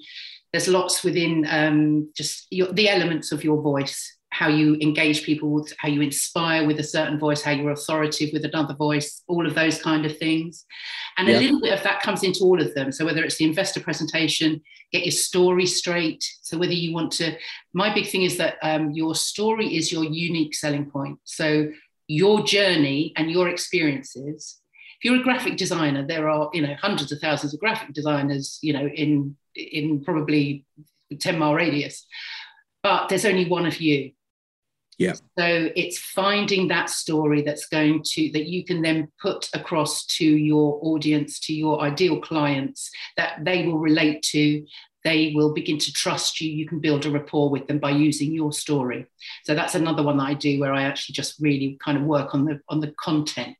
There's 0.53 0.68
lots 0.68 1.05
within 1.05 1.47
um, 1.49 2.11
just 2.16 2.47
your, 2.51 2.73
the 2.73 2.88
elements 2.88 3.33
of 3.33 3.44
your 3.44 3.61
voice 3.61 4.18
how 4.31 4.49
you 4.49 4.77
engage 4.83 5.25
people 5.25 5.66
how 5.79 5.88
you 5.88 6.03
inspire 6.03 6.66
with 6.66 6.79
a 6.79 6.85
certain 6.85 7.18
voice 7.18 7.42
how 7.42 7.51
you're 7.51 7.71
authoritative 7.71 8.31
with 8.33 8.44
another 8.44 8.75
voice 8.75 9.23
all 9.27 9.47
of 9.47 9.55
those 9.55 9.81
kind 9.81 10.05
of 10.05 10.16
things. 10.18 10.66
And 11.16 11.29
yeah. 11.29 11.38
a 11.38 11.40
little 11.40 11.61
bit 11.61 11.73
of 11.73 11.83
that 11.83 12.03
comes 12.03 12.23
into 12.23 12.40
all 12.40 12.61
of 12.61 12.75
them. 12.75 12.92
So 12.92 13.05
whether 13.05 13.25
it's 13.25 13.38
the 13.38 13.47
investor 13.47 13.81
presentation 13.81 14.61
get 14.92 15.05
your 15.05 15.12
story 15.12 15.66
straight. 15.66 16.25
So 16.42 16.59
whether 16.59 16.73
you 16.73 16.92
want 16.94 17.12
to 17.12 17.37
my 17.73 17.92
big 17.92 18.07
thing 18.07 18.23
is 18.23 18.37
that 18.37 18.57
um, 18.62 18.90
your 18.90 19.14
story 19.14 19.77
is 19.77 19.90
your 19.90 20.05
unique 20.05 20.55
selling 20.55 20.90
point. 20.90 21.18
So 21.25 21.71
your 22.07 22.42
journey 22.42 23.12
and 23.16 23.31
your 23.31 23.49
experiences 23.49 24.59
if 24.99 25.05
you're 25.05 25.21
a 25.21 25.23
graphic 25.23 25.57
designer 25.57 26.07
there 26.07 26.29
are 26.29 26.51
you 26.53 26.63
know 26.63 26.75
hundreds 26.81 27.13
of 27.13 27.21
thousands 27.21 27.55
of 27.55 27.61
graphic 27.61 27.92
designers 27.92 28.59
you 28.63 28.73
know 28.73 28.87
in 28.87 29.37
in 29.55 30.03
probably 30.05 30.65
10 31.19 31.38
mile 31.38 31.55
radius 31.55 32.07
but 32.83 33.09
there's 33.09 33.25
only 33.25 33.46
one 33.46 33.67
of 33.67 33.81
you. 33.81 34.13
Yeah. 34.99 35.13
So 35.38 35.71
it's 35.77 35.99
finding 35.99 36.69
that 36.69 36.90
story 36.90 37.42
that's 37.42 37.67
going 37.67 38.03
to 38.05 38.33
that 38.33 38.46
you 38.46 38.65
can 38.65 38.83
then 38.83 39.09
put 39.23 39.49
across 39.55 40.05
to 40.07 40.25
your 40.25 40.81
audience 40.83 41.38
to 41.40 41.55
your 41.55 41.81
ideal 41.81 42.21
clients 42.21 42.90
that 43.17 43.44
they 43.44 43.65
will 43.65 43.79
relate 43.79 44.23
to 44.35 44.67
they 45.05 45.33
will 45.37 45.55
begin 45.55 45.79
to 45.79 45.92
trust 45.92 46.40
you 46.40 46.51
you 46.51 46.67
can 46.67 46.81
build 46.81 47.07
a 47.07 47.11
rapport 47.11 47.49
with 47.49 47.69
them 47.69 47.79
by 47.79 47.90
using 47.90 48.33
your 48.33 48.53
story. 48.53 49.07
So 49.44 49.55
that's 49.55 49.77
another 49.77 50.03
one 50.03 50.17
that 50.17 50.25
i 50.25 50.35
do 50.35 50.59
where 50.59 50.73
i 50.73 50.83
actually 50.83 51.13
just 51.13 51.38
really 51.38 51.79
kind 51.85 51.96
of 51.96 52.05
work 52.05 52.35
on 52.35 52.44
the 52.44 52.61
on 52.69 52.81
the 52.81 52.92
content 53.01 53.57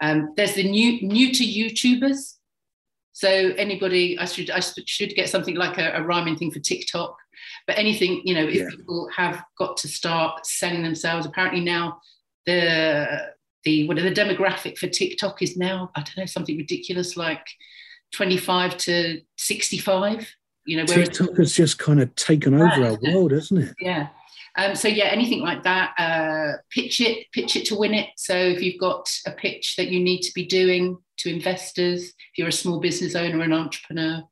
um, 0.00 0.32
there's 0.36 0.54
the 0.54 0.68
new 0.68 1.00
new 1.02 1.32
to 1.32 1.44
youtubers 1.44 2.36
so 3.16 3.28
anybody, 3.56 4.18
I 4.18 4.26
should 4.26 4.50
I 4.50 4.60
should 4.60 5.14
get 5.14 5.30
something 5.30 5.54
like 5.54 5.78
a, 5.78 5.92
a 5.94 6.02
rhyming 6.02 6.36
thing 6.36 6.50
for 6.50 6.58
TikTok. 6.58 7.16
But 7.66 7.78
anything, 7.78 8.20
you 8.26 8.34
know, 8.34 8.46
if 8.46 8.56
Yeah. 8.56 8.68
people 8.68 9.08
have 9.16 9.42
got 9.56 9.78
to 9.78 9.88
start 9.88 10.44
selling 10.44 10.82
themselves, 10.82 11.24
apparently 11.24 11.62
now 11.62 11.98
the 12.44 13.32
the 13.64 13.88
what 13.88 13.98
are 13.98 14.02
the 14.02 14.12
demographic 14.12 14.76
for 14.76 14.86
TikTok 14.86 15.40
is 15.40 15.56
now, 15.56 15.90
I 15.94 16.00
don't 16.00 16.18
know, 16.18 16.26
something 16.26 16.58
ridiculous 16.58 17.16
like 17.16 17.46
25 18.12 18.76
to 18.76 19.22
65. 19.38 20.28
You 20.66 20.76
know, 20.76 20.84
TikTok 20.84 21.38
has 21.38 21.54
just 21.54 21.78
kind 21.78 22.02
of 22.02 22.14
taken 22.16 22.52
over 22.52 22.84
our 22.84 22.98
world, 23.00 23.32
hasn't 23.32 23.62
it? 23.62 23.74
yeah. 23.80 24.08
Um, 24.56 24.74
so 24.74 24.88
yeah, 24.88 25.06
anything 25.06 25.40
like 25.40 25.62
that, 25.64 25.92
uh, 25.98 26.58
pitch 26.70 27.00
it, 27.00 27.26
pitch 27.32 27.56
it 27.56 27.66
to 27.66 27.76
win 27.76 27.92
it. 27.92 28.08
So 28.16 28.34
if 28.34 28.62
you've 28.62 28.80
got 28.80 29.10
a 29.26 29.32
pitch 29.32 29.76
that 29.76 29.88
you 29.88 30.00
need 30.00 30.22
to 30.22 30.32
be 30.34 30.46
doing 30.46 30.96
to 31.18 31.30
investors, 31.30 32.04
if 32.04 32.38
you're 32.38 32.48
a 32.48 32.52
small 32.52 32.80
business 32.80 33.14
owner, 33.14 33.42
an 33.42 33.52
entrepreneur, 33.52 34.22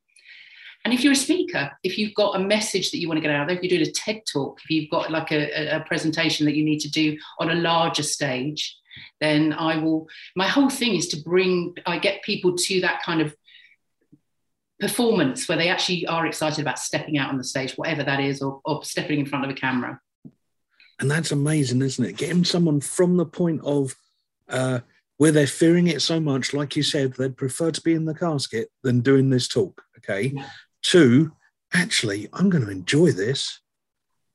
and 0.85 0.93
if 0.93 1.03
you're 1.03 1.15
a 1.15 1.17
speaker, 1.17 1.71
if 1.83 1.97
you've 1.97 2.15
got 2.15 2.37
a 2.37 2.45
message 2.45 2.91
that 2.91 2.99
you 2.99 3.09
want 3.09 3.17
to 3.17 3.23
get 3.23 3.35
out 3.35 3.47
there, 3.47 3.57
if 3.57 3.63
you're 3.63 3.79
doing 3.79 3.89
a 3.89 3.93
TED 3.93 4.23
talk, 4.31 4.61
if 4.65 4.71
you've 4.71 4.91
got 4.91 5.11
like 5.11 5.33
a, 5.33 5.77
a- 5.77 5.81
presentation 5.81 6.45
that 6.45 6.55
you 6.55 6.65
need 6.65 6.81
to 6.81 6.91
do 6.91 7.17
on 7.39 7.51
a 7.51 7.55
larger 7.55 8.03
stage, 8.03 8.77
then 9.21 9.55
I 9.55 9.79
will. 9.79 10.07
My 10.37 10.47
whole 10.47 10.69
thing 10.69 10.95
is 10.95 11.09
to 11.09 11.23
bring, 11.23 11.75
I 11.87 11.99
get 11.99 12.23
people 12.23 12.55
to 12.55 12.81
that 12.83 13.03
kind 13.03 13.23
of 13.23 13.35
performance 14.79 15.49
where 15.49 15.57
they 15.57 15.71
actually 15.71 16.07
are 16.07 16.27
excited 16.27 16.61
about 16.61 16.79
stepping 16.79 17.17
out 17.17 17.31
on 17.31 17.39
the 17.39 17.45
stage, 17.45 17.73
whatever 17.77 18.03
that 18.03 18.21
is, 18.21 18.43
or, 18.43 18.61
or 18.67 18.85
stepping 18.85 19.21
in 19.21 19.27
front 19.27 19.45
of 19.47 19.51
a 19.51 19.55
camera. 19.55 20.01
And 21.05 21.11
that's 21.11 21.33
amazing, 21.33 21.83
isn't 21.83 22.03
it? 22.03 22.17
Getting 22.17 22.47
someone 22.47 22.81
from 22.81 23.19
the 23.19 23.27
point 23.27 23.61
of 23.63 23.95
uh, 24.49 24.79
where 25.19 25.33
they're 25.33 25.47
fearing 25.47 25.89
it 25.89 26.01
so 26.01 26.19
much, 26.19 26.55
like 26.55 26.77
you 26.77 26.83
said, 26.83 27.13
they'd 27.13 27.37
prefer 27.37 27.71
to 27.73 27.81
be 27.83 27.93
in 27.93 28.07
the 28.07 28.15
casket 28.15 28.71
than 28.83 29.01
doing 29.01 29.29
this 29.29 29.47
talk. 29.47 29.83
Okay. 29.99 30.33
Yeah. 30.35 30.49
To 30.85 31.33
actually, 31.75 32.31
I'm 32.33 32.49
going 32.49 32.65
to 32.65 32.71
enjoy 32.71 33.11
this. 33.11 33.61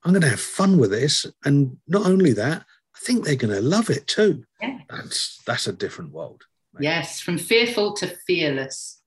I'm 0.03 0.11
going 0.11 0.21
to 0.21 0.29
have 0.29 0.39
fun 0.39 0.77
with 0.77 0.91
this. 0.91 1.25
And 1.43 1.77
not 1.87 2.05
only 2.05 2.33
that, 2.33 2.61
I 2.61 2.99
think 2.99 3.25
they're 3.25 3.35
going 3.35 3.55
to 3.55 3.61
love 3.61 3.89
it 3.89 4.05
too. 4.05 4.43
Yeah. 4.61 4.77
That's 4.91 5.41
that's 5.47 5.65
a 5.65 5.73
different 5.73 6.11
world. 6.11 6.43
mate. 6.75 6.83
Yes, 6.83 7.19
from 7.19 7.39
fearful 7.39 7.93
to 7.95 8.15
fearless. 8.27 9.01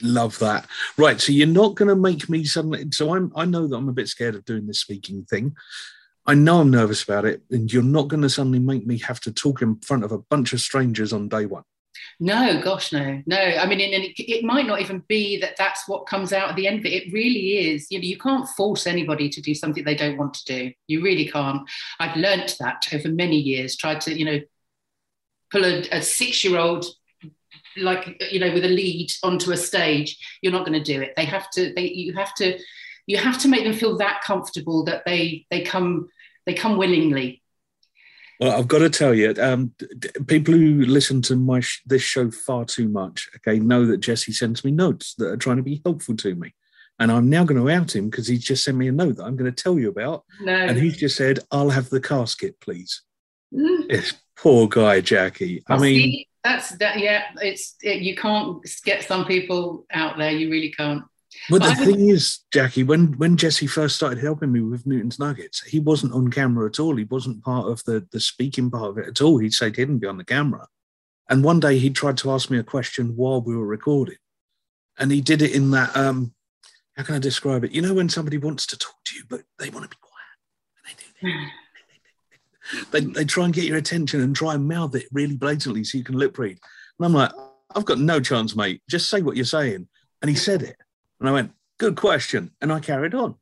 Love 0.00 0.38
that. 0.38 0.66
Right. 0.96 1.20
So 1.20 1.30
you're 1.30 1.46
not 1.46 1.74
going 1.74 1.90
to 1.90 1.94
make 1.94 2.30
me 2.30 2.44
suddenly. 2.44 2.86
So 2.90 3.14
I'm. 3.14 3.30
I 3.36 3.44
know 3.44 3.66
that 3.66 3.76
I'm 3.76 3.90
a 3.90 3.92
bit 3.92 4.08
scared 4.08 4.34
of 4.34 4.46
doing 4.46 4.66
this 4.66 4.80
speaking 4.80 5.26
thing. 5.28 5.54
I 6.24 6.34
know 6.34 6.60
I'm 6.60 6.70
nervous 6.70 7.02
about 7.02 7.24
it, 7.24 7.42
and 7.50 7.72
you're 7.72 7.82
not 7.82 8.08
going 8.08 8.22
to 8.22 8.30
suddenly 8.30 8.60
make 8.60 8.86
me 8.86 8.98
have 8.98 9.20
to 9.20 9.32
talk 9.32 9.60
in 9.60 9.76
front 9.80 10.04
of 10.04 10.12
a 10.12 10.18
bunch 10.18 10.52
of 10.52 10.60
strangers 10.60 11.12
on 11.12 11.28
day 11.28 11.46
one. 11.46 11.64
No, 12.20 12.60
gosh, 12.62 12.92
no, 12.92 13.22
no. 13.26 13.36
I 13.36 13.66
mean, 13.66 13.80
and 13.80 14.04
it, 14.04 14.20
it 14.20 14.44
might 14.44 14.66
not 14.66 14.80
even 14.80 15.02
be 15.08 15.40
that 15.40 15.56
that's 15.56 15.88
what 15.88 16.06
comes 16.06 16.32
out 16.32 16.50
at 16.50 16.56
the 16.56 16.66
end 16.66 16.78
of 16.78 16.86
it. 16.86 16.92
It 16.92 17.12
really 17.12 17.70
is. 17.70 17.88
You 17.90 17.98
know, 17.98 18.04
you 18.04 18.18
can't 18.18 18.48
force 18.50 18.86
anybody 18.86 19.28
to 19.28 19.40
do 19.40 19.54
something 19.54 19.84
they 19.84 19.94
don't 19.94 20.16
want 20.16 20.34
to 20.34 20.44
do. 20.44 20.72
You 20.86 21.02
really 21.02 21.28
can't. 21.28 21.68
I've 21.98 22.16
learnt 22.16 22.56
that 22.60 22.84
over 22.92 23.08
many 23.08 23.36
years. 23.36 23.76
Tried 23.76 24.00
to, 24.02 24.16
you 24.16 24.24
know, 24.24 24.40
pull 25.50 25.64
a, 25.64 25.82
a 25.90 26.02
six-year-old 26.02 26.86
like 27.78 28.22
you 28.30 28.38
know 28.38 28.52
with 28.52 28.64
a 28.64 28.68
lead 28.68 29.10
onto 29.22 29.50
a 29.50 29.56
stage 29.56 30.18
you're 30.42 30.52
not 30.52 30.66
going 30.66 30.78
to 30.78 30.92
do 30.92 31.00
it 31.00 31.14
they 31.16 31.24
have 31.24 31.48
to 31.50 31.72
they 31.74 31.88
you 31.88 32.12
have 32.12 32.34
to 32.34 32.58
you 33.12 33.18
have 33.18 33.38
to 33.38 33.48
make 33.48 33.64
them 33.64 33.74
feel 33.74 33.98
that 33.98 34.22
comfortable 34.22 34.84
that 34.84 35.02
they 35.04 35.46
they 35.50 35.60
come 35.60 36.08
they 36.46 36.54
come 36.54 36.78
willingly 36.78 37.42
Well, 38.40 38.58
I've 38.58 38.72
got 38.74 38.78
to 38.78 38.90
tell 38.90 39.14
you, 39.14 39.34
um, 39.38 39.72
d- 39.76 40.08
people 40.26 40.54
who 40.54 40.84
listen 40.98 41.20
to 41.28 41.36
my 41.36 41.60
sh- 41.60 41.82
this 41.86 42.02
show 42.02 42.30
far 42.30 42.64
too 42.64 42.88
much, 42.88 43.28
okay, 43.36 43.60
know 43.60 43.86
that 43.86 43.98
Jesse 44.06 44.32
sends 44.32 44.64
me 44.64 44.72
notes 44.72 45.14
that 45.18 45.28
are 45.28 45.42
trying 45.44 45.58
to 45.58 45.62
be 45.62 45.80
helpful 45.84 46.16
to 46.16 46.34
me, 46.34 46.48
and 46.98 47.12
I'm 47.12 47.28
now 47.28 47.44
going 47.44 47.60
to 47.60 47.70
out 47.70 47.94
him 47.94 48.08
because 48.10 48.26
he's 48.26 48.42
just 48.50 48.64
sent 48.64 48.78
me 48.78 48.88
a 48.88 48.92
note 48.92 49.16
that 49.16 49.24
I'm 49.26 49.36
going 49.36 49.52
to 49.54 49.62
tell 49.62 49.78
you 49.78 49.90
about, 49.90 50.24
no 50.40 50.54
and 50.68 50.76
he's 50.78 50.96
just 50.96 51.16
said, 51.16 51.40
"I'll 51.52 51.70
have 51.70 51.88
the 51.90 52.00
casket, 52.00 52.54
please." 52.60 53.02
Mm. 53.54 53.86
It's 53.90 54.14
poor 54.34 54.66
guy 54.66 55.02
Jackie. 55.02 55.62
I 55.68 55.76
mean, 55.78 56.00
See, 56.00 56.28
that's 56.42 56.70
that. 56.78 56.98
Yeah, 56.98 57.22
it's 57.40 57.76
it, 57.82 58.02
you 58.02 58.16
can't 58.16 58.66
get 58.84 59.04
some 59.04 59.24
people 59.26 59.86
out 59.92 60.18
there. 60.18 60.32
You 60.32 60.50
really 60.50 60.72
can't. 60.72 61.04
But 61.50 61.62
the 61.62 61.68
I- 61.68 61.74
thing 61.74 62.08
is, 62.08 62.40
Jackie, 62.52 62.82
when 62.82 63.16
when 63.18 63.36
Jesse 63.36 63.66
first 63.66 63.96
started 63.96 64.18
helping 64.18 64.52
me 64.52 64.60
with 64.60 64.86
Newton's 64.86 65.18
Nuggets, 65.18 65.62
he 65.62 65.80
wasn't 65.80 66.12
on 66.12 66.30
camera 66.30 66.68
at 66.68 66.80
all. 66.80 66.96
He 66.96 67.04
wasn't 67.04 67.42
part 67.42 67.66
of 67.66 67.82
the 67.84 68.06
the 68.12 68.20
speaking 68.20 68.70
part 68.70 68.90
of 68.90 68.98
it 68.98 69.08
at 69.08 69.20
all. 69.22 69.38
He'd 69.38 69.54
say 69.54 69.66
he 69.66 69.72
didn't 69.72 69.98
be 69.98 70.06
on 70.06 70.18
the 70.18 70.24
camera. 70.24 70.68
And 71.28 71.44
one 71.44 71.60
day 71.60 71.78
he 71.78 71.90
tried 71.90 72.18
to 72.18 72.30
ask 72.30 72.50
me 72.50 72.58
a 72.58 72.64
question 72.64 73.16
while 73.16 73.40
we 73.40 73.56
were 73.56 73.66
recording, 73.66 74.18
and 74.98 75.10
he 75.10 75.20
did 75.20 75.42
it 75.42 75.54
in 75.54 75.70
that 75.70 75.96
um, 75.96 76.34
how 76.96 77.04
can 77.04 77.14
I 77.14 77.18
describe 77.18 77.64
it? 77.64 77.72
You 77.72 77.82
know, 77.82 77.94
when 77.94 78.08
somebody 78.08 78.38
wants 78.38 78.66
to 78.66 78.78
talk 78.78 78.96
to 79.06 79.16
you, 79.16 79.24
but 79.28 79.42
they 79.58 79.70
want 79.70 79.84
to 79.84 79.88
be 79.88 79.96
quiet, 80.00 80.36
and 80.76 80.96
they 80.98 81.28
do 81.30 81.38
that. 81.38 81.50
They, 82.92 83.00
they 83.00 83.24
try 83.24 83.44
and 83.44 83.52
get 83.52 83.64
your 83.64 83.76
attention 83.76 84.20
and 84.20 84.36
try 84.36 84.54
and 84.54 84.68
mouth 84.68 84.94
it 84.94 85.06
really 85.10 85.36
blatantly 85.36 85.82
so 85.82 85.98
you 85.98 86.04
can 86.04 86.16
lip 86.16 86.38
read. 86.38 86.60
And 86.98 87.06
I'm 87.06 87.12
like, 87.12 87.32
I've 87.74 87.84
got 87.84 87.98
no 87.98 88.20
chance, 88.20 88.54
mate. 88.54 88.80
Just 88.88 89.10
say 89.10 89.20
what 89.20 89.34
you're 89.34 89.44
saying. 89.44 89.88
And 90.22 90.28
he 90.28 90.36
said 90.36 90.62
it. 90.62 90.76
And 91.22 91.28
I 91.28 91.32
went, 91.32 91.52
good 91.78 91.94
question. 91.94 92.50
And 92.60 92.72
I 92.72 92.80
carried 92.80 93.14
on. 93.14 93.36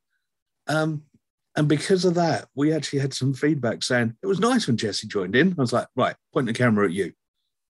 Um, 0.68 1.05
and 1.57 1.66
because 1.66 2.05
of 2.05 2.14
that, 2.14 2.47
we 2.55 2.74
actually 2.74 2.99
had 2.99 3.14
some 3.14 3.33
feedback 3.33 3.83
saying 3.83 4.16
it 4.22 4.26
was 4.26 4.39
nice 4.39 4.66
when 4.66 4.76
Jesse 4.76 5.09
joined 5.09 5.35
in. 5.35 5.53
I 5.59 5.61
was 5.62 5.72
like, 5.72 5.89
right, 5.97 6.14
point 6.35 6.47
the 6.47 6.53
camera 6.53 6.85
at 6.85 6.93
you. 6.93 7.14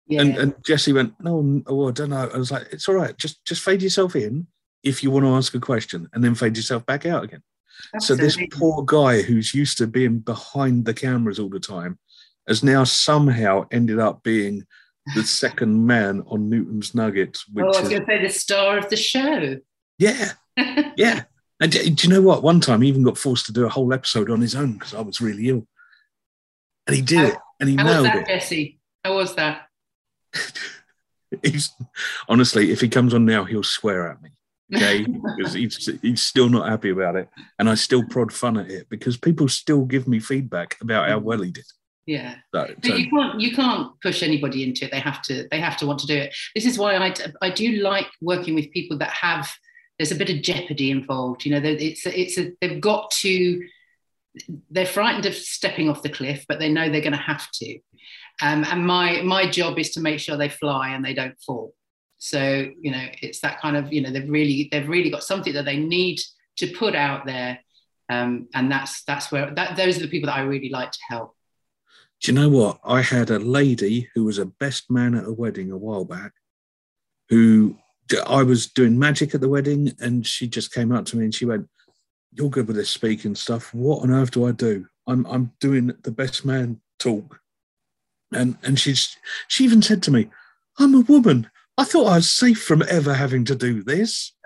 Yeah. 0.07 0.23
And, 0.23 0.39
and 0.39 0.55
Jesse 0.65 0.95
went, 0.95 1.13
no, 1.21 1.63
oh, 1.67 1.89
I 1.89 1.91
don't 1.91 2.09
know. 2.09 2.31
I 2.33 2.39
was 2.39 2.51
like, 2.51 2.69
it's 2.73 2.89
all 2.89 2.95
right. 2.95 3.17
Just 3.19 3.45
just 3.45 3.63
fade 3.63 3.83
yourself 3.83 4.17
in 4.17 4.47
if 4.83 5.03
you 5.03 5.11
want 5.11 5.27
to 5.27 5.35
ask 5.35 5.55
a 5.55 5.61
question 5.61 6.09
and 6.15 6.25
then 6.25 6.35
fade 6.35 6.57
yourself 6.57 6.87
back 6.87 7.05
out 7.05 7.25
again. 7.25 7.43
Absolutely. 7.95 8.31
So 8.31 8.41
this 8.41 8.49
poor 8.59 8.83
guy 8.85 9.21
who's 9.21 9.53
used 9.53 9.77
to 9.79 9.87
being 9.87 10.21
behind 10.21 10.87
the 10.87 10.95
cameras 10.95 11.39
all 11.39 11.51
the 11.51 11.61
time 11.61 11.99
has 12.49 12.65
now 12.65 12.85
somehow 12.85 13.67
ended 13.71 13.99
up 13.99 14.23
being 14.23 14.65
the 15.15 15.23
second 15.23 15.87
man 15.87 16.23
on 16.27 16.49
Newton's 16.49 16.95
Nuggets, 16.95 17.47
which 17.53 17.67
oh, 17.67 17.77
I 17.77 17.81
was 17.81 17.89
going 17.91 18.01
to 18.01 18.07
say 18.07 18.23
the 18.23 18.31
star 18.31 18.79
of 18.79 18.89
the 18.89 18.97
show. 18.97 19.59
Yeah, 19.99 20.33
yeah. 20.97 21.25
And 21.61 21.73
do, 21.73 21.91
do 21.91 22.07
you 22.09 22.15
know 22.15 22.23
what? 22.23 22.43
One 22.43 22.61
time 22.61 22.83
he 22.83 22.89
even 22.89 23.03
got 23.03 23.19
forced 23.19 23.47
to 23.47 23.53
do 23.53 23.67
a 23.67 23.69
whole 23.69 23.93
episode 23.93 24.31
on 24.31 24.41
his 24.41 24.55
own 24.55 24.75
because 24.75 24.95
I 24.95 25.01
was 25.01 25.21
really 25.21 25.49
ill, 25.49 25.67
and 26.87 26.95
he 26.97 27.03
did 27.03 27.31
it, 27.31 27.37
and 27.61 27.69
he 27.69 27.77
How 27.77 27.85
was 27.85 28.03
that, 28.05 28.17
it. 28.17 28.27
Jesse? 28.27 28.79
How 29.05 29.17
was 29.17 29.35
that? 29.35 29.67
He's 31.43 31.71
honestly, 32.29 32.71
if 32.71 32.81
he 32.81 32.89
comes 32.89 33.13
on 33.13 33.25
now, 33.27 33.45
he'll 33.45 33.63
swear 33.63 34.11
at 34.11 34.23
me. 34.23 34.31
Okay, 34.75 35.05
because 35.37 35.53
he's 35.53 35.91
he's 36.01 36.23
still 36.23 36.49
not 36.49 36.69
happy 36.69 36.91
about 36.91 37.17
it, 37.17 37.29
and 37.59 37.69
I 37.69 37.75
still 37.75 38.05
prod 38.05 38.33
fun 38.33 38.57
at 38.57 38.71
it 38.71 38.89
because 38.89 39.17
people 39.17 39.49
still 39.49 39.85
give 39.85 40.09
me 40.09 40.21
feedback 40.21 40.77
about 40.81 41.09
how 41.09 41.19
well 41.19 41.43
he 41.43 41.51
did. 41.51 41.65
yeah. 42.07 42.37
So, 42.55 42.69
But 42.75 42.85
so- 42.87 42.95
you 42.95 43.11
can't 43.11 43.41
you 43.41 43.55
can't 43.55 43.93
push 44.01 44.23
anybody 44.23 44.63
into 44.65 44.87
it. 44.87 44.91
They 44.91 45.01
have 45.01 45.21
to 45.23 45.47
they 45.51 45.61
have 45.61 45.77
to 45.79 45.87
want 45.87 45.99
to 46.01 46.07
do 46.07 46.17
it. 46.17 46.35
This 46.55 46.65
is 46.65 46.79
why 46.79 46.97
I, 46.97 47.15
I 47.43 47.51
do 47.51 47.73
like 47.83 48.07
working 48.23 48.55
with 48.55 48.71
people 48.73 48.97
that 48.99 49.11
have 49.11 49.51
there's 49.99 50.13
a 50.13 50.17
bit 50.17 50.31
of 50.31 50.43
jeopardy 50.43 50.91
involved. 50.91 51.45
You 51.45 51.53
know, 51.53 51.61
it's 51.63 52.07
a, 52.07 52.21
it's 52.21 52.39
a, 52.39 52.53
they've 52.61 52.81
got 52.81 53.11
to 53.23 53.61
they're 54.71 54.87
frightened 54.87 55.27
of 55.27 55.35
stepping 55.35 55.89
off 55.89 56.03
the 56.03 56.09
cliff, 56.09 56.45
but 56.49 56.59
they 56.59 56.69
know 56.69 56.89
they're 56.89 57.01
going 57.01 57.13
to 57.13 57.19
have 57.19 57.51
to. 57.53 57.79
Um, 58.41 58.65
and 58.65 58.87
my 58.87 59.23
my 59.23 59.51
job 59.51 59.79
is 59.79 59.91
to 59.91 60.01
make 60.01 60.21
sure 60.21 60.37
they 60.37 60.49
fly 60.49 60.91
and 60.91 61.05
they 61.05 61.15
don't 61.15 61.39
fall. 61.41 61.75
So 62.19 62.69
you 62.81 62.91
know, 62.93 63.07
it's 63.21 63.41
that 63.41 63.61
kind 63.61 63.77
of 63.77 63.93
you 63.93 64.01
know 64.01 64.11
they've 64.11 64.29
really 64.29 64.69
they've 64.71 64.89
really 64.89 65.11
got 65.11 65.25
something 65.25 65.55
that 65.55 65.65
they 65.65 65.77
need 65.77 66.21
to 66.59 66.69
put 66.69 66.95
out 66.95 67.27
there, 67.27 67.59
um, 68.09 68.49
and 68.55 68.71
that's 68.71 69.03
that's 69.05 69.33
where 69.33 69.53
that 69.55 69.77
those 69.77 69.97
are 69.97 70.03
the 70.03 70.09
people 70.09 70.29
that 70.29 70.37
I 70.37 70.43
really 70.43 70.71
like 70.71 70.93
to 70.93 70.99
help. 71.09 71.35
Do 72.21 72.33
you 72.33 72.39
know 72.39 72.49
what? 72.49 72.81
I 72.85 73.03
had 73.03 73.31
a 73.31 73.39
lady 73.39 74.09
who 74.15 74.25
was 74.25 74.39
a 74.39 74.47
best 74.47 74.91
man 74.91 75.15
at 75.15 75.27
a 75.27 75.33
wedding 75.33 75.71
a 75.71 75.77
while 75.77 76.05
back 76.05 76.33
who 77.29 77.77
I 78.27 78.43
was 78.43 78.67
doing 78.67 78.99
magic 78.99 79.35
at 79.35 79.41
the 79.41 79.49
wedding 79.49 79.93
and 80.01 80.27
she 80.27 80.47
just 80.47 80.73
came 80.73 80.93
up 80.93 81.05
to 81.07 81.17
me 81.17 81.25
and 81.25 81.35
she 81.35 81.45
went, 81.45 81.69
You're 82.33 82.51
good 82.51 82.67
with 82.67 82.77
this 82.77 82.91
speaking 82.91 83.35
stuff. 83.35 83.73
What 83.75 84.03
on 84.03 84.11
earth 84.11 84.31
do 84.31 84.47
I 84.47 84.53
do? 84.53 84.87
I'm 85.07 85.27
I'm 85.27 85.53
doing 85.61 85.93
the 86.03 86.11
best 86.11 86.45
man 86.45 86.81
talk. 86.99 87.41
And 88.33 88.57
and 88.63 88.79
she's 88.79 89.17
she 89.49 89.65
even 89.65 89.83
said 89.83 90.03
to 90.05 90.11
me, 90.11 90.31
I'm 90.79 90.95
a 90.95 91.01
woman. 91.01 91.51
I 91.77 91.85
thought 91.85 92.09
I 92.09 92.17
was 92.17 92.29
safe 92.29 92.61
from 92.61 92.83
ever 92.89 93.15
having 93.15 93.45
to 93.47 93.55
do 93.55 93.83
this. 93.83 94.33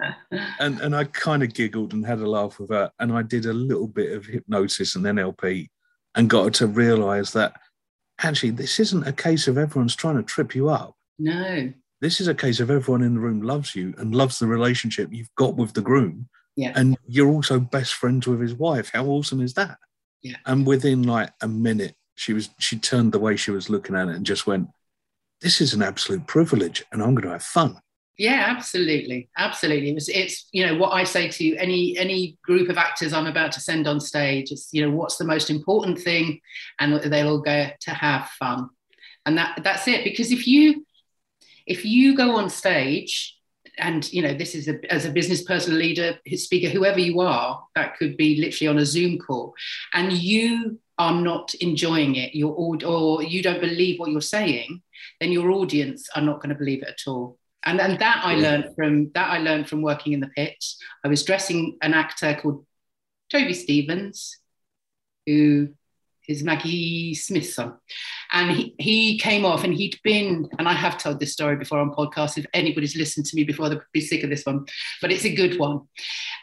And 0.59 0.81
and 0.81 0.95
I 0.95 1.05
kind 1.05 1.43
of 1.43 1.55
giggled 1.55 1.93
and 1.93 2.07
had 2.07 2.21
a 2.21 2.29
laugh 2.29 2.59
with 2.59 2.71
her. 2.71 2.91
And 2.99 3.13
I 3.13 3.23
did 3.23 3.47
a 3.47 3.53
little 3.53 3.89
bit 3.89 4.13
of 4.13 4.27
hypnosis 4.27 4.95
and 4.95 5.05
NLP 5.05 5.69
and 6.15 6.31
got 6.31 6.45
her 6.45 6.51
to 6.51 6.67
realize 6.67 7.33
that 7.33 7.55
actually 8.23 8.51
this 8.51 8.79
isn't 8.81 9.07
a 9.07 9.13
case 9.13 9.49
of 9.49 9.59
everyone's 9.59 9.97
trying 9.97 10.17
to 10.17 10.23
trip 10.23 10.55
you 10.55 10.69
up. 10.69 10.95
no, 11.19 11.73
This 12.03 12.21
is 12.21 12.27
a 12.27 12.35
case 12.35 12.59
of 12.59 12.69
everyone 12.69 13.03
in 13.03 13.15
the 13.15 13.21
room 13.21 13.43
loves 13.43 13.77
you 13.77 13.95
and 13.97 14.13
loves 14.13 14.41
the 14.41 14.49
relationship 14.49 15.13
you've 15.13 15.35
got 15.37 15.55
with 15.55 15.73
the 15.73 15.81
groom. 15.81 16.29
Yeah. 16.57 16.73
And 16.75 16.99
you're 17.07 17.31
also 17.31 17.61
best 17.61 17.95
friends 17.95 18.27
with 18.27 18.41
his 18.41 18.55
wife. 18.55 18.91
How 18.93 19.07
awesome 19.07 19.41
is 19.41 19.55
that? 19.55 19.79
Yeah. 20.21 20.37
And 20.45 20.67
within 20.67 21.05
like 21.05 21.31
a 21.41 21.47
minute, 21.47 21.95
she 22.17 22.33
was 22.33 22.51
she 22.59 22.77
turned 22.77 23.13
the 23.13 23.21
way 23.21 23.37
she 23.37 23.53
was 23.53 23.71
looking 23.71 23.95
at 23.95 24.09
it 24.09 24.17
and 24.17 24.27
just 24.27 24.49
went, 24.49 24.69
This 25.43 25.61
is 25.61 25.75
an 25.75 25.83
absolute 25.83 26.27
privilege 26.27 26.85
and 26.91 27.01
I'm 27.01 27.15
gonna 27.15 27.31
have 27.31 27.45
fun. 27.45 27.79
Yeah, 28.19 28.47
absolutely, 28.49 29.31
absolutely. 29.39 29.91
It's, 29.91 30.09
it's 30.09 30.49
you 30.51 30.67
know 30.67 30.77
what 30.77 30.91
I 30.91 31.05
say 31.05 31.29
to 31.29 31.57
any 31.57 31.97
any 31.97 32.37
group 32.43 32.69
of 32.69 32.79
actors 32.79 33.13
I'm 33.13 33.29
about 33.29 33.53
to 33.53 33.61
send 33.61 33.87
on 33.87 34.01
stage. 34.01 34.51
It's 34.51 34.69
you 34.73 34.85
know 34.85 34.95
what's 34.95 35.19
the 35.19 35.25
most 35.25 35.51
important 35.51 36.01
thing, 36.01 36.41
and 36.81 36.95
they'll 37.13 37.29
all 37.29 37.41
go 37.41 37.71
to 37.81 37.91
have 37.91 38.29
fun, 38.41 38.71
and 39.25 39.39
that 39.39 39.61
that's 39.63 39.87
it. 39.87 40.03
Because 40.03 40.33
if 40.33 40.49
you 40.49 40.85
if 41.67 41.85
you 41.85 42.17
go 42.17 42.37
on 42.37 42.49
stage 42.51 43.39
and 43.79 44.13
you 44.13 44.21
know 44.21 44.35
this 44.35 44.55
is 44.55 44.69
a, 44.69 44.93
as 44.93 45.05
a 45.05 45.11
business 45.11 45.43
person 45.43 45.79
leader 45.79 46.19
speaker 46.35 46.69
whoever 46.69 46.99
you 46.99 47.21
are 47.21 47.63
that 47.75 47.97
could 47.97 48.17
be 48.17 48.37
literally 48.41 48.69
on 48.69 48.79
a 48.79 48.85
zoom 48.85 49.19
call 49.19 49.55
and 49.95 50.13
you 50.13 50.79
are 50.99 51.21
not 51.21 51.55
enjoying 51.55 52.17
it 52.17 52.35
your 52.35 52.53
or 52.53 53.23
you 53.23 53.43
don't 53.43 53.61
believe 53.61 53.99
what 53.99 54.11
you're 54.11 54.21
saying 54.21 54.83
then 55.21 55.33
your 55.33 55.51
audience 55.51 56.09
are 56.15 56.23
not 56.23 56.41
going 56.41 56.51
to 56.51 56.55
believe 56.55 56.83
it 56.83 56.89
at 56.89 57.11
all 57.11 57.39
and 57.65 57.81
and 57.81 57.99
that 57.99 58.23
I 58.25 58.35
learned 58.35 58.75
from 58.75 59.11
that 59.15 59.31
I 59.31 59.39
learned 59.39 59.69
from 59.69 59.83
working 59.83 60.13
in 60.13 60.21
the 60.21 60.29
pit. 60.29 60.65
I 61.05 61.09
was 61.09 61.25
dressing 61.25 61.79
an 61.81 61.95
actor 61.95 62.35
called 62.35 62.67
Toby 63.31 63.55
Stephens, 63.55 64.39
who 65.27 65.69
is 66.33 66.43
Maggie 66.43 67.15
Smith's 67.15 67.55
son, 67.55 67.75
and 68.33 68.51
he, 68.51 68.75
he 68.79 69.19
came 69.19 69.45
off 69.45 69.65
and 69.65 69.75
he'd 69.75 69.99
been 70.03 70.49
and 70.59 70.69
I 70.69 70.73
have 70.73 70.99
told 70.99 71.21
this 71.21 71.33
story 71.33 71.57
before 71.57 71.79
on 71.79 71.93
podcast. 71.93 72.39
If 72.39 72.47
anybody's 72.53 72.97
listened 72.97 73.27
to 73.27 73.37
me 73.37 73.45
before, 73.45 73.69
they'll 73.69 73.83
be 73.93 74.01
sick 74.01 74.25
of 74.25 74.31
this 74.31 74.45
one, 74.45 74.67
but 75.01 75.13
it's 75.13 75.25
a 75.25 75.35
good 75.35 75.59
one. 75.59 75.83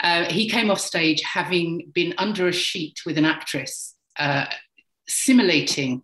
Uh, 0.02 0.26
he 0.26 0.50
came 0.50 0.72
off 0.72 0.80
stage 0.80 1.22
having 1.24 1.92
been 1.94 2.14
under 2.18 2.48
a 2.48 2.54
sheet 2.54 3.00
with 3.06 3.18
an 3.18 3.26
actress, 3.26 3.96
uh, 4.18 4.46
simulating 5.08 6.04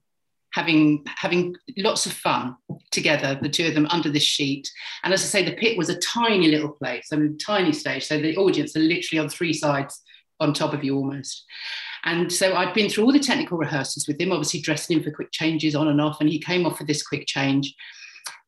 having 0.56 1.04
having 1.06 1.54
lots 1.78 2.06
of 2.06 2.14
fun 2.14 2.56
together, 2.90 3.38
the 3.42 3.50
two 3.50 3.68
of 3.68 3.74
them 3.74 3.88
under 3.88 4.10
this 4.10 4.24
sheet. 4.24 4.72
And 5.04 5.14
as 5.14 5.22
I 5.22 5.26
say, 5.26 5.44
the 5.44 5.58
pit 5.58 5.78
was 5.78 5.90
a 5.90 6.00
tiny 6.00 6.48
little 6.48 6.70
place, 6.72 7.10
I 7.12 7.18
mean, 7.18 7.38
tiny 7.38 7.74
stage. 7.74 8.06
So 8.06 8.18
the 8.18 8.38
audience 8.38 8.76
are 8.76 8.80
literally 8.80 9.20
on 9.20 9.30
three 9.30 9.54
sides 9.54 10.02
on 10.40 10.54
top 10.54 10.74
of 10.74 10.84
you 10.84 10.96
almost. 10.96 11.46
And 12.06 12.32
so 12.32 12.56
I'd 12.56 12.74
been 12.74 12.90
through 12.90 13.06
all 13.06 13.12
the 13.12 13.20
technical 13.20 13.58
rehearsals 13.58 14.08
with 14.08 14.22
him, 14.22 14.32
obviously 14.32 14.62
dressing 14.62 14.98
him 14.98 15.04
for 15.04 15.12
quick 15.12 15.32
changes 15.32 15.76
on 15.76 15.88
and 15.88 16.00
off. 16.00 16.22
And 16.22 16.30
he 16.30 16.40
came 16.40 16.66
off 16.66 16.78
for 16.78 16.84
this 16.84 17.06
quick 17.06 17.26
change. 17.26 17.76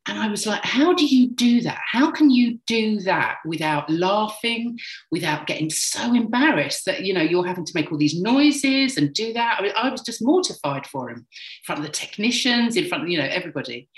And 0.07 0.17
I 0.17 0.29
was 0.29 0.47
like, 0.47 0.63
how 0.63 0.93
do 0.93 1.05
you 1.05 1.31
do 1.31 1.59
that? 1.61 1.79
How 1.91 2.11
can 2.11 2.29
you 2.29 2.59
do 2.65 3.01
that 3.01 3.39
without 3.45 3.89
laughing, 3.89 4.79
without 5.11 5.47
getting 5.47 5.69
so 5.69 6.13
embarrassed 6.13 6.85
that, 6.85 7.03
you 7.03 7.13
know, 7.13 7.21
you're 7.21 7.45
having 7.45 7.65
to 7.65 7.71
make 7.75 7.91
all 7.91 7.97
these 7.97 8.19
noises 8.21 8.95
and 8.95 9.13
do 9.13 9.33
that? 9.33 9.57
I, 9.59 9.63
mean, 9.63 9.73
I 9.75 9.89
was 9.89 10.01
just 10.01 10.23
mortified 10.23 10.87
for 10.87 11.09
him 11.09 11.17
in 11.17 11.25
front 11.65 11.79
of 11.79 11.85
the 11.85 11.91
technicians, 11.91 12.77
in 12.77 12.87
front 12.87 13.03
of, 13.03 13.09
you 13.09 13.17
know, 13.17 13.25
everybody. 13.25 13.89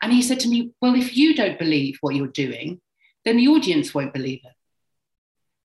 And 0.00 0.12
he 0.12 0.22
said 0.22 0.40
to 0.40 0.48
me, 0.48 0.70
well, 0.80 0.94
if 0.94 1.14
you 1.14 1.34
don't 1.34 1.58
believe 1.58 1.98
what 2.00 2.14
you're 2.14 2.26
doing, 2.28 2.80
then 3.26 3.36
the 3.36 3.48
audience 3.48 3.92
won't 3.92 4.14
believe 4.14 4.40
it. 4.44 4.52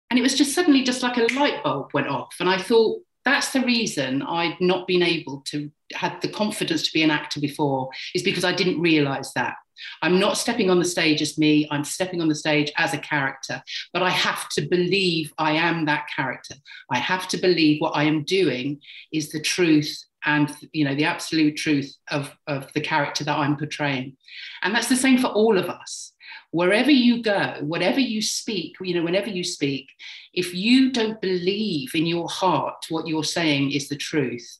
And 0.10 0.20
it 0.20 0.24
was 0.24 0.38
just 0.38 0.54
suddenly 0.54 0.84
just 0.84 1.04
like 1.04 1.18
a 1.18 1.34
light 1.34 1.64
bulb 1.64 1.92
went 1.94 2.08
off. 2.08 2.36
And 2.42 2.50
I 2.50 2.58
thought, 2.58 3.02
that's 3.26 3.52
the 3.52 3.62
reason 3.62 4.22
I'd 4.22 4.60
not 4.62 4.88
been 4.88 5.04
able 5.04 5.42
to 5.48 5.72
had 5.94 6.22
the 6.22 6.30
confidence 6.30 6.84
to 6.84 6.94
be 6.94 7.04
an 7.04 7.12
actor 7.12 7.40
before 7.40 7.90
is 8.14 8.24
because 8.24 8.44
I 8.44 8.54
didn't 8.54 8.82
realize 8.82 9.34
that. 9.34 9.56
I'm 10.02 10.20
not 10.20 10.38
stepping 10.38 10.70
on 10.70 10.80
the 10.80 10.86
stage 10.86 11.22
as 11.22 11.38
me, 11.38 11.68
I'm 11.70 11.84
stepping 11.84 12.22
on 12.22 12.30
the 12.30 12.36
stage 12.36 12.72
as 12.78 12.94
a 12.94 12.98
character, 12.98 13.62
but 13.92 14.04
I 14.04 14.10
have 14.10 14.48
to 14.50 14.62
believe 14.62 15.34
I 15.38 15.52
am 15.54 15.86
that 15.86 16.08
character. 16.16 16.56
I 16.90 16.98
have 16.98 17.28
to 17.30 17.38
believe 17.38 17.82
what 17.82 17.96
I 17.96 18.04
am 18.04 18.24
doing 18.24 18.80
is 19.12 19.32
the 19.32 19.42
truth 19.42 20.06
and 20.28 20.56
you 20.72 20.84
know 20.84 20.96
the 20.96 21.06
absolute 21.06 21.56
truth 21.56 21.96
of, 22.10 22.36
of 22.48 22.72
the 22.74 22.82
character 22.82 23.24
that 23.24 23.38
I'm 23.38 23.58
portraying. 23.58 24.18
And 24.62 24.74
that's 24.74 24.90
the 24.90 24.96
same 24.96 25.18
for 25.18 25.28
all 25.28 25.58
of 25.58 25.70
us. 25.70 26.14
Wherever 26.56 26.90
you 26.90 27.22
go, 27.22 27.58
whatever 27.60 28.00
you 28.00 28.22
speak, 28.22 28.78
you 28.80 28.96
know, 28.96 29.04
whenever 29.04 29.30
you 29.30 29.44
speak, 29.44 29.90
if 30.34 30.54
you 30.54 30.90
don't 30.90 31.20
believe 31.20 31.94
in 31.94 32.06
your 32.06 32.30
heart 32.30 32.86
what 32.88 33.08
you're 33.08 33.26
saying 33.26 33.72
is 33.72 33.90
the 33.90 33.98
truth, 33.98 34.60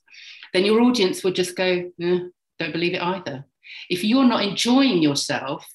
then 0.52 0.66
your 0.66 0.82
audience 0.82 1.24
will 1.24 1.32
just 1.32 1.56
go, 1.56 1.90
eh, 1.98 2.18
don't 2.58 2.72
believe 2.74 2.92
it 2.92 3.00
either. 3.00 3.46
If 3.88 4.04
you're 4.04 4.26
not 4.26 4.44
enjoying 4.44 5.00
yourself, 5.00 5.66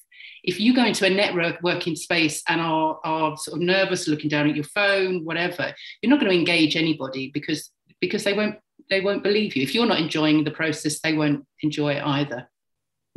if 0.44 0.60
you 0.60 0.72
go 0.76 0.84
into 0.84 1.06
a 1.06 1.10
network 1.10 1.60
working 1.60 1.96
space 1.96 2.44
and 2.48 2.60
are, 2.60 3.00
are 3.02 3.36
sort 3.36 3.56
of 3.56 3.62
nervous 3.66 4.06
looking 4.06 4.30
down 4.30 4.48
at 4.48 4.54
your 4.54 4.64
phone, 4.66 5.24
whatever, 5.24 5.74
you're 6.00 6.10
not 6.10 6.20
going 6.20 6.30
to 6.30 6.38
engage 6.38 6.76
anybody 6.76 7.32
because 7.34 7.72
because 8.00 8.22
they 8.22 8.32
won't 8.32 8.60
they 8.90 9.00
won't 9.00 9.24
believe 9.24 9.56
you. 9.56 9.64
If 9.64 9.74
you're 9.74 9.86
not 9.86 9.98
enjoying 9.98 10.44
the 10.44 10.52
process, 10.52 11.00
they 11.00 11.14
won't 11.14 11.44
enjoy 11.62 11.94
it 11.94 12.04
either. 12.04 12.48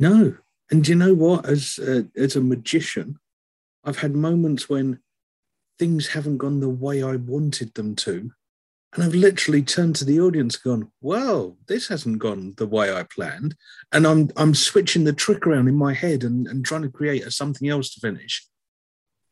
No, 0.00 0.36
and 0.70 0.86
you 0.86 0.94
know 0.94 1.14
what? 1.14 1.46
As 1.46 1.78
a, 1.78 2.06
as 2.16 2.36
a 2.36 2.40
magician, 2.40 3.18
I've 3.84 3.98
had 3.98 4.14
moments 4.14 4.68
when 4.68 5.00
things 5.78 6.08
haven't 6.08 6.38
gone 6.38 6.60
the 6.60 6.68
way 6.68 7.02
I 7.02 7.16
wanted 7.16 7.74
them 7.74 7.94
to, 7.96 8.30
and 8.94 9.04
I've 9.04 9.14
literally 9.14 9.62
turned 9.62 9.96
to 9.96 10.04
the 10.04 10.20
audience, 10.20 10.56
gone, 10.56 10.90
"Well, 11.00 11.56
this 11.68 11.88
hasn't 11.88 12.18
gone 12.18 12.54
the 12.56 12.66
way 12.66 12.92
I 12.92 13.04
planned," 13.04 13.54
and 13.92 14.06
I'm 14.06 14.30
I'm 14.36 14.54
switching 14.54 15.04
the 15.04 15.12
trick 15.12 15.46
around 15.46 15.68
in 15.68 15.76
my 15.76 15.92
head 15.92 16.24
and, 16.24 16.46
and 16.46 16.64
trying 16.64 16.82
to 16.82 16.88
create 16.88 17.24
a 17.24 17.30
something 17.30 17.68
else 17.68 17.94
to 17.94 18.00
finish. 18.00 18.46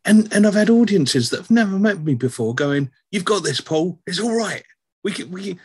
And 0.04 0.32
and 0.32 0.46
I've 0.46 0.54
had 0.54 0.70
audiences 0.70 1.30
that 1.30 1.38
have 1.38 1.50
never 1.50 1.78
met 1.78 2.02
me 2.02 2.14
before 2.14 2.54
going, 2.54 2.90
"You've 3.10 3.24
got 3.24 3.42
this, 3.42 3.60
Paul. 3.60 4.00
It's 4.06 4.20
all 4.20 4.36
right. 4.36 4.64
We 5.02 5.12
can 5.12 5.30
we." 5.30 5.42
Can. 5.42 5.60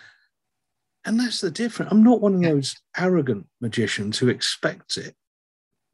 And 1.05 1.19
that's 1.19 1.41
the 1.41 1.51
difference. 1.51 1.91
I'm 1.91 2.03
not 2.03 2.21
one 2.21 2.35
of 2.35 2.41
those 2.41 2.75
arrogant 2.97 3.47
magicians 3.61 4.17
who 4.17 4.27
expects 4.27 4.97
it. 4.97 5.15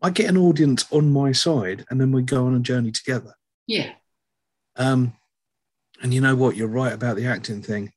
I 0.06 0.10
get 0.10 0.30
an 0.30 0.38
audience 0.38 0.86
on 0.92 1.12
my 1.12 1.32
side, 1.32 1.86
and 1.90 2.00
then 2.00 2.12
we 2.12 2.22
go 2.22 2.46
on 2.46 2.56
a 2.56 2.60
journey 2.60 2.92
together. 2.92 3.34
Yeah. 3.68 3.92
Um, 4.76 5.14
and 6.02 6.14
you 6.14 6.22
know 6.22 6.36
what? 6.36 6.56
You're 6.56 6.68
right 6.68 6.94
about 6.94 7.16
the 7.16 7.26
acting 7.26 7.62
thing 7.62 7.92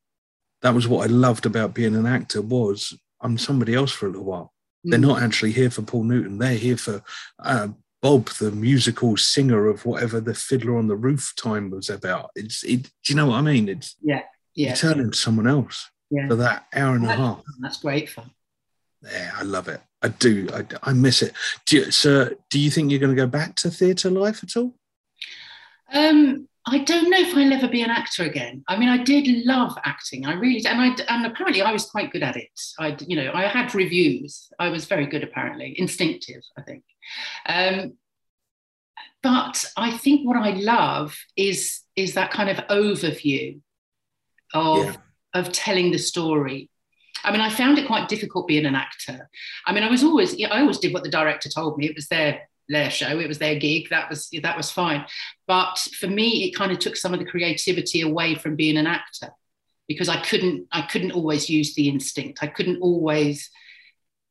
that 0.62 0.74
was 0.74 0.88
what 0.88 1.08
I 1.08 1.12
loved 1.12 1.46
about 1.46 1.74
being 1.74 1.94
an 1.94 2.06
actor 2.06 2.42
was 2.42 2.96
I'm 3.20 3.38
somebody 3.38 3.74
else 3.74 3.92
for 3.92 4.06
a 4.06 4.10
little 4.10 4.24
while. 4.24 4.52
Mm. 4.86 4.90
They're 4.90 5.00
not 5.00 5.22
actually 5.22 5.52
here 5.52 5.70
for 5.70 5.82
Paul 5.82 6.04
Newton. 6.04 6.38
They're 6.38 6.54
here 6.54 6.76
for 6.76 7.02
uh, 7.38 7.68
Bob, 8.02 8.28
the 8.30 8.50
musical 8.50 9.16
singer 9.16 9.66
of 9.66 9.84
whatever 9.84 10.20
the 10.20 10.34
Fiddler 10.34 10.76
on 10.76 10.88
the 10.88 10.96
Roof 10.96 11.32
time 11.36 11.70
was 11.70 11.90
about. 11.90 12.30
It's 12.34 12.62
it. 12.64 12.82
Do 12.82 12.90
you 13.06 13.14
know 13.16 13.26
what 13.26 13.36
I 13.36 13.42
mean? 13.42 13.68
It's 13.68 13.96
yeah, 14.02 14.22
yeah. 14.54 14.70
You 14.70 14.76
turn 14.76 15.00
into 15.00 15.16
someone 15.16 15.46
else 15.46 15.88
yeah. 16.10 16.28
for 16.28 16.36
that 16.36 16.66
hour 16.74 16.94
and 16.94 17.04
a 17.04 17.14
half. 17.14 17.42
That's 17.60 17.78
great 17.78 18.08
fun. 18.08 18.30
Yeah, 19.02 19.32
I 19.36 19.42
love 19.42 19.68
it. 19.68 19.80
I 20.02 20.08
do. 20.08 20.48
I, 20.52 20.64
I 20.82 20.92
miss 20.92 21.22
it. 21.22 21.32
Do 21.66 21.78
you, 21.78 21.90
so, 21.90 22.30
do 22.50 22.58
you 22.58 22.70
think 22.70 22.90
you're 22.90 23.00
going 23.00 23.14
to 23.14 23.20
go 23.20 23.26
back 23.26 23.56
to 23.56 23.70
theatre 23.70 24.10
life 24.10 24.44
at 24.44 24.56
all? 24.56 24.74
Um, 25.92 26.48
I 26.66 26.78
don't 26.78 27.10
know 27.10 27.18
if 27.18 27.34
I'll 27.34 27.52
ever 27.52 27.68
be 27.68 27.82
an 27.82 27.90
actor 27.90 28.24
again. 28.24 28.62
I 28.68 28.76
mean, 28.76 28.90
I 28.90 28.98
did 29.02 29.26
love 29.46 29.76
acting. 29.84 30.26
I 30.26 30.34
really, 30.34 30.60
did, 30.60 30.66
and 30.66 30.80
I, 30.80 31.14
and 31.14 31.26
apparently 31.26 31.62
I 31.62 31.72
was 31.72 31.86
quite 31.86 32.12
good 32.12 32.22
at 32.22 32.36
it. 32.36 32.50
I, 32.78 32.96
you 33.06 33.16
know, 33.16 33.32
I 33.32 33.46
had 33.46 33.74
reviews. 33.74 34.50
I 34.58 34.68
was 34.68 34.84
very 34.84 35.06
good, 35.06 35.24
apparently, 35.24 35.74
instinctive, 35.78 36.42
I 36.58 36.62
think. 36.62 36.84
Um, 37.46 37.94
but 39.22 39.64
I 39.76 39.96
think 39.96 40.26
what 40.26 40.36
I 40.36 40.50
love 40.50 41.16
is 41.36 41.80
is 41.96 42.14
that 42.14 42.30
kind 42.30 42.50
of 42.50 42.64
overview 42.68 43.60
of 44.54 44.84
yeah. 44.84 44.96
of 45.34 45.52
telling 45.52 45.90
the 45.90 45.98
story. 45.98 46.70
I 47.24 47.32
mean, 47.32 47.40
I 47.40 47.50
found 47.50 47.78
it 47.78 47.86
quite 47.86 48.08
difficult 48.08 48.46
being 48.46 48.66
an 48.66 48.74
actor. 48.74 49.28
I 49.66 49.72
mean, 49.72 49.82
I 49.82 49.90
was 49.90 50.04
always, 50.04 50.40
I 50.42 50.60
always 50.60 50.78
did 50.78 50.92
what 50.92 51.04
the 51.04 51.10
director 51.10 51.48
told 51.48 51.78
me. 51.78 51.86
It 51.86 51.94
was 51.94 52.08
their 52.08 52.42
their 52.68 52.90
show 52.90 53.18
it 53.18 53.28
was 53.28 53.38
their 53.38 53.58
gig 53.58 53.88
that 53.90 54.08
was 54.10 54.28
that 54.42 54.56
was 54.56 54.70
fine 54.70 55.04
but 55.46 55.78
for 55.98 56.06
me 56.06 56.44
it 56.44 56.56
kind 56.56 56.70
of 56.70 56.78
took 56.78 56.96
some 56.96 57.14
of 57.14 57.18
the 57.18 57.26
creativity 57.26 58.02
away 58.02 58.34
from 58.34 58.56
being 58.56 58.76
an 58.76 58.86
actor 58.86 59.30
because 59.86 60.08
i 60.08 60.20
couldn't 60.20 60.66
i 60.70 60.82
couldn't 60.82 61.12
always 61.12 61.48
use 61.48 61.74
the 61.74 61.88
instinct 61.88 62.40
i 62.42 62.46
couldn't 62.46 62.80
always 62.80 63.50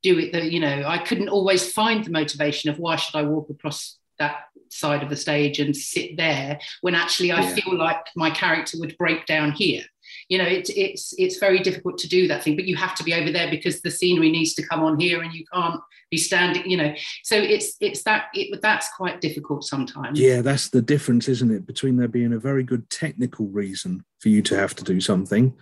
do 0.03 0.19
it 0.19 0.31
the 0.31 0.45
you 0.45 0.59
know 0.59 0.83
i 0.85 0.97
couldn't 0.97 1.29
always 1.29 1.71
find 1.71 2.05
the 2.05 2.11
motivation 2.11 2.69
of 2.69 2.77
why 2.77 2.95
should 2.95 3.15
i 3.15 3.23
walk 3.23 3.49
across 3.49 3.97
that 4.19 4.45
side 4.69 5.01
of 5.01 5.09
the 5.09 5.15
stage 5.15 5.59
and 5.59 5.75
sit 5.75 6.17
there 6.17 6.59
when 6.81 6.93
actually 6.93 7.31
i 7.31 7.41
yeah. 7.41 7.55
feel 7.55 7.77
like 7.77 8.05
my 8.15 8.29
character 8.29 8.77
would 8.79 8.95
break 8.97 9.25
down 9.25 9.51
here 9.51 9.83
you 10.29 10.37
know 10.37 10.43
it's 10.43 10.69
it's 10.69 11.13
it's 11.17 11.37
very 11.37 11.59
difficult 11.59 11.97
to 11.97 12.07
do 12.07 12.27
that 12.27 12.43
thing 12.43 12.55
but 12.55 12.65
you 12.65 12.75
have 12.75 12.95
to 12.95 13.03
be 13.03 13.13
over 13.13 13.31
there 13.31 13.49
because 13.49 13.81
the 13.81 13.91
scenery 13.91 14.29
needs 14.29 14.53
to 14.53 14.65
come 14.65 14.83
on 14.83 14.99
here 14.99 15.21
and 15.21 15.33
you 15.33 15.45
can't 15.53 15.79
be 16.11 16.17
standing 16.17 16.69
you 16.69 16.77
know. 16.77 16.93
So 17.23 17.37
it's 17.37 17.75
it's 17.79 18.03
that 18.03 18.25
it, 18.33 18.61
that's 18.61 18.89
quite 18.95 19.21
difficult 19.21 19.63
sometimes. 19.63 20.19
Yeah 20.19 20.41
that's 20.41 20.69
the 20.69 20.81
difference 20.81 21.27
isn't 21.27 21.51
it 21.51 21.65
between 21.65 21.97
there 21.97 22.07
being 22.07 22.33
a 22.33 22.39
very 22.39 22.63
good 22.63 22.89
technical 22.89 23.47
reason 23.47 24.03
for 24.19 24.29
you 24.29 24.41
to 24.43 24.55
have 24.55 24.75
to 24.75 24.83
do 24.83 24.99
something 25.01 25.53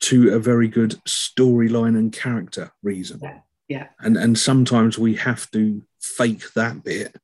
to 0.00 0.34
a 0.34 0.38
very 0.38 0.66
good 0.66 1.00
storyline 1.06 1.96
and 1.96 2.12
character 2.12 2.72
reason. 2.82 3.20
Yeah 3.22 3.38
yeah. 3.72 3.86
And 4.00 4.16
and 4.16 4.38
sometimes 4.38 4.98
we 4.98 5.14
have 5.16 5.50
to 5.52 5.82
fake 6.00 6.52
that 6.54 6.84
bit 6.84 7.16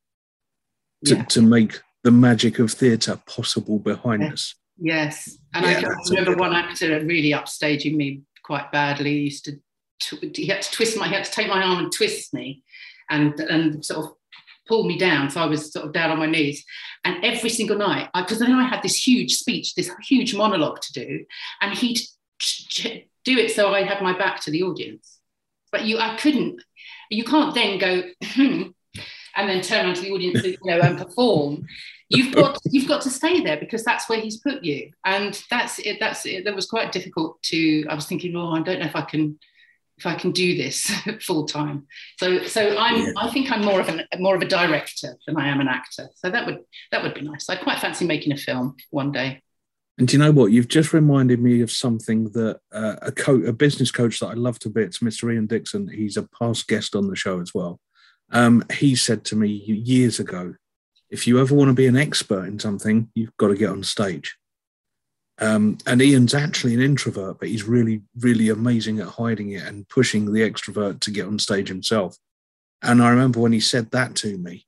to, 1.05 1.16
yeah. 1.16 1.24
to 1.24 1.43
make 1.43 1.80
the 2.05 2.11
magic 2.11 2.59
of 2.59 2.70
theatre 2.70 3.20
possible 3.26 3.78
behind 3.78 4.22
yeah. 4.22 4.32
us 4.32 4.55
Yes, 4.81 5.39
and 5.55 5.64
yeah, 5.64 5.89
I 5.89 6.11
remember 6.11 6.37
one 6.37 6.55
actor 6.55 7.05
really 7.05 7.31
upstaging 7.33 7.97
me 7.97 8.22
quite 8.45 8.70
badly. 8.70 9.12
He 9.12 9.20
used 9.20 9.45
to, 9.47 9.61
he 10.35 10.47
had 10.47 10.62
to 10.62 10.70
twist 10.70 10.97
my, 10.97 11.09
he 11.09 11.14
had 11.14 11.24
to 11.24 11.31
take 11.31 11.49
my 11.49 11.62
arm 11.62 11.79
and 11.79 11.93
twist 11.93 12.33
me, 12.33 12.62
and 13.11 13.39
and 13.41 13.85
sort 13.85 14.05
of 14.05 14.12
pull 14.68 14.85
me 14.85 14.99
down. 14.99 15.31
So 15.31 15.41
I 15.41 15.47
was 15.47 15.72
sort 15.72 15.87
of 15.87 15.93
down 15.93 16.11
on 16.11 16.18
my 16.18 16.26
knees. 16.26 16.64
And 17.05 17.24
every 17.24 17.51
single 17.51 17.79
night, 17.79 18.11
because 18.14 18.39
then 18.39 18.53
I 18.53 18.68
had 18.68 18.83
this 18.83 19.07
huge 19.07 19.35
speech, 19.37 19.74
this 19.74 19.91
huge 20.07 20.35
monologue 20.35 20.81
to 20.83 20.93
do, 20.93 21.24
and 21.61 21.76
he'd 21.76 22.01
do 23.24 23.37
it 23.39 23.51
so 23.51 23.72
I 23.72 23.83
had 23.83 24.03
my 24.03 24.16
back 24.16 24.41
to 24.43 24.51
the 24.51 24.62
audience. 24.62 25.18
But 25.72 25.85
you, 25.85 25.99
I 25.99 26.16
couldn't. 26.16 26.62
You 27.11 27.24
can't 27.24 27.55
then 27.55 27.79
go 27.79 28.03
hmm, 28.24 28.62
and 29.39 29.49
then 29.49 29.62
turn 29.62 29.86
around 29.86 29.91
onto 29.91 30.03
the 30.03 30.11
audience, 30.11 30.45
you 30.45 30.59
know, 30.64 30.80
and 30.80 30.99
perform. 30.99 31.66
You've 32.11 32.34
got 32.34 32.59
you've 32.64 32.89
got 32.89 33.03
to 33.03 33.11
stay 33.11 33.41
there 33.43 33.57
because 33.57 33.84
that's 33.84 34.09
where 34.09 34.20
he's 34.20 34.39
put 34.39 34.64
you, 34.64 34.91
and 35.05 35.41
that's 35.49 35.78
it. 35.78 35.99
That's 36.01 36.26
it. 36.26 36.45
That 36.45 36.55
was 36.55 36.66
quite 36.66 36.91
difficult 36.91 37.41
to. 37.45 37.86
I 37.89 37.95
was 37.95 38.07
thinking, 38.07 38.34
oh, 38.36 38.51
I 38.51 38.62
don't 38.62 38.80
know 38.80 38.86
if 38.86 38.97
I 38.97 39.03
can 39.03 39.39
if 39.97 40.07
I 40.07 40.14
can 40.14 40.30
do 40.32 40.57
this 40.57 40.91
full 41.20 41.47
time. 41.47 41.86
So 42.18 42.45
so 42.45 42.76
I'm 42.76 43.07
yeah. 43.07 43.12
I 43.16 43.30
think 43.30 43.53
I'm 43.53 43.64
more 43.64 43.80
of 43.80 43.89
an 43.89 44.05
more 44.18 44.34
of 44.34 44.43
a 44.43 44.49
director 44.49 45.16
than 45.26 45.36
I 45.36 45.49
am 45.49 45.61
an 45.61 45.68
actor. 45.68 46.09
So 46.16 46.30
that 46.30 46.47
would 46.47 46.59
that 46.91 47.03
would 47.03 47.14
be 47.14 47.20
nice. 47.20 47.49
I 47.49 47.57
quite 47.57 47.78
fancy 47.78 48.07
making 48.07 48.32
a 48.32 48.36
film 48.36 48.76
one 48.91 49.12
day. 49.12 49.43
And 49.99 50.07
do 50.07 50.12
you 50.12 50.22
know 50.22 50.30
what? 50.30 50.53
You've 50.53 50.68
just 50.68 50.93
reminded 50.93 51.41
me 51.41 51.61
of 51.61 51.72
something 51.72 52.30
that 52.30 52.61
uh, 52.72 52.97
a 53.03 53.12
co- 53.12 53.43
a 53.45 53.53
business 53.53 53.91
coach 53.91 54.20
that 54.20 54.28
I 54.28 54.34
love 54.34 54.59
to 54.61 54.70
bits, 54.70 55.01
Mr. 55.01 55.32
Ian 55.32 55.47
Dixon. 55.47 55.89
He's 55.89 56.16
a 56.16 56.22
past 56.22 56.68
guest 56.68 56.95
on 56.95 57.09
the 57.09 57.16
show 57.16 57.41
as 57.41 57.53
well. 57.53 57.80
Um, 58.31 58.64
he 58.72 58.95
said 58.95 59.24
to 59.26 59.37
me 59.37 59.49
years 59.49 60.20
ago, 60.20 60.55
if 61.11 61.26
you 61.26 61.41
ever 61.41 61.55
want 61.55 61.68
to 61.68 61.74
be 61.74 61.87
an 61.87 61.97
expert 61.97 62.45
in 62.45 62.59
something, 62.59 63.11
you've 63.14 63.37
got 63.39 63.49
to 63.49 63.57
get 63.57 63.70
on 63.70 63.83
stage. 63.83 64.37
Um, 65.41 65.79
and 65.87 66.03
Ian's 66.03 66.35
actually 66.35 66.74
an 66.74 66.83
introvert, 66.83 67.39
but 67.39 67.49
he's 67.49 67.64
really, 67.64 68.03
really 68.20 68.49
amazing 68.49 68.99
at 68.99 69.07
hiding 69.07 69.53
it 69.53 69.62
and 69.62 69.89
pushing 69.89 70.33
the 70.33 70.41
extrovert 70.41 71.01
to 71.01 71.11
get 71.11 71.26
on 71.26 71.39
stage 71.39 71.68
himself. 71.68 72.16
And 72.83 73.03
I 73.03 73.11
remember 73.11 73.41
when 73.41 73.53
he 73.53 73.61
said 73.61 73.91
that 73.93 74.16
to 74.16 74.37
me, 74.37 74.66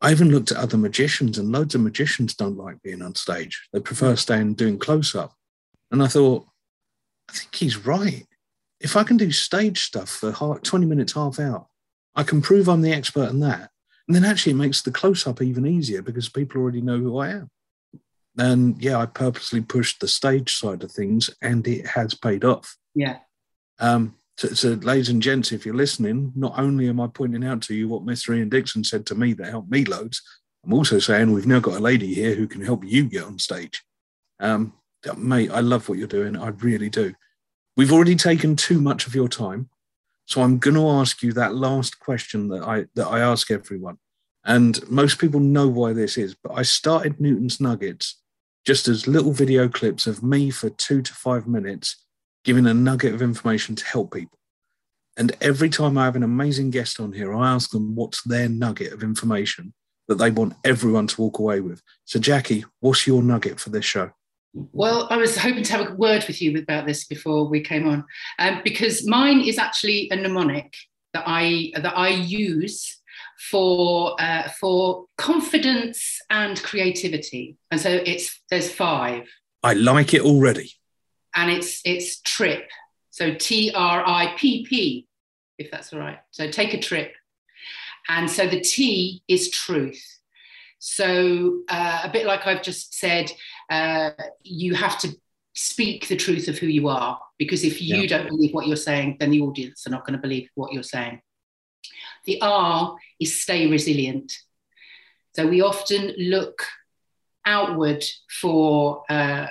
I 0.00 0.10
even 0.10 0.30
looked 0.30 0.52
at 0.52 0.58
other 0.58 0.76
magicians, 0.76 1.38
and 1.38 1.50
loads 1.50 1.74
of 1.74 1.80
magicians 1.80 2.34
don't 2.34 2.58
like 2.58 2.82
being 2.82 3.00
on 3.00 3.14
stage. 3.14 3.66
They 3.72 3.80
prefer 3.80 4.14
staying 4.14 4.54
doing 4.54 4.78
close 4.78 5.14
up. 5.14 5.32
And 5.90 6.02
I 6.02 6.06
thought, 6.06 6.46
I 7.30 7.32
think 7.32 7.54
he's 7.54 7.78
right. 7.78 8.26
If 8.80 8.96
I 8.96 9.04
can 9.04 9.16
do 9.16 9.32
stage 9.32 9.80
stuff 9.80 10.10
for 10.10 10.32
20 10.32 10.84
minutes, 10.84 11.14
half 11.14 11.40
hour, 11.40 11.66
I 12.16 12.22
can 12.22 12.42
prove 12.42 12.68
I'm 12.68 12.80
the 12.80 12.92
expert 12.92 13.30
in 13.30 13.40
that. 13.40 13.70
And 14.08 14.16
then 14.16 14.24
actually 14.24 14.52
it 14.52 14.56
makes 14.56 14.82
the 14.82 14.90
close 14.90 15.26
up 15.26 15.42
even 15.42 15.66
easier 15.66 16.02
because 16.02 16.28
people 16.28 16.60
already 16.60 16.80
know 16.80 16.98
who 16.98 17.18
I 17.18 17.30
am. 17.30 17.50
And 18.38 18.80
yeah, 18.82 18.98
I 18.98 19.06
purposely 19.06 19.60
pushed 19.60 20.00
the 20.00 20.08
stage 20.08 20.56
side 20.56 20.82
of 20.82 20.92
things 20.92 21.30
and 21.42 21.66
it 21.66 21.86
has 21.86 22.14
paid 22.14 22.44
off. 22.44 22.76
Yeah. 22.94 23.18
Um, 23.78 24.16
so, 24.38 24.48
so, 24.48 24.68
ladies 24.70 25.08
and 25.08 25.22
gents, 25.22 25.50
if 25.52 25.64
you're 25.64 25.74
listening, 25.74 26.32
not 26.36 26.58
only 26.58 26.88
am 26.88 27.00
I 27.00 27.06
pointing 27.06 27.44
out 27.44 27.62
to 27.62 27.74
you 27.74 27.88
what 27.88 28.04
Mr. 28.04 28.36
Ian 28.36 28.50
Dixon 28.50 28.84
said 28.84 29.06
to 29.06 29.14
me 29.14 29.32
that 29.34 29.48
helped 29.48 29.70
me 29.70 29.84
loads, 29.84 30.20
I'm 30.64 30.74
also 30.74 30.98
saying 30.98 31.32
we've 31.32 31.46
now 31.46 31.60
got 31.60 31.78
a 31.78 31.82
lady 31.82 32.12
here 32.12 32.34
who 32.34 32.46
can 32.46 32.60
help 32.60 32.84
you 32.84 33.04
get 33.04 33.24
on 33.24 33.38
stage. 33.38 33.82
Um, 34.40 34.74
mate, 35.16 35.50
I 35.50 35.60
love 35.60 35.88
what 35.88 35.96
you're 35.96 36.06
doing. 36.06 36.36
I 36.36 36.48
really 36.48 36.90
do. 36.90 37.14
We've 37.76 37.92
already 37.92 38.16
taken 38.16 38.56
too 38.56 38.80
much 38.80 39.06
of 39.06 39.14
your 39.14 39.28
time. 39.28 39.70
So 40.26 40.42
I'm 40.42 40.58
going 40.58 40.74
to 40.74 40.88
ask 40.88 41.22
you 41.22 41.32
that 41.32 41.54
last 41.54 41.98
question 42.00 42.48
that 42.48 42.62
I 42.62 42.86
that 42.94 43.06
I 43.06 43.20
ask 43.20 43.50
everyone. 43.50 43.98
And 44.44 44.78
most 44.88 45.18
people 45.18 45.40
know 45.40 45.66
why 45.66 45.92
this 45.92 46.16
is, 46.16 46.34
but 46.34 46.52
I 46.52 46.62
started 46.62 47.20
Newton's 47.20 47.60
Nuggets 47.60 48.20
just 48.64 48.88
as 48.88 49.06
little 49.06 49.32
video 49.32 49.68
clips 49.68 50.06
of 50.06 50.22
me 50.22 50.50
for 50.50 50.70
two 50.70 51.00
to 51.02 51.14
five 51.14 51.46
minutes, 51.46 52.04
giving 52.44 52.66
a 52.66 52.74
nugget 52.74 53.14
of 53.14 53.22
information 53.22 53.76
to 53.76 53.84
help 53.84 54.12
people. 54.14 54.38
And 55.16 55.34
every 55.40 55.70
time 55.70 55.96
I 55.96 56.04
have 56.04 56.16
an 56.16 56.22
amazing 56.22 56.70
guest 56.70 57.00
on 57.00 57.12
here, 57.12 57.32
I 57.32 57.52
ask 57.52 57.70
them 57.70 57.94
what's 57.94 58.22
their 58.22 58.48
nugget 58.48 58.92
of 58.92 59.02
information 59.02 59.72
that 60.08 60.16
they 60.16 60.30
want 60.30 60.54
everyone 60.64 61.06
to 61.08 61.22
walk 61.22 61.38
away 61.38 61.60
with. 61.60 61.82
So, 62.04 62.20
Jackie, 62.20 62.64
what's 62.80 63.06
your 63.06 63.22
nugget 63.22 63.58
for 63.58 63.70
this 63.70 63.84
show? 63.84 64.10
Well, 64.72 65.06
I 65.10 65.18
was 65.18 65.36
hoping 65.36 65.64
to 65.64 65.72
have 65.72 65.90
a 65.90 65.94
word 65.94 66.24
with 66.26 66.40
you 66.40 66.58
about 66.58 66.86
this 66.86 67.04
before 67.04 67.46
we 67.46 67.60
came 67.60 67.86
on, 67.86 68.04
um, 68.38 68.62
because 68.64 69.06
mine 69.06 69.42
is 69.42 69.58
actually 69.58 70.08
a 70.10 70.16
mnemonic 70.16 70.74
that 71.12 71.24
I 71.26 71.72
that 71.74 71.96
I 71.96 72.08
use 72.08 73.00
for 73.50 74.18
uh, 74.18 74.48
for 74.58 75.04
confidence 75.18 76.20
and 76.30 76.62
creativity. 76.62 77.56
And 77.70 77.80
so 77.80 77.90
it's 77.90 78.40
there's 78.50 78.72
five. 78.72 79.28
I 79.62 79.74
like 79.74 80.14
it 80.14 80.22
already. 80.22 80.72
And 81.34 81.50
it's 81.50 81.82
it's 81.84 82.20
trip. 82.22 82.70
So 83.10 83.34
T 83.34 83.72
R 83.74 84.02
I 84.06 84.34
P 84.38 84.64
P, 84.64 85.06
if 85.58 85.70
that's 85.70 85.92
all 85.92 85.98
right. 85.98 86.18
So 86.30 86.50
take 86.50 86.72
a 86.72 86.80
trip. 86.80 87.12
And 88.08 88.30
so 88.30 88.46
the 88.46 88.60
T 88.60 89.22
is 89.28 89.50
truth. 89.50 90.15
So 90.88 91.62
uh, 91.68 92.02
a 92.04 92.10
bit 92.12 92.26
like 92.26 92.46
I've 92.46 92.62
just 92.62 92.94
said, 92.94 93.32
uh, 93.68 94.10
you 94.44 94.74
have 94.74 94.96
to 95.00 95.16
speak 95.52 96.06
the 96.06 96.14
truth 96.14 96.46
of 96.46 96.58
who 96.58 96.68
you 96.68 96.86
are 96.86 97.18
because 97.38 97.64
if 97.64 97.82
you 97.82 98.02
yeah. 98.02 98.06
don't 98.06 98.28
believe 98.28 98.54
what 98.54 98.68
you're 98.68 98.76
saying, 98.76 99.16
then 99.18 99.30
the 99.30 99.40
audience 99.40 99.84
are 99.84 99.90
not 99.90 100.06
going 100.06 100.16
to 100.16 100.22
believe 100.22 100.48
what 100.54 100.72
you're 100.72 100.84
saying. 100.84 101.20
The 102.24 102.40
R 102.40 102.94
is 103.18 103.42
stay 103.42 103.66
resilient. 103.66 104.32
So 105.34 105.48
we 105.48 105.60
often 105.60 106.14
look 106.18 106.62
outward 107.44 108.04
for 108.40 109.02
uh, 109.08 109.48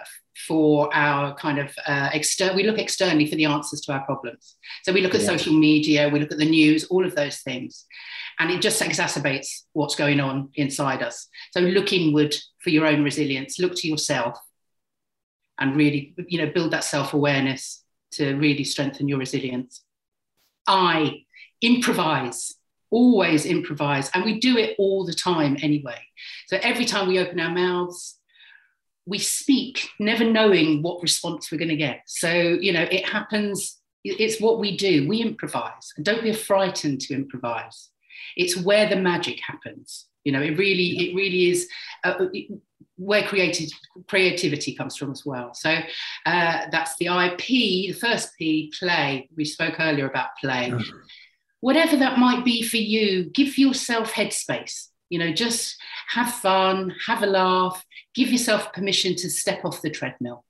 for 0.47 0.93
our 0.93 1.33
kind 1.35 1.59
of 1.59 1.73
uh, 1.87 2.09
external. 2.13 2.55
We 2.55 2.63
look 2.63 2.77
externally 2.77 3.25
for 3.25 3.35
the 3.35 3.45
answers 3.45 3.81
to 3.81 3.93
our 3.93 4.05
problems. 4.05 4.55
So 4.83 4.91
we 4.91 5.01
look 5.01 5.15
at 5.15 5.21
yeah. 5.21 5.27
social 5.27 5.53
media, 5.53 6.09
we 6.09 6.19
look 6.19 6.31
at 6.31 6.37
the 6.37 6.49
news, 6.49 6.85
all 6.85 7.05
of 7.05 7.15
those 7.15 7.39
things, 7.39 7.85
and 8.39 8.51
it 8.51 8.61
just 8.61 8.81
exacerbates 8.81 9.63
what's 9.73 9.95
going 9.95 10.19
on 10.19 10.49
inside 10.55 11.01
us. 11.01 11.27
So 11.51 11.61
look 11.61 11.93
inward 11.93 12.35
for 12.59 12.69
your 12.69 12.85
own 12.85 13.03
resilience. 13.03 13.59
Look 13.59 13.75
to 13.77 13.87
yourself, 13.87 14.37
and 15.57 15.75
really, 15.75 16.13
you 16.27 16.39
know, 16.39 16.51
build 16.51 16.71
that 16.71 16.83
self 16.83 17.13
awareness 17.13 17.83
to 18.11 18.35
really 18.35 18.63
strengthen 18.63 19.07
your 19.07 19.19
resilience. 19.19 19.83
I 20.67 21.23
improvise 21.61 22.55
always 22.91 23.45
improvise 23.45 24.09
and 24.13 24.23
we 24.23 24.39
do 24.39 24.57
it 24.57 24.75
all 24.77 25.05
the 25.05 25.13
time 25.13 25.57
anyway 25.61 25.99
so 26.47 26.57
every 26.61 26.85
time 26.85 27.07
we 27.07 27.19
open 27.19 27.39
our 27.39 27.53
mouths 27.53 28.19
we 29.05 29.19
speak 29.19 29.89
never 29.99 30.23
knowing 30.23 30.81
what 30.81 31.01
response 31.01 31.51
we're 31.51 31.57
going 31.57 31.69
to 31.69 31.75
get. 31.75 32.01
So 32.07 32.29
you 32.31 32.73
know 32.73 32.83
it 32.83 33.07
happens 33.07 33.79
it's 34.03 34.39
what 34.39 34.59
we 34.59 34.77
do 34.77 35.07
we 35.07 35.21
improvise. 35.21 35.93
And 35.95 36.05
don't 36.05 36.23
be 36.23 36.33
frightened 36.33 37.01
to 37.01 37.13
improvise. 37.13 37.89
It's 38.35 38.57
where 38.57 38.87
the 38.87 38.95
magic 38.95 39.39
happens. 39.41 40.05
You 40.23 40.31
know 40.31 40.41
it 40.41 40.57
really 40.57 41.09
it 41.09 41.15
really 41.15 41.49
is 41.49 41.69
uh, 42.03 42.25
where 42.97 43.23
creative 43.23 43.69
creativity 44.07 44.73
comes 44.75 44.95
from 44.95 45.11
as 45.11 45.25
well. 45.25 45.53
So 45.53 45.69
uh, 46.25 46.61
that's 46.71 46.95
the 46.97 47.07
ip 47.07 47.45
the 47.45 47.91
first 47.93 48.31
p 48.37 48.71
play. 48.79 49.29
We 49.35 49.45
spoke 49.45 49.79
earlier 49.79 50.07
about 50.07 50.29
play. 50.41 50.69
Mm-hmm. 50.69 50.97
Whatever 51.61 51.97
that 51.97 52.19
might 52.19 52.45
be 52.45 52.61
for 52.61 52.77
you, 52.77 53.25
give 53.25 53.57
yourself 53.57 54.13
headspace. 54.13 54.89
You 55.15 55.19
know, 55.19 55.31
just 55.31 55.77
have 56.09 56.29
fun, 56.29 56.93
have 57.07 57.23
a 57.23 57.25
laugh, 57.25 57.85
give 58.13 58.33
yourself 58.33 58.73
permission 58.73 59.15
to 59.15 59.29
step 59.29 59.63
off 59.63 59.81
the 59.81 59.89
treadmill. 59.89 60.43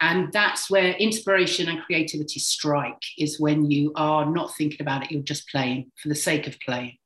And 0.00 0.32
that's 0.32 0.70
where 0.70 0.92
inspiration 0.92 1.68
and 1.68 1.82
creativity 1.82 2.38
strike, 2.38 3.02
is 3.18 3.40
when 3.40 3.68
you 3.68 3.90
are 3.96 4.24
not 4.24 4.54
thinking 4.54 4.80
about 4.80 5.02
it, 5.02 5.10
you're 5.10 5.22
just 5.22 5.48
playing 5.48 5.90
for 6.00 6.08
the 6.08 6.14
sake 6.14 6.46
of 6.46 6.60
playing. 6.60 6.98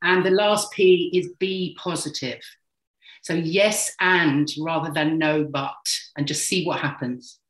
And 0.00 0.24
the 0.24 0.30
last 0.30 0.70
P 0.70 1.10
is 1.12 1.34
be 1.40 1.76
positive. 1.82 2.40
So, 3.22 3.34
yes, 3.34 3.92
and 3.98 4.48
rather 4.60 4.92
than 4.92 5.18
no, 5.18 5.42
but, 5.42 5.74
and 6.16 6.28
just 6.28 6.46
see 6.46 6.64
what 6.64 6.78
happens. 6.78 7.40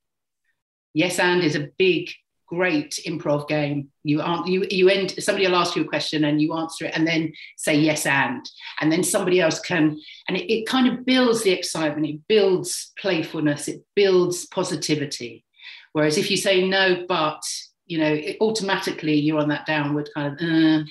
Yes, 0.95 1.19
and 1.19 1.43
is 1.43 1.57
a 1.57 1.69
big 1.77 2.09
great 2.47 2.99
improv 3.07 3.49
game. 3.49 3.89
You 4.03 4.21
aren't 4.21 4.47
you 4.47 4.67
you 4.71 4.89
end 4.89 5.15
somebody 5.23 5.47
will 5.47 5.57
ask 5.57 5.77
you 5.77 5.83
a 5.83 5.89
question 5.89 6.25
and 6.25 6.41
you 6.41 6.55
answer 6.55 6.87
it 6.87 6.97
and 6.97 7.07
then 7.07 7.33
say 7.57 7.75
yes 7.75 8.07
and 8.07 8.49
and 8.81 8.93
then 8.93 9.03
somebody 9.03 9.41
else 9.41 9.61
can 9.61 9.99
and 10.29 10.37
it, 10.37 10.53
it 10.53 10.67
kind 10.67 10.87
of 10.87 11.05
builds 11.05 11.43
the 11.43 11.53
excitement, 11.53 12.07
it 12.07 12.21
builds 12.29 12.93
playfulness, 12.99 13.69
it 13.69 13.85
builds 13.95 14.47
positivity. 14.47 15.45
Whereas 15.93 16.19
if 16.19 16.31
you 16.31 16.37
say 16.37 16.67
no, 16.67 17.05
but 17.09 17.43
you 17.87 17.99
know, 17.99 18.13
it, 18.13 18.37
automatically 18.41 19.15
you're 19.15 19.41
on 19.41 19.49
that 19.49 19.67
downward 19.67 20.09
kind 20.15 20.41
of. 20.41 20.49
Uh. 20.49 20.85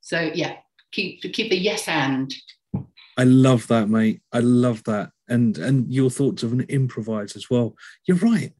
So 0.00 0.30
yeah, 0.34 0.56
keep 0.92 1.22
keep 1.22 1.50
the 1.50 1.58
yes 1.58 1.86
and. 1.88 2.32
I 3.16 3.24
love 3.24 3.66
that, 3.66 3.88
mate. 3.90 4.22
I 4.32 4.38
love 4.38 4.82
that, 4.84 5.10
and 5.28 5.58
and 5.58 5.92
your 5.92 6.10
thoughts 6.10 6.42
of 6.42 6.52
an 6.52 6.62
improvise 6.62 7.36
as 7.36 7.50
well. 7.50 7.76
You're 8.06 8.16
right 8.16 8.52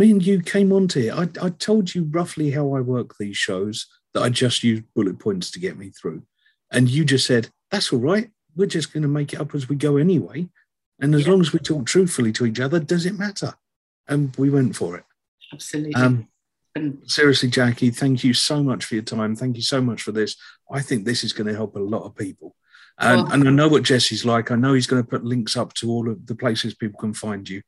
me 0.00 0.10
and 0.10 0.24
you 0.24 0.40
came 0.40 0.72
onto 0.72 1.00
it. 1.00 1.12
I, 1.12 1.46
I 1.46 1.50
told 1.50 1.94
you 1.94 2.08
roughly 2.10 2.50
how 2.50 2.74
I 2.74 2.80
work 2.80 3.14
these 3.18 3.36
shows 3.36 3.86
that 4.14 4.22
I 4.22 4.28
just 4.28 4.64
use 4.64 4.82
bullet 4.94 5.18
points 5.18 5.50
to 5.52 5.60
get 5.60 5.78
me 5.78 5.90
through. 5.90 6.22
And 6.72 6.88
you 6.88 7.04
just 7.04 7.26
said, 7.26 7.50
that's 7.70 7.92
all 7.92 8.00
right. 8.00 8.30
We're 8.56 8.66
just 8.66 8.92
going 8.92 9.02
to 9.02 9.08
make 9.08 9.32
it 9.32 9.40
up 9.40 9.54
as 9.54 9.68
we 9.68 9.76
go 9.76 9.96
anyway. 9.96 10.48
And 11.00 11.14
as 11.14 11.24
yeah. 11.24 11.32
long 11.32 11.40
as 11.40 11.52
we 11.52 11.60
talk 11.60 11.86
truthfully 11.86 12.32
to 12.32 12.46
each 12.46 12.60
other, 12.60 12.80
does 12.80 13.06
it 13.06 13.18
matter? 13.18 13.54
And 14.08 14.34
we 14.36 14.50
went 14.50 14.74
for 14.74 14.96
it. 14.96 15.04
Absolutely. 15.52 15.94
Um, 15.94 16.28
And 16.74 17.02
Seriously, 17.06 17.48
Jackie, 17.48 17.90
thank 17.90 18.22
you 18.22 18.32
so 18.34 18.62
much 18.62 18.84
for 18.84 18.94
your 18.94 19.04
time. 19.04 19.34
Thank 19.36 19.56
you 19.56 19.62
so 19.62 19.80
much 19.80 20.02
for 20.02 20.12
this. 20.12 20.36
I 20.70 20.80
think 20.80 21.04
this 21.04 21.24
is 21.24 21.32
going 21.32 21.48
to 21.48 21.54
help 21.54 21.76
a 21.76 21.80
lot 21.80 22.04
of 22.04 22.16
people. 22.16 22.56
And, 22.98 23.22
Well- 23.22 23.32
and 23.32 23.48
I 23.48 23.50
know 23.50 23.68
what 23.68 23.82
Jesse's 23.82 24.24
like. 24.24 24.50
I 24.50 24.56
know 24.56 24.74
he's 24.74 24.86
going 24.86 25.02
to 25.02 25.08
put 25.08 25.24
links 25.24 25.56
up 25.56 25.74
to 25.74 25.90
all 25.90 26.08
of 26.08 26.26
the 26.26 26.34
places 26.34 26.74
people 26.74 27.00
can 27.00 27.14
find 27.14 27.48
you. 27.48 27.62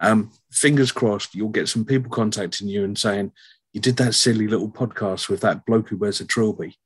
Um, 0.00 0.30
fingers 0.50 0.92
crossed, 0.92 1.34
you'll 1.34 1.48
get 1.48 1.68
some 1.68 1.84
people 1.84 2.10
contacting 2.10 2.68
you 2.68 2.84
and 2.84 2.98
saying, 2.98 3.32
You 3.72 3.80
did 3.80 3.96
that 3.96 4.14
silly 4.14 4.46
little 4.48 4.70
podcast 4.70 5.28
with 5.28 5.40
that 5.40 5.64
bloke 5.66 5.88
who 5.88 5.96
wears 5.96 6.20
a 6.20 6.26
trilby. 6.26 6.76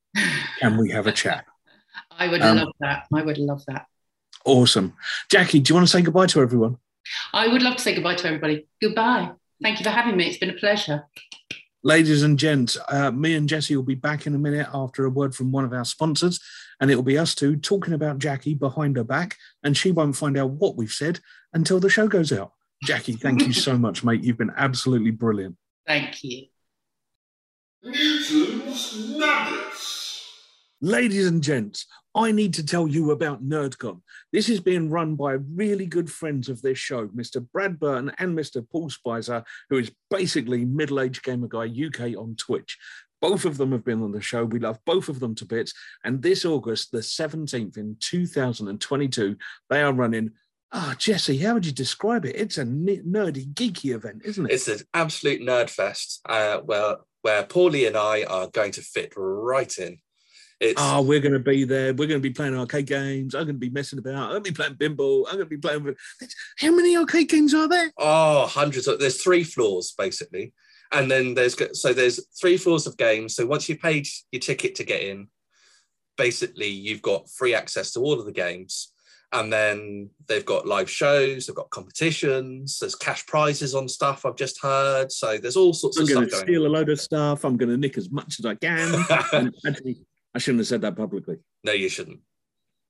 Can 0.59 0.77
we 0.77 0.91
have 0.91 1.07
a 1.07 1.13
chat? 1.13 1.45
I 2.11 2.29
would 2.29 2.43
Um, 2.43 2.57
love 2.59 2.69
that. 2.81 3.07
I 3.15 3.23
would 3.23 3.39
love 3.39 3.63
that. 3.67 3.87
Awesome. 4.45 4.95
Jackie, 5.31 5.61
do 5.61 5.71
you 5.71 5.75
want 5.75 5.87
to 5.87 5.91
say 5.91 6.03
goodbye 6.03 6.27
to 6.27 6.41
everyone? 6.41 6.77
I 7.33 7.49
would 7.49 7.63
love 7.63 7.77
to 7.77 7.83
say 7.83 7.95
goodbye 7.95 8.15
to 8.17 8.27
everybody. 8.27 8.67
Goodbye. 8.81 9.33
Thank 9.63 9.79
you 9.79 9.85
for 9.85 9.91
having 9.91 10.17
me. 10.17 10.27
It's 10.27 10.39
been 10.39 10.51
a 10.51 10.55
pleasure. 10.55 11.05
Ladies 11.83 12.23
and 12.23 12.39
gents, 12.39 12.77
uh, 12.89 13.11
me 13.11 13.35
and 13.35 13.49
Jesse 13.49 13.75
will 13.75 13.83
be 13.83 13.95
back 13.95 14.27
in 14.27 14.35
a 14.35 14.39
minute 14.39 14.69
after 14.73 15.05
a 15.07 15.11
word 15.11 15.35
from 15.35 15.51
one 15.51 15.65
of 15.65 15.73
our 15.73 15.85
sponsors, 15.85 16.39
and 16.79 16.91
it 16.91 16.95
will 16.95 17.03
be 17.03 17.17
us 17.19 17.35
two 17.35 17.57
talking 17.57 17.95
about 17.95 18.19
Jackie 18.19 18.53
behind 18.55 18.97
her 18.97 19.05
back, 19.05 19.37
and 19.63 19.75
she 19.77 19.91
won't 19.91 20.17
find 20.17 20.37
out 20.37 20.51
what 20.51 20.77
we've 20.77 20.93
said 20.93 21.21
until 21.55 21.81
the 21.81 21.89
show 21.89 22.07
goes 22.07 22.33
out. 22.33 22.53
Jackie, 22.83 23.13
thank 23.13 23.47
you 23.47 23.53
so 23.53 23.77
much, 23.77 24.03
mate. 24.05 24.25
You've 24.25 24.39
been 24.39 24.53
absolutely 24.57 25.11
brilliant. 25.11 25.57
Thank 25.87 26.25
you. 26.25 26.47
Newton's 27.83 29.17
Nuggets. 29.17 30.27
Ladies 30.81 31.27
and 31.27 31.43
gents, 31.43 31.87
I 32.15 32.33
need 32.33 32.55
to 32.55 32.65
tell 32.65 32.89
you 32.89 33.11
about 33.11 33.47
NerdCon. 33.47 34.01
This 34.33 34.49
is 34.49 34.61
being 34.61 34.89
run 34.89 35.15
by 35.15 35.33
really 35.33 35.85
good 35.85 36.11
friends 36.11 36.49
of 36.49 36.63
this 36.63 36.79
show, 36.79 37.09
Mr. 37.09 37.47
Brad 37.53 37.79
Burton 37.79 38.13
and 38.19 38.37
Mr. 38.37 38.67
Paul 38.71 38.89
Spicer, 38.89 39.45
who 39.69 39.77
is 39.77 39.93
basically 40.09 40.65
middle 40.65 41.01
aged 41.01 41.23
gamer 41.23 41.49
guy 41.49 41.67
UK 41.67 42.17
on 42.17 42.35
Twitch. 42.37 42.79
Both 43.21 43.45
of 43.45 43.59
them 43.59 43.73
have 43.73 43.85
been 43.85 44.03
on 44.03 44.13
the 44.13 44.23
show. 44.23 44.47
We 44.47 44.59
love 44.59 44.79
both 44.87 45.11
of 45.11 45.21
them 45.21 45.35
to 45.37 45.45
bits. 45.45 45.75
And 46.05 46.23
this 46.23 46.47
August, 46.47 46.93
the 46.93 46.99
17th 46.99 47.77
in 47.77 47.97
2022, 48.01 49.37
they 49.69 49.83
are 49.83 49.93
running. 49.93 50.31
Ah, 50.73 50.95
Jesse, 50.97 51.39
how 51.39 51.55
would 51.55 51.67
you 51.67 51.73
describe 51.73 52.25
it? 52.25 52.37
It's 52.37 52.59
a 52.59 52.65
nerdy, 52.65 53.53
geeky 53.55 53.95
event, 53.95 54.23
isn't 54.25 54.47
it? 54.47 54.53
It's 54.53 54.69
an 54.69 54.81
absolute 54.95 55.41
nerd 55.41 55.69
fest 55.69 56.21
uh, 56.29 56.59
where 56.59 56.97
where 57.23 57.43
Paulie 57.43 57.87
and 57.87 57.97
I 57.97 58.23
are 58.25 58.49
going 58.49 58.73
to 58.73 58.83
fit 58.83 59.13
right 59.17 59.77
in. 59.79 59.99
It's 60.61 60.81
Oh, 60.83 61.03
we're 61.03 61.21
going 61.21 61.33
to 61.33 61.39
be 61.39 61.65
there. 61.65 61.93
We're 61.93 62.07
going 62.07 62.21
to 62.21 62.29
be 62.29 62.33
playing 62.33 62.57
arcade 62.57 62.87
games. 62.87 63.35
I'm 63.35 63.45
going 63.45 63.57
to 63.57 63.61
be 63.61 63.71
messing 63.71 63.99
about. 63.99 64.25
I'm 64.25 64.31
going 64.31 64.45
to 64.45 64.53
be 64.53 64.55
playing 64.55 64.75
pinball. 64.75 65.25
I'm 65.27 65.37
going 65.37 65.47
to 65.47 65.57
be 65.57 65.57
playing. 65.57 65.83
With... 65.83 65.99
How 66.59 66.71
many 66.71 66.97
arcade 66.97 67.29
games 67.29 67.55
are 67.55 67.69
there? 67.69 67.91
oh 67.99 68.47
hundreds 68.47 68.87
of 68.87 69.01
there's 69.01 69.23
three 69.23 69.43
floors 69.43 69.93
basically, 69.97 70.53
and 70.93 71.11
then 71.11 71.35
there's 71.35 71.57
so 71.73 71.93
there's 71.93 72.21
three 72.39 72.57
floors 72.57 72.87
of 72.87 72.97
games. 72.97 73.35
So 73.35 73.47
once 73.47 73.69
you 73.69 73.77
paid 73.77 74.07
your 74.31 74.41
ticket 74.41 74.77
to 74.77 74.85
get 74.85 75.03
in, 75.03 75.29
basically 76.17 76.69
you've 76.69 77.03
got 77.03 77.29
free 77.31 77.55
access 77.55 77.93
to 77.93 78.01
all 78.01 78.21
of 78.21 78.27
the 78.27 78.33
games. 78.33 78.90
And 79.33 79.53
then 79.53 80.11
they've 80.27 80.45
got 80.45 80.67
live 80.67 80.91
shows, 80.91 81.47
they've 81.47 81.55
got 81.55 81.71
competitions, 81.71 82.79
there's 82.81 82.97
cash 82.97 83.25
prizes 83.27 83.77
on 83.77 83.89
stuff 83.89 84.27
I've 84.27 84.35
just 84.37 84.61
heard. 84.61 85.13
So 85.13 85.39
there's 85.39 85.57
all 85.57 85.73
sorts 85.73 85.99
I'm 85.99 86.03
of 86.03 86.09
stuff 86.09 86.25
to 86.25 86.31
going 86.31 86.43
steal 86.47 86.67
a 86.67 86.69
load 86.69 86.89
of 86.89 87.01
stuff. 87.01 87.45
I'm 87.45 87.57
going 87.57 87.69
to 87.71 87.77
nick 87.77 87.97
as 87.97 88.11
much 88.11 88.41
as 88.41 88.47
I 88.47 88.57
can. 88.57 89.05
actually, 89.67 90.01
I 90.35 90.39
shouldn't 90.39 90.61
have 90.61 90.67
said 90.67 90.81
that 90.83 90.97
publicly. 90.97 91.37
no, 91.63 91.71
you 91.73 91.89
shouldn't. 91.89 92.21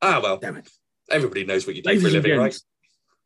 Ah, 0.01 0.20
well, 0.22 0.38
Damn 0.38 0.57
it. 0.57 0.68
everybody 1.11 1.45
knows 1.45 1.66
what 1.66 1.76
you 1.76 1.82
do 1.82 1.88
Ladies 1.88 2.05
for 2.05 2.09
a 2.09 2.12
living, 2.12 2.38
right? 2.38 2.59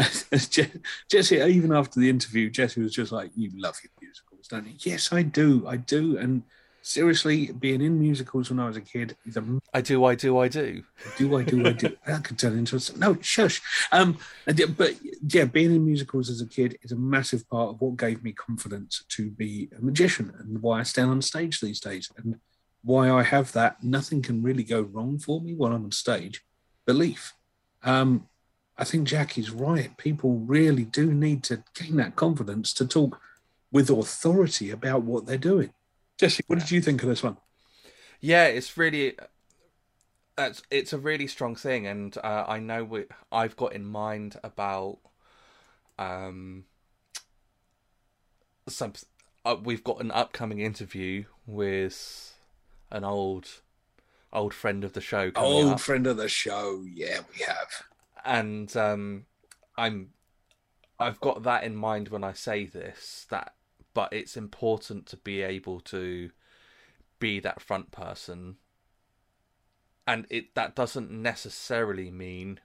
Jesse, 1.10 1.36
even 1.36 1.74
after 1.74 2.00
the 2.00 2.08
interview, 2.08 2.48
Jesse 2.48 2.80
was 2.80 2.94
just 2.94 3.12
like, 3.12 3.32
"You 3.36 3.50
love 3.54 3.76
your 3.84 3.90
musicals, 4.00 4.48
don't 4.48 4.66
you?" 4.66 4.72
Yes, 4.78 5.12
I 5.12 5.20
do. 5.20 5.66
I 5.68 5.76
do. 5.76 6.16
And 6.16 6.42
seriously, 6.82 7.52
being 7.52 7.80
in 7.80 7.98
musicals 7.98 8.50
when 8.50 8.58
I 8.58 8.66
was 8.66 8.76
a 8.76 8.80
kid 8.80 9.16
is 9.24 9.36
a 9.36 9.60
I 9.72 9.80
do, 9.80 10.04
I 10.04 10.14
do, 10.14 10.38
I 10.38 10.48
do. 10.48 10.82
do 11.16 11.36
I 11.36 11.42
do 11.44 11.66
I 11.66 11.72
do 11.72 11.96
that 12.06 12.24
could 12.24 12.38
turn 12.38 12.58
into 12.58 12.76
a 12.76 12.98
no 12.98 13.16
shush. 13.20 13.62
Um, 13.92 14.18
but 14.46 14.96
yeah, 15.26 15.44
being 15.44 15.74
in 15.74 15.84
musicals 15.84 16.28
as 16.28 16.40
a 16.40 16.46
kid 16.46 16.78
is 16.82 16.92
a 16.92 16.96
massive 16.96 17.48
part 17.48 17.70
of 17.70 17.80
what 17.80 17.96
gave 17.96 18.22
me 18.22 18.32
confidence 18.32 19.04
to 19.10 19.30
be 19.30 19.68
a 19.78 19.82
magician 19.82 20.32
and 20.38 20.60
why 20.60 20.80
I 20.80 20.82
stand 20.82 21.10
on 21.10 21.22
stage 21.22 21.60
these 21.60 21.80
days 21.80 22.10
and 22.16 22.38
why 22.82 23.10
I 23.10 23.22
have 23.22 23.52
that. 23.52 23.82
Nothing 23.82 24.22
can 24.22 24.42
really 24.42 24.64
go 24.64 24.82
wrong 24.82 25.18
for 25.18 25.40
me 25.40 25.54
while 25.54 25.72
I'm 25.72 25.84
on 25.84 25.92
stage. 25.92 26.42
Belief. 26.84 27.32
Um, 27.84 28.28
I 28.76 28.84
think 28.84 29.06
Jackie's 29.06 29.50
right. 29.50 29.96
People 29.96 30.38
really 30.38 30.84
do 30.84 31.12
need 31.12 31.42
to 31.44 31.62
gain 31.74 31.96
that 31.96 32.16
confidence 32.16 32.72
to 32.74 32.86
talk 32.86 33.20
with 33.70 33.90
authority 33.90 34.70
about 34.70 35.02
what 35.02 35.26
they're 35.26 35.38
doing. 35.38 35.70
Jesse, 36.22 36.44
what 36.46 36.60
did 36.60 36.70
you 36.70 36.80
think 36.80 37.02
of 37.02 37.08
this 37.08 37.24
one? 37.24 37.36
Yeah, 38.20 38.44
it's 38.44 38.76
really, 38.76 39.16
it's 40.38 40.62
it's 40.70 40.92
a 40.92 40.98
really 40.98 41.26
strong 41.26 41.56
thing, 41.56 41.84
and 41.84 42.16
uh, 42.18 42.44
I 42.46 42.60
know 42.60 42.84
we, 42.84 43.06
I've 43.32 43.56
got 43.56 43.72
in 43.72 43.84
mind 43.84 44.38
about, 44.44 44.98
um, 45.98 46.66
some. 48.68 48.92
Uh, 49.44 49.56
we've 49.60 49.82
got 49.82 50.00
an 50.00 50.12
upcoming 50.12 50.60
interview 50.60 51.24
with 51.44 52.36
an 52.92 53.02
old, 53.02 53.48
old 54.32 54.54
friend 54.54 54.84
of 54.84 54.92
the 54.92 55.00
show. 55.00 55.32
Old 55.34 55.72
up. 55.72 55.80
friend 55.80 56.06
of 56.06 56.18
the 56.18 56.28
show. 56.28 56.84
Yeah, 56.88 57.22
we 57.36 57.44
have. 57.44 57.82
and 58.24 58.76
um, 58.76 59.26
I'm 59.76 60.10
I've 61.00 61.18
got 61.20 61.42
that 61.42 61.64
in 61.64 61.74
mind 61.74 62.10
when 62.10 62.22
I 62.22 62.32
say 62.32 62.64
this 62.64 63.26
that 63.30 63.54
but 63.94 64.12
it's 64.12 64.36
important 64.36 65.06
to 65.06 65.16
be 65.16 65.42
able 65.42 65.80
to 65.80 66.30
be 67.18 67.40
that 67.40 67.60
front 67.60 67.90
person. 67.90 68.56
And 70.06 70.26
it 70.30 70.54
that 70.54 70.74
doesn't 70.74 71.10
necessarily 71.10 72.10
mean 72.10 72.60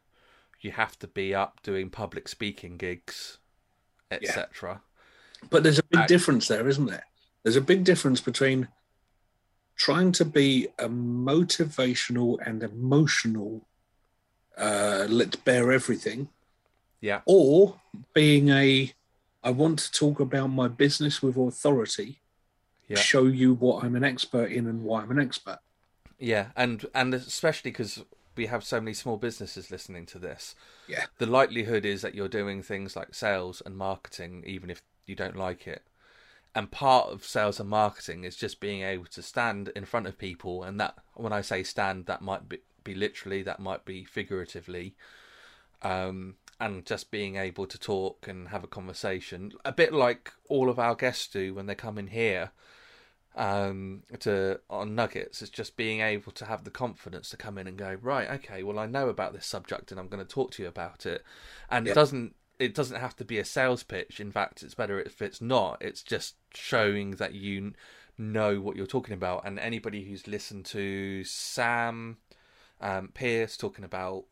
you 0.60 0.72
have 0.72 0.98
to 1.00 1.08
be 1.08 1.36
up 1.36 1.62
doing 1.62 1.90
public 1.90 2.28
speaking 2.28 2.78
gigs 2.78 3.38
etc 4.10 4.82
But 5.50 5.64
there's 5.64 5.80
a 5.80 5.84
big 5.84 6.08
difference 6.08 6.48
there, 6.48 6.68
isn't 6.68 6.88
there? 6.88 7.06
There's 7.44 7.56
a 7.56 7.62
big 7.62 7.84
difference 7.84 8.22
between 8.22 8.68
trying 9.76 10.12
to 10.14 10.26
be 10.26 10.68
a 10.80 10.90
motivational 10.90 12.38
and 12.46 12.64
emotional, 12.64 13.68
uh, 14.58 15.06
let's 15.08 15.36
bear 15.36 15.72
everything, 15.72 16.30
yeah. 17.00 17.22
or 17.26 17.80
being 18.14 18.50
a, 18.50 18.92
I 19.44 19.52
want 19.52 19.80
to 19.80 19.92
talk 19.92 20.20
about 20.20 20.48
my 20.48 20.68
business 20.68 21.22
with 21.22 21.38
authority, 21.38 22.22
yeah 22.88 23.02
show 23.02 23.26
you 23.26 23.54
what 23.54 23.84
I'm 23.84 23.96
an 23.96 24.04
expert 24.04 24.52
in 24.52 24.68
and 24.68 24.84
why 24.84 25.02
I'm 25.02 25.12
an 25.12 25.20
expert. 25.20 25.60
yeah 26.20 26.48
and 26.56 26.86
and 26.94 27.14
especially 27.14 27.72
because 27.72 28.04
we 28.36 28.48
have 28.48 28.64
so 28.64 28.80
many 28.80 28.94
small 28.94 29.18
businesses 29.18 29.72
listening 29.72 30.06
to 30.08 30.20
this 30.20 30.56
Yeah. 30.88 31.06
the 31.18 31.26
likelihood 31.26 31.86
is 31.86 32.02
that 32.02 32.16
you're 32.16 32.28
doing 32.28 32.62
things 32.64 32.96
like 32.96 33.14
sales 33.14 33.62
and 33.66 33.78
marketing 33.78 34.44
even 34.46 34.70
if 34.70 34.82
you 35.06 35.16
don't 35.16 35.36
like 35.36 35.68
it 35.68 35.84
and 36.56 36.72
part 36.72 37.10
of 37.10 37.24
sales 37.26 37.60
and 37.60 37.70
marketing 37.70 38.24
is 38.24 38.36
just 38.36 38.60
being 38.60 38.82
able 38.82 39.06
to 39.06 39.22
stand 39.22 39.70
in 39.76 39.86
front 39.86 40.08
of 40.08 40.18
people 40.18 40.64
and 40.64 40.80
that 40.80 40.96
when 41.16 41.34
i 41.34 41.42
say 41.42 41.64
stand 41.64 42.06
that 42.08 42.22
might 42.22 42.48
be, 42.50 42.60
be 42.84 42.96
literally 42.96 43.44
that 43.44 43.60
might 43.60 43.86
be 43.86 44.04
figuratively 44.06 44.96
um, 45.84 46.36
and 46.60 46.86
just 46.86 47.12
being 47.12 47.36
able 47.36 47.66
to 47.68 47.78
talk 47.78 48.28
and 48.28 48.50
have 48.50 48.64
a 48.64 48.68
conversation 48.68 49.52
a 49.66 49.72
bit 49.72 49.94
like 49.94 50.32
all 50.50 50.70
of 50.70 50.80
our 50.80 50.96
guests 50.96 51.28
do 51.28 51.54
when 51.54 51.66
they 51.66 51.76
come 51.76 51.98
in 51.98 52.08
here 52.08 52.52
um, 53.36 54.02
to 54.20 54.60
on 54.70 54.96
nuggets 54.96 55.42
it's 55.42 55.52
just 55.52 55.78
being 55.78 56.00
able 56.02 56.32
to 56.32 56.46
have 56.46 56.64
the 56.64 56.72
confidence 56.72 57.30
to 57.30 57.38
come 57.38 57.58
in 57.58 57.68
and 57.68 57.78
go 57.78 57.98
right 58.02 58.30
okay 58.30 58.64
well 58.64 58.80
i 58.80 58.88
know 58.88 59.10
about 59.10 59.34
this 59.34 59.46
subject 59.46 59.92
and 59.92 60.00
i'm 60.00 60.08
going 60.08 60.26
to 60.26 60.34
talk 60.34 60.50
to 60.52 60.64
you 60.64 60.68
about 60.70 61.06
it 61.06 61.24
and 61.70 61.86
Yeah. 61.86 61.92
it 61.92 61.96
doesn't 61.96 62.36
it 62.58 62.74
doesn't 62.74 63.00
have 63.00 63.16
to 63.18 63.26
be 63.26 63.38
a 63.38 63.46
sales 63.46 63.84
pitch 63.84 64.20
in 64.20 64.32
fact 64.32 64.64
it's 64.64 64.74
better 64.74 65.00
if 65.00 65.22
it's 65.22 65.40
not 65.42 65.78
it's 65.82 66.02
just 66.02 66.36
showing 66.56 67.12
that 67.12 67.36
you 67.36 67.74
know 68.18 68.60
what 68.60 68.76
you're 68.76 68.88
talking 68.88 69.14
about. 69.14 69.46
And 69.46 69.60
anybody 69.60 70.04
who's 70.04 70.28
listened 70.28 70.66
to 70.68 71.24
Sam 71.24 72.18
um, 72.82 73.10
Pierce 73.14 73.56
talking 73.58 73.86
about 73.86 74.26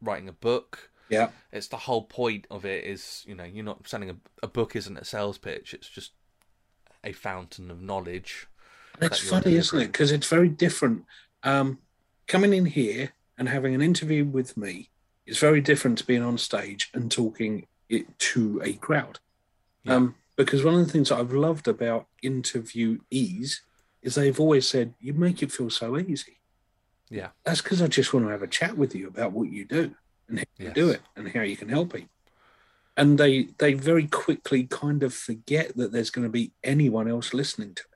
writing 0.00 0.28
a 0.28 0.32
book, 0.32 0.90
Yeah. 1.14 1.28
it's 1.52 1.68
the 1.68 1.76
whole 1.76 2.02
point 2.02 2.46
of 2.50 2.64
it 2.64 2.84
is 2.84 3.24
you 3.26 3.34
know 3.34 3.44
you're 3.44 3.64
not 3.64 3.88
selling 3.88 4.10
a, 4.10 4.16
a 4.42 4.48
book 4.48 4.76
isn't 4.76 4.96
a 4.96 5.04
sales 5.04 5.38
pitch. 5.38 5.74
It's 5.74 5.88
just 5.88 6.12
a 7.02 7.12
fountain 7.12 7.70
of 7.70 7.80
knowledge. 7.80 8.46
It's 9.00 9.28
funny, 9.28 9.54
isn't 9.54 9.80
it? 9.80 9.86
Because 9.86 10.12
it's 10.12 10.28
very 10.28 10.48
different. 10.48 11.04
Um, 11.42 11.78
coming 12.26 12.52
in 12.52 12.66
here 12.66 13.12
and 13.36 13.48
having 13.48 13.74
an 13.74 13.82
interview 13.82 14.24
with 14.24 14.56
me 14.56 14.90
is 15.26 15.38
very 15.38 15.60
different 15.60 15.98
to 15.98 16.06
being 16.06 16.22
on 16.22 16.38
stage 16.38 16.90
and 16.94 17.10
talking 17.10 17.66
it 17.88 18.18
to 18.18 18.60
a 18.64 18.74
crowd. 18.74 19.18
Yeah. 19.82 19.96
Um, 19.96 20.14
because 20.36 20.64
one 20.64 20.74
of 20.74 20.86
the 20.86 20.92
things 20.92 21.08
that 21.08 21.18
I've 21.18 21.32
loved 21.32 21.68
about 21.68 22.06
interviewees 22.24 23.60
is 24.02 24.14
they've 24.14 24.40
always 24.40 24.66
said, 24.66 24.94
you 25.00 25.12
make 25.12 25.42
it 25.42 25.52
feel 25.52 25.70
so 25.70 25.98
easy. 25.98 26.38
Yeah. 27.10 27.28
That's 27.44 27.62
because 27.62 27.82
I 27.82 27.86
just 27.86 28.12
want 28.12 28.26
to 28.26 28.30
have 28.30 28.42
a 28.42 28.48
chat 28.48 28.76
with 28.76 28.94
you 28.94 29.08
about 29.08 29.32
what 29.32 29.50
you 29.50 29.64
do 29.64 29.94
and 30.28 30.38
how 30.40 30.44
you 30.58 30.70
do 30.70 30.90
it 30.90 31.00
and 31.16 31.28
how 31.28 31.42
you 31.42 31.56
can 31.56 31.68
help 31.68 31.92
people. 31.92 32.08
And 32.96 33.18
they 33.18 33.48
they 33.58 33.74
very 33.74 34.06
quickly 34.06 34.64
kind 34.64 35.02
of 35.02 35.12
forget 35.12 35.76
that 35.76 35.90
there's 35.92 36.10
going 36.10 36.26
to 36.26 36.30
be 36.32 36.52
anyone 36.62 37.08
else 37.08 37.34
listening 37.34 37.74
to 37.74 37.82
it. 37.82 37.88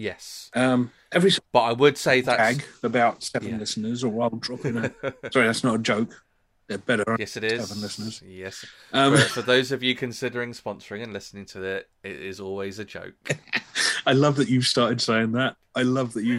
Yes, 0.00 0.48
Um, 0.54 0.92
every 1.10 1.32
but 1.52 1.60
I 1.62 1.72
would 1.72 1.98
say 1.98 2.20
that 2.20 2.36
tag 2.36 2.64
about 2.84 3.22
seven 3.24 3.48
Yeah. 3.50 3.56
listeners, 3.58 4.04
or 4.04 4.22
I'll 4.22 4.30
drop 4.30 4.64
in 4.64 4.76
a. 4.76 4.92
sorry, 5.32 5.46
that's 5.46 5.64
not 5.64 5.74
a 5.74 5.78
joke. 5.78 6.24
They're 6.68 6.78
better. 6.78 7.16
yes, 7.18 7.36
it 7.36 7.42
is. 7.44 7.66
Seven 7.66 7.82
listeners. 7.82 8.22
Yes. 8.24 8.64
Um, 8.92 9.16
for, 9.16 9.22
for 9.22 9.42
those 9.52 9.72
of 9.72 9.82
you 9.82 9.94
considering 9.96 10.52
sponsoring 10.52 11.02
and 11.02 11.12
listening 11.12 11.46
to 11.46 11.62
it, 11.64 11.88
it 12.04 12.20
is 12.20 12.38
always 12.40 12.78
a 12.78 12.84
joke. 12.84 13.14
I 14.06 14.12
love 14.12 14.36
that 14.36 14.48
you've 14.48 14.66
started 14.66 15.00
saying 15.00 15.32
that. 15.32 15.56
I 15.74 15.82
love 15.82 16.12
that 16.12 16.24
you, 16.24 16.38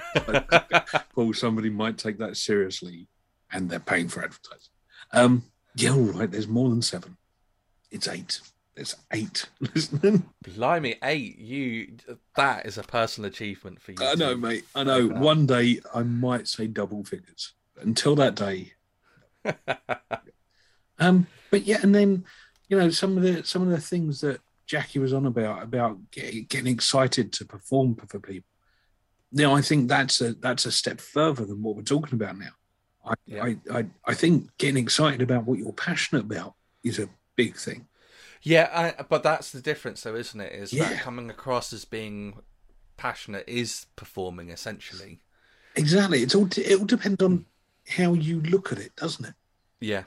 Paul. 1.13 1.33
Somebody 1.33 1.69
might 1.69 1.97
take 1.97 2.17
that 2.19 2.37
seriously, 2.37 3.07
and 3.51 3.69
they're 3.69 3.79
paying 3.79 4.07
for 4.07 4.23
advertising. 4.23 4.71
Um, 5.11 5.43
yeah, 5.75 5.91
all 5.91 6.01
right. 6.01 6.29
There's 6.29 6.47
more 6.47 6.69
than 6.69 6.81
seven. 6.81 7.17
It's 7.91 8.07
eight. 8.07 8.39
There's 8.75 8.95
eight. 9.11 9.49
Blimey, 10.43 10.95
eight! 11.03 11.37
You 11.37 11.97
that 12.35 12.65
is 12.65 12.77
a 12.77 12.83
personal 12.83 13.29
achievement 13.29 13.81
for 13.81 13.91
you. 13.91 13.97
I 14.01 14.15
know, 14.15 14.35
mate. 14.35 14.65
I 14.73 14.83
know. 14.83 14.99
like. 14.99 15.21
One 15.21 15.45
day 15.45 15.81
I 15.93 16.03
might 16.03 16.47
say 16.47 16.67
double 16.67 17.03
figures. 17.03 17.53
Until 17.81 18.15
that 18.15 18.35
day, 18.35 18.73
um. 20.99 21.27
But 21.51 21.63
yeah, 21.63 21.79
and 21.81 21.93
then 21.95 22.25
you 22.69 22.77
know 22.77 22.89
some 22.89 23.17
of 23.17 23.23
the 23.23 23.43
some 23.43 23.63
of 23.63 23.69
the 23.69 23.81
things 23.81 24.21
that 24.21 24.39
Jackie 24.65 24.99
was 24.99 25.13
on 25.13 25.25
about 25.25 25.63
about 25.63 25.97
getting, 26.11 26.67
excited 26.67 27.33
to 27.33 27.45
perform 27.45 27.95
for 27.95 28.05
for 28.05 28.19
people. 28.19 28.47
Now 29.31 29.55
I 29.55 29.61
think 29.61 29.89
that's 29.89 30.21
a 30.21 30.33
that's 30.33 30.65
a 30.65 30.71
step 30.71 31.01
further 31.01 31.43
than 31.43 31.63
what 31.63 31.75
we're 31.75 31.81
talking 31.81 32.13
about 32.13 32.37
now. 32.37 32.51
I 33.09 33.13
Yeah. 33.25 33.43
I, 33.43 33.57
I 33.79 33.85
I 34.05 34.13
think 34.13 34.49
getting 34.57 34.81
excited 34.83 35.21
about 35.21 35.45
what 35.45 35.59
you're 35.59 35.73
passionate 35.73 36.25
about 36.25 36.55
is 36.83 36.99
a 36.99 37.09
big 37.35 37.55
thing. 37.55 37.87
Yeah, 38.41 38.69
I, 38.99 39.03
but 39.03 39.23
that's 39.23 39.51
the 39.51 39.61
difference, 39.61 40.01
though, 40.03 40.15
isn't 40.15 40.39
it? 40.39 40.53
Is 40.53 40.71
Yeah. 40.71 40.89
that 40.89 41.01
coming 41.01 41.29
across 41.29 41.73
as 41.73 41.83
being 41.85 42.39
passionate 42.95 43.45
is 43.47 43.87
performing 43.95 44.49
essentially. 44.49 45.21
Exactly. 45.75 46.21
It's 46.23 46.35
all 46.35 46.47
it 46.55 46.79
all 46.79 46.85
depends 46.85 47.21
on 47.21 47.45
how 47.87 48.13
you 48.13 48.41
look 48.41 48.71
at 48.71 48.79
it, 48.79 48.95
doesn't 48.95 49.25
it? 49.25 49.33
Yeah, 49.81 50.03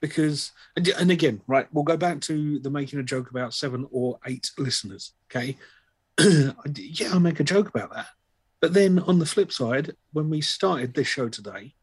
because 0.00 0.52
and 0.76 0.86
and 0.88 1.10
again 1.10 1.40
right 1.46 1.66
we'll 1.72 1.84
go 1.84 1.96
back 1.96 2.20
to 2.20 2.58
the 2.60 2.70
making 2.70 2.98
a 2.98 3.02
joke 3.02 3.30
about 3.30 3.54
seven 3.54 3.86
or 3.90 4.18
eight 4.26 4.50
listeners 4.58 5.12
okay 5.30 5.56
yeah 6.76 7.12
i 7.12 7.18
make 7.18 7.40
a 7.40 7.44
joke 7.44 7.68
about 7.68 7.92
that 7.92 8.06
but 8.60 8.72
then 8.72 8.98
on 9.00 9.18
the 9.18 9.26
flip 9.26 9.50
side 9.52 9.94
when 10.12 10.30
we 10.30 10.40
started 10.40 10.94
this 10.94 11.06
show 11.06 11.28
today 11.28 11.74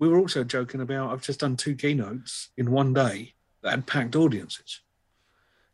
we 0.00 0.08
were 0.08 0.18
also 0.18 0.42
joking 0.42 0.80
about 0.80 1.12
i've 1.12 1.22
just 1.22 1.40
done 1.40 1.56
two 1.56 1.76
keynotes 1.76 2.50
in 2.56 2.72
one 2.72 2.92
day 2.92 3.34
that 3.62 3.70
had 3.70 3.86
packed 3.86 4.16
audiences 4.16 4.80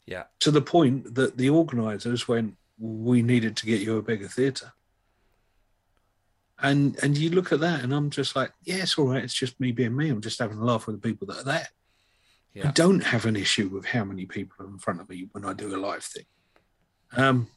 yeah, 0.08 0.24
to 0.38 0.52
the 0.52 0.62
point 0.62 1.16
that 1.16 1.36
the 1.36 1.50
organizers 1.50 2.28
went 2.28 2.56
we 2.78 3.22
needed 3.22 3.56
to 3.56 3.66
get 3.66 3.80
you 3.80 3.96
a 3.96 4.02
bigger 4.02 4.28
theater 4.28 4.72
and 6.60 6.96
and 7.02 7.18
you 7.18 7.30
look 7.30 7.50
at 7.50 7.60
that 7.60 7.82
and 7.82 7.92
i'm 7.92 8.10
just 8.10 8.36
like 8.36 8.52
yeah 8.64 8.76
it's 8.76 8.96
all 8.98 9.08
right 9.08 9.24
it's 9.24 9.34
just 9.34 9.58
me 9.58 9.72
being 9.72 9.96
me 9.96 10.10
i'm 10.10 10.20
just 10.20 10.38
having 10.38 10.58
a 10.58 10.64
laugh 10.64 10.86
with 10.86 11.00
the 11.00 11.08
people 11.08 11.26
that 11.26 11.38
are 11.38 11.44
there 11.44 11.68
I 12.64 12.70
don't 12.70 13.04
have 13.04 13.26
an 13.26 13.36
issue 13.36 13.68
with 13.68 13.84
how 13.84 14.04
many 14.04 14.24
people 14.24 14.64
are 14.64 14.68
in 14.68 14.78
front 14.78 15.00
of 15.00 15.08
me 15.08 15.28
when 15.32 15.44
I 15.44 15.52
do 15.52 15.74
a 15.74 15.78
live 15.78 16.04
thing. 16.04 16.24
Um, 17.16 17.48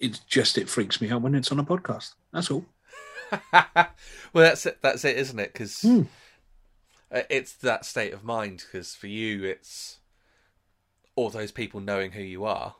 it's 0.00 0.20
just 0.20 0.58
it 0.58 0.68
freaks 0.68 1.00
me 1.00 1.10
out 1.10 1.22
when 1.22 1.34
it's 1.34 1.52
on 1.52 1.58
a 1.58 1.64
podcast. 1.64 2.14
That's 2.32 2.50
all. 2.50 2.64
well, 3.52 3.86
that's 4.34 4.66
it. 4.66 4.78
That's 4.82 5.04
it, 5.04 5.16
isn't 5.16 5.38
it? 5.38 5.52
Because 5.52 5.80
Hmm. 5.80 6.02
it's 7.10 7.54
that 7.54 7.84
state 7.84 8.12
of 8.12 8.24
mind. 8.24 8.64
Because 8.66 8.94
for 8.94 9.06
you, 9.06 9.44
it's 9.44 9.98
all 11.16 11.30
those 11.30 11.52
people 11.52 11.80
knowing 11.80 12.12
who 12.12 12.22
you 12.22 12.44
are 12.44 12.74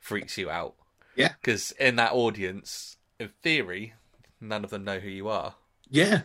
freaks 0.00 0.36
you 0.38 0.50
out. 0.50 0.74
Yeah. 1.16 1.32
Because 1.40 1.72
in 1.72 1.96
that 1.96 2.12
audience, 2.12 2.96
in 3.18 3.30
theory, 3.42 3.94
none 4.40 4.64
of 4.64 4.70
them 4.70 4.84
know 4.84 4.98
who 4.98 5.08
you 5.10 5.28
are, 5.28 5.54
Yeah. 5.88 6.22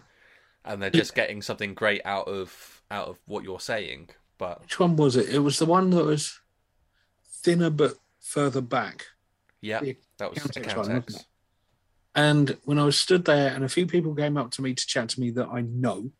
and 0.65 0.81
they're 0.81 0.89
just 0.89 1.13
getting 1.15 1.41
something 1.41 1.73
great 1.73 2.01
out 2.05 2.27
of 2.27 2.81
out 2.89 3.07
of 3.09 3.19
what 3.25 3.43
you're 3.43 3.59
saying. 3.59 4.09
But 4.37 4.61
Which 4.61 4.79
one 4.79 4.95
was 4.95 5.15
it? 5.15 5.29
It 5.29 5.39
was 5.39 5.59
the 5.59 5.65
one 5.65 5.89
that 5.91 6.05
was 6.05 6.39
thinner 7.25 7.69
but 7.69 7.95
further 8.21 8.61
back. 8.61 9.07
yeah, 9.61 9.79
The 9.81 9.97
that 10.17 10.29
was 10.29 10.39
Accountex 10.39 10.57
account 10.57 10.67
one, 10.67 10.77
wasn't 10.77 10.97
X. 10.97 11.15
it? 11.15 11.25
And 12.17 12.57
when 12.63 12.79
I 12.79 12.83
was 12.83 12.97
stood 12.97 13.25
there, 13.25 13.53
and 13.53 13.63
a 13.63 13.69
few 13.69 13.85
people 13.85 14.15
came 14.15 14.37
up 14.37 14.49
to 14.51 14.63
me 14.63 14.73
to 14.73 14.87
chat 14.87 15.09
to 15.09 15.19
me 15.19 15.29
that 15.31 15.49
I 15.49 15.61
know, 15.61 16.11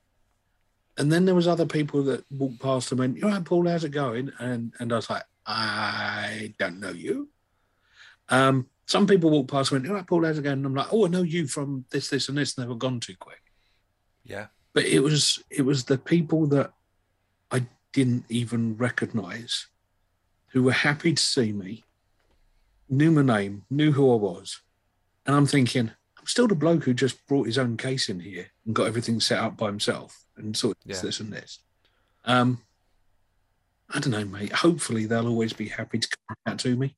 and 0.95 1.12
then 1.12 1.26
there 1.26 1.34
was 1.34 1.48
other 1.48 1.66
people 1.66 2.04
that 2.04 2.24
walked 2.32 2.60
past 2.60 2.91
and 2.91 3.00
went, 3.00 3.18
"You 3.18 3.28
right, 3.28 3.43
Paul? 3.43 3.68
How's 3.68 3.84
it 3.84 3.89
going?" 3.89 4.32
And 4.38 4.74
and 4.80 4.93
I 4.93 4.95
was 4.95 5.10
like, 5.10 5.24
"I 5.48 6.54
don't 6.60 6.80
know 6.80 6.91
you." 6.91 7.30
Um, 8.30 8.68
some 8.86 9.08
people 9.08 9.32
walked 9.32 9.50
past 9.50 9.72
and 9.72 9.78
went, 9.82 9.89
"You 9.89 9.95
right, 9.95 10.06
Paul? 10.06 10.24
How's 10.24 10.38
it 10.38 10.43
going?" 10.43 10.60
And 10.60 10.68
I'm 10.68 10.76
like, 10.76 10.93
"Oh, 10.93 11.08
I 11.08 11.10
know 11.10 11.24
you 11.24 11.48
from 11.48 11.86
this, 11.89 12.10
this, 12.10 12.30
and 12.30 12.38
this." 12.38 12.56
And 12.56 12.64
they 12.64 12.70
were 12.70 12.76
gone 12.76 13.00
too 13.00 13.16
quick. 13.20 13.41
Yeah, 14.24 14.48
But 14.74 14.86
it 14.86 15.00
was 15.00 15.41
it 15.50 15.64
was 15.64 15.86
the 15.86 15.98
people 15.98 16.45
that 16.48 16.74
I 17.50 17.66
didn't 17.91 18.26
even 18.30 18.78
recognise 18.78 19.66
who 20.50 20.62
were 20.62 20.74
happy 20.74 21.14
to 21.14 21.24
see 21.24 21.54
me, 21.54 21.86
knew 22.88 23.10
my 23.10 23.24
name, 23.24 23.66
knew 23.72 23.93
who 23.93 24.12
I 24.12 24.16
was, 24.16 24.62
and 25.28 25.36
I'm 25.36 25.46
thinking, 25.46 25.92
I'm 26.18 26.26
still 26.26 26.48
the 26.48 26.56
bloke 26.56 26.86
who 26.86 26.94
just 26.94 27.26
brought 27.28 27.46
his 27.48 27.58
own 27.58 27.78
case 27.78 28.10
in 28.10 28.20
here 28.22 28.48
and 28.66 28.74
got 28.76 28.88
everything 28.88 29.20
set 29.20 29.40
up 29.40 29.58
by 29.58 29.68
himself 29.68 30.26
and 30.38 30.56
sort 30.58 30.78
of 30.84 30.92
Yeah. 30.92 31.02
this 31.02 31.20
and 31.20 31.32
this. 31.32 31.60
Um, 32.26 32.62
I 33.90 34.00
don't 34.00 34.12
know, 34.12 34.26
mate. 34.26 34.52
Hopefully, 34.52 35.06
they'll 35.06 35.28
always 35.28 35.54
be 35.54 35.70
happy 35.70 36.00
to 36.00 36.08
come 36.28 36.38
out 36.46 36.60
to 36.60 36.76
me. 36.76 36.96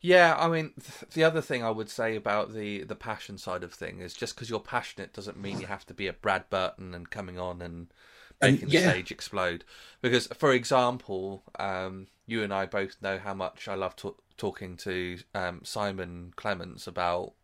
Yeah, 0.00 0.36
I 0.38 0.48
mean, 0.48 0.72
th- 0.74 1.12
the 1.12 1.24
other 1.24 1.40
thing 1.40 1.64
I 1.64 1.70
would 1.70 1.88
say 1.88 2.14
about 2.16 2.52
the 2.52 2.82
the 2.82 2.96
passion 2.96 3.38
side 3.38 3.62
of 3.64 3.72
thing 3.72 4.00
is 4.00 4.12
just 4.12 4.34
because 4.34 4.50
you're 4.50 4.60
passionate 4.60 5.14
doesn't 5.14 5.40
mean 5.40 5.60
you 5.60 5.66
have 5.66 5.86
to 5.86 5.94
be 5.94 6.06
a 6.08 6.12
Brad 6.12 6.50
Burton 6.50 6.94
and 6.94 7.08
coming 7.08 7.38
on 7.38 7.62
and 7.62 7.92
And, 8.40 8.54
making 8.54 8.68
the 8.68 8.78
stage 8.80 9.10
explode. 9.10 9.64
Because, 10.02 10.26
for 10.26 10.52
example, 10.52 11.42
um, 11.58 12.08
you 12.26 12.42
and 12.42 12.52
I 12.52 12.66
both 12.66 13.00
know 13.00 13.18
how 13.18 13.32
much 13.34 13.66
I 13.66 13.74
love 13.74 13.96
ta- 13.96 14.12
talking 14.36 14.76
to 14.78 15.18
um, 15.34 15.60
Simon 15.64 16.32
Clements 16.36 16.86
about 16.86 17.34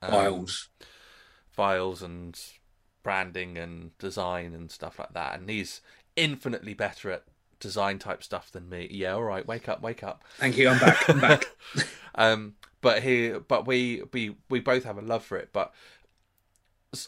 um, 0.00 0.10
Files. 0.10 0.68
files 1.50 2.02
and 2.02 2.38
branding 3.02 3.58
and 3.58 3.96
design 3.98 4.54
and 4.54 4.70
stuff 4.70 4.98
like 4.98 5.12
that, 5.14 5.38
and 5.38 5.48
he's 5.48 5.80
infinitely 6.16 6.74
better 6.74 7.10
at 7.10 7.24
design 7.62 7.98
type 7.98 8.22
stuff 8.22 8.50
than 8.50 8.68
me. 8.68 8.88
Yeah, 8.90 9.14
all 9.14 9.22
right, 9.22 9.46
wake 9.46 9.68
up, 9.68 9.80
wake 9.80 10.02
up. 10.02 10.24
Thank 10.38 10.58
you. 10.58 10.68
I'm 10.68 10.78
back. 10.78 11.08
I'm 11.08 11.20
back. 11.20 11.46
um, 12.16 12.54
but 12.80 13.02
he, 13.02 13.30
but 13.30 13.66
we, 13.66 14.02
we, 14.12 14.36
we 14.50 14.60
both 14.60 14.84
have 14.84 14.98
a 14.98 15.02
love 15.02 15.24
for 15.24 15.38
it. 15.38 15.50
But 15.52 15.72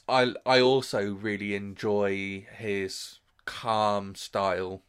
I, 0.09 0.35
I 0.47 0.61
also 0.61 1.13
really 1.13 1.55
enjoy 1.55 2.47
his 2.57 3.19
calm 3.45 4.15
style, 4.15 4.83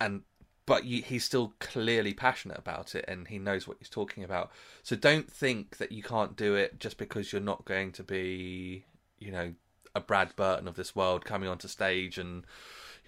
and 0.00 0.22
but 0.70 0.84
he's 0.84 1.24
still 1.24 1.52
clearly 1.58 2.14
passionate 2.14 2.56
about 2.56 2.94
it, 2.94 3.04
and 3.08 3.26
he 3.26 3.40
knows 3.40 3.66
what 3.66 3.78
he's 3.80 3.88
talking 3.88 4.22
about. 4.22 4.52
So 4.84 4.94
don't 4.94 5.28
think 5.28 5.78
that 5.78 5.90
you 5.90 6.00
can't 6.00 6.36
do 6.36 6.54
it 6.54 6.78
just 6.78 6.96
because 6.96 7.32
you're 7.32 7.42
not 7.42 7.64
going 7.64 7.90
to 7.90 8.04
be, 8.04 8.84
you 9.18 9.32
know, 9.32 9.52
a 9.96 10.00
Brad 10.00 10.36
Burton 10.36 10.68
of 10.68 10.76
this 10.76 10.94
world 10.94 11.24
coming 11.24 11.48
onto 11.48 11.66
stage 11.66 12.18
and. 12.18 12.46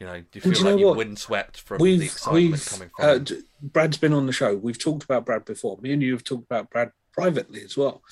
You 0.00 0.06
know, 0.06 0.20
do 0.20 0.26
you 0.32 0.40
feel 0.40 0.52
do 0.52 0.58
you 0.58 0.64
like 0.64 0.80
you're 0.80 0.94
windswept 0.94 1.60
from 1.60 1.78
the 1.78 1.84
we've 1.84 2.02
excitement 2.02 2.50
we've 2.50 2.66
coming 2.66 2.90
from? 2.96 3.04
uh, 3.04 3.18
Brad's 3.62 3.98
been 3.98 4.12
on 4.12 4.26
the 4.26 4.32
show. 4.32 4.56
We've 4.56 4.78
talked 4.78 5.04
about 5.04 5.24
Brad 5.24 5.44
before. 5.44 5.78
Me 5.80 5.92
and 5.92 6.02
you 6.02 6.12
have 6.14 6.24
talked 6.24 6.44
about 6.44 6.70
Brad 6.70 6.90
privately 7.12 7.62
as 7.62 7.76
well. 7.76 8.02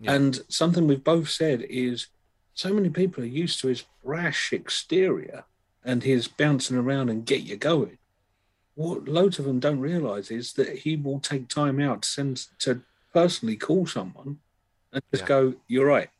Yeah. 0.00 0.14
And 0.14 0.40
something 0.48 0.88
we've 0.88 1.04
both 1.04 1.28
said 1.28 1.62
is 1.68 2.08
so 2.54 2.74
many 2.74 2.88
people 2.88 3.22
are 3.22 3.28
used 3.28 3.60
to 3.60 3.68
his 3.68 3.84
brash 4.02 4.52
exterior 4.52 5.44
and 5.84 6.02
his 6.02 6.26
bouncing 6.26 6.76
around 6.76 7.10
and 7.10 7.24
get 7.24 7.42
you 7.42 7.56
going. 7.56 7.98
What 8.76 9.08
loads 9.08 9.38
of 9.38 9.46
them 9.46 9.58
don't 9.58 9.80
realise 9.80 10.30
is 10.30 10.52
that 10.52 10.78
he 10.78 10.96
will 10.96 11.18
take 11.18 11.48
time 11.48 11.80
out 11.80 12.02
to 12.02 12.08
send 12.08 12.46
to 12.60 12.82
personally 13.12 13.56
call 13.56 13.86
someone 13.86 14.38
and 14.92 15.02
just 15.10 15.22
Yeah. 15.22 15.28
go, 15.28 15.54
"You're 15.66 15.86
right. 15.86 16.10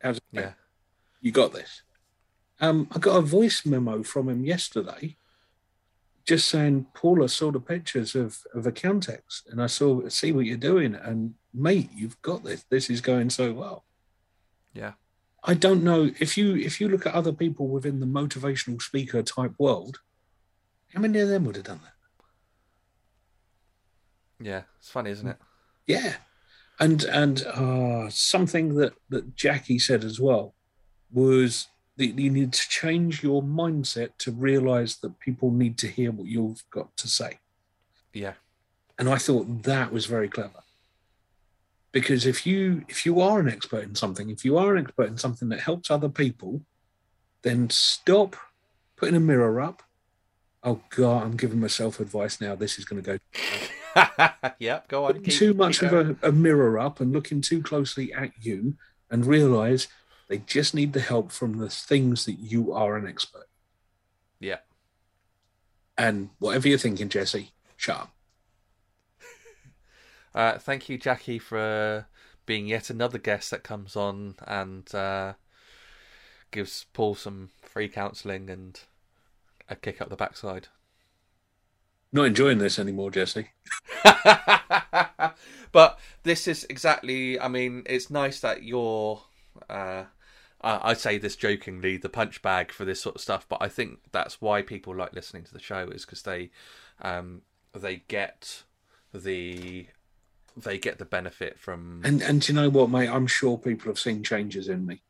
How's 0.00 0.18
it 0.18 0.24
going? 0.32 0.46
Yeah. 0.48 0.54
You 1.20 1.32
got 1.32 1.52
this." 1.52 1.82
Um, 2.60 2.88
I 2.94 2.98
got 2.98 3.16
a 3.16 3.22
voice 3.22 3.64
memo 3.64 4.02
from 4.02 4.28
him 4.28 4.44
yesterday, 4.44 5.16
just 6.24 6.46
saying, 6.48 6.86
"Paula 6.92 7.28
saw 7.28 7.50
the 7.50 7.60
pictures 7.60 8.14
of 8.14 8.46
of 8.52 8.64
Accountex, 8.64 9.46
and 9.50 9.62
I 9.62 9.66
saw 9.66 10.06
see 10.08 10.30
what 10.32 10.44
you're 10.46 10.56
doing, 10.58 10.94
and 10.94 11.34
mate, 11.54 11.90
you've 11.94 12.20
got 12.20 12.44
this. 12.44 12.64
This 12.64 12.90
is 12.90 13.00
going 13.00 13.30
so 13.30 13.52
well." 13.54 13.84
Yeah. 14.74 14.94
I 15.42 15.54
don't 15.54 15.82
know 15.82 16.10
if 16.20 16.36
you 16.36 16.56
if 16.56 16.80
you 16.80 16.88
look 16.88 17.06
at 17.06 17.14
other 17.14 17.32
people 17.32 17.68
within 17.68 18.00
the 18.00 18.06
motivational 18.06 18.82
speaker 18.82 19.22
type 19.22 19.54
world, 19.58 20.00
how 20.94 21.00
many 21.00 21.18
of 21.20 21.28
them 21.28 21.44
would 21.44 21.56
have 21.56 21.64
done 21.64 21.80
that? 21.82 21.92
Yeah, 24.44 24.62
it's 24.78 24.90
funny, 24.90 25.10
isn't 25.10 25.28
it? 25.28 25.36
Yeah, 25.86 26.14
and 26.78 27.04
and 27.04 27.46
uh, 27.46 28.08
something 28.10 28.74
that 28.76 28.94
that 29.08 29.34
Jackie 29.34 29.78
said 29.78 30.04
as 30.04 30.20
well 30.20 30.54
was 31.12 31.68
that 31.96 32.18
you 32.18 32.30
need 32.30 32.52
to 32.52 32.68
change 32.68 33.22
your 33.22 33.42
mindset 33.42 34.10
to 34.18 34.30
realize 34.30 34.96
that 34.98 35.18
people 35.18 35.50
need 35.50 35.76
to 35.78 35.88
hear 35.88 36.12
what 36.12 36.28
you've 36.28 36.62
got 36.70 36.96
to 36.96 37.08
say. 37.08 37.40
Yeah. 38.12 38.34
And 38.98 39.08
I 39.08 39.18
thought 39.18 39.64
that 39.64 39.92
was 39.92 40.06
very 40.06 40.28
clever. 40.28 40.62
Because 41.90 42.26
if 42.26 42.46
you 42.46 42.84
if 42.88 43.04
you 43.04 43.20
are 43.20 43.40
an 43.40 43.48
expert 43.48 43.84
in 43.84 43.94
something, 43.94 44.30
if 44.30 44.44
you 44.44 44.58
are 44.58 44.76
an 44.76 44.84
expert 44.84 45.08
in 45.08 45.18
something 45.18 45.48
that 45.48 45.60
helps 45.60 45.90
other 45.90 46.08
people, 46.08 46.62
then 47.42 47.70
stop 47.70 48.36
putting 48.96 49.16
a 49.16 49.20
mirror 49.20 49.60
up. 49.60 49.82
Oh 50.62 50.80
God, 50.90 51.24
I'm 51.24 51.36
giving 51.36 51.60
myself 51.60 52.00
advice 52.00 52.40
now. 52.40 52.54
This 52.54 52.78
is 52.78 52.84
going 52.84 53.02
to 53.02 53.18
go 53.18 53.18
yep, 54.58 54.88
go 54.88 55.06
on. 55.06 55.22
keep- 55.22 55.34
too 55.34 55.54
much 55.54 55.82
of 55.82 55.92
a, 55.92 56.16
a 56.28 56.32
mirror 56.32 56.78
up 56.78 57.00
and 57.00 57.12
looking 57.12 57.40
too 57.40 57.62
closely 57.62 58.12
at 58.12 58.32
you 58.40 58.76
and 59.10 59.26
realize 59.26 59.88
they 60.28 60.38
just 60.38 60.74
need 60.74 60.92
the 60.92 61.00
help 61.00 61.32
from 61.32 61.58
the 61.58 61.70
things 61.70 62.24
that 62.26 62.38
you 62.38 62.72
are 62.72 62.96
an 62.96 63.06
expert. 63.06 63.48
Yeah. 64.40 64.58
And 65.96 66.30
whatever 66.38 66.68
you're 66.68 66.78
thinking, 66.78 67.08
Jesse, 67.08 67.52
shut 67.76 67.96
up. 67.96 68.14
Uh, 70.34 70.58
thank 70.58 70.88
you, 70.88 70.98
Jackie, 70.98 71.38
for 71.38 72.06
being 72.46 72.66
yet 72.66 72.90
another 72.90 73.18
guest 73.18 73.50
that 73.50 73.64
comes 73.64 73.96
on 73.96 74.36
and 74.46 74.94
uh, 74.94 75.32
gives 76.52 76.86
Paul 76.92 77.14
some 77.16 77.48
free 77.62 77.88
counselling 77.88 78.48
and 78.48 78.78
a 79.68 79.76
kick 79.76 80.00
up 80.00 80.08
the 80.08 80.16
backside. 80.16 80.68
Not 82.12 82.26
enjoying 82.26 82.58
this 82.58 82.78
anymore, 82.78 83.10
Jesse. 83.10 83.50
but 85.72 85.98
this 86.22 86.48
is 86.48 86.64
exactly. 86.70 87.38
I 87.38 87.48
mean, 87.48 87.82
it's 87.86 88.10
nice 88.10 88.40
that 88.40 88.62
you're. 88.62 89.22
Uh, 89.68 90.04
I 90.60 90.94
say 90.94 91.18
this 91.18 91.36
jokingly, 91.36 91.96
the 91.98 92.08
punch 92.08 92.42
bag 92.42 92.72
for 92.72 92.84
this 92.84 93.00
sort 93.00 93.14
of 93.14 93.20
stuff, 93.20 93.46
but 93.48 93.58
I 93.60 93.68
think 93.68 94.00
that's 94.10 94.40
why 94.40 94.62
people 94.62 94.94
like 94.94 95.12
listening 95.12 95.44
to 95.44 95.52
the 95.52 95.60
show 95.60 95.88
is 95.88 96.04
because 96.04 96.22
they, 96.22 96.50
um, 97.00 97.42
they 97.72 98.02
get 98.08 98.64
the, 99.14 99.86
they 100.56 100.78
get 100.78 100.98
the 100.98 101.04
benefit 101.04 101.60
from. 101.60 102.02
And 102.04 102.20
and 102.22 102.40
do 102.40 102.52
you 102.52 102.58
know 102.58 102.70
what, 102.70 102.90
mate? 102.90 103.08
I'm 103.08 103.28
sure 103.28 103.56
people 103.56 103.88
have 103.88 104.00
seen 104.00 104.24
changes 104.24 104.68
in 104.68 104.84
me. 104.84 105.02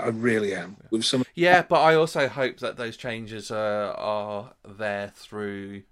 I, 0.00 0.08
really 0.08 0.54
am. 0.54 0.76
With 0.90 1.04
some 1.04 1.24
Yeah, 1.34 1.62
but 1.62 1.80
I 1.80 1.94
also 1.94 2.28
hope 2.28 2.58
that 2.58 2.76
those 2.76 2.96
changes 2.96 3.50
are 3.50 3.92
are 3.94 4.52
there 4.66 5.12
through 5.14 5.82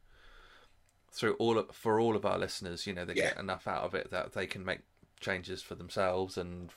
through 1.11 1.35
all 1.35 1.59
of, 1.59 1.71
for 1.75 1.99
all 1.99 2.15
of 2.17 2.25
our 2.25 2.39
listeners. 2.39 2.87
You 2.87 2.93
know, 2.95 3.05
they 3.05 3.15
Yeah. 3.15 3.31
get 3.31 3.39
enough 3.39 3.67
out 3.67 3.83
of 3.85 3.95
it 3.95 4.11
that 4.11 4.33
they 4.35 4.47
can 4.47 4.65
make 4.65 4.81
changes 5.21 5.63
for 5.63 5.75
themselves 5.75 6.37
and 6.39 6.71